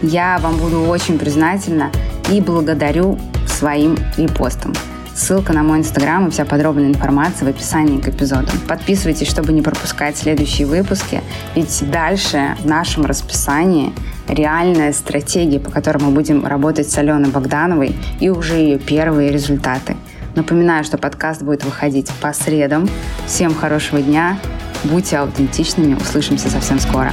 Я 0.03 0.39
вам 0.41 0.57
буду 0.57 0.81
очень 0.81 1.17
признательна 1.17 1.93
и 2.29 2.41
благодарю 2.41 3.19
своим 3.47 3.97
репостом. 4.17 4.75
Ссылка 5.19 5.53
на 5.53 5.65
мой 5.65 5.79
инстаграм 5.79 6.29
и 6.29 6.31
вся 6.31 6.45
подробная 6.45 6.87
информация 6.87 7.45
в 7.45 7.49
описании 7.49 8.01
к 8.01 8.07
эпизоду. 8.07 8.53
Подписывайтесь, 8.69 9.27
чтобы 9.27 9.53
не 9.53 9.63
пропускать 9.63 10.17
следующие 10.17 10.65
выпуски, 10.65 11.23
ведь 11.57 11.91
дальше 11.91 12.57
в 12.61 12.67
нашем 12.67 13.05
расписании 13.05 13.93
реальная 14.29 14.93
стратегия, 14.93 15.59
по 15.59 15.73
которой 15.73 15.99
мы 15.99 16.11
будем 16.13 16.47
работать 16.47 16.89
с 16.89 16.97
Аленой 16.99 17.31
Богдановой 17.31 17.97
и 18.21 18.29
уже 18.29 18.55
ее 18.55 18.79
первые 18.79 19.33
результаты. 19.33 19.97
Напоминаю, 20.37 20.85
что 20.85 20.99
подкаст 20.99 21.43
будет 21.43 21.65
выходить 21.65 22.13
по 22.23 22.33
средам. 22.33 22.89
Всем 23.27 23.53
хорошего 23.57 24.01
дня, 24.01 24.39
будьте 24.85 25.19
аутентичными, 25.19 25.95
услышимся 25.95 26.49
совсем 26.49 26.79
скоро. 26.79 27.11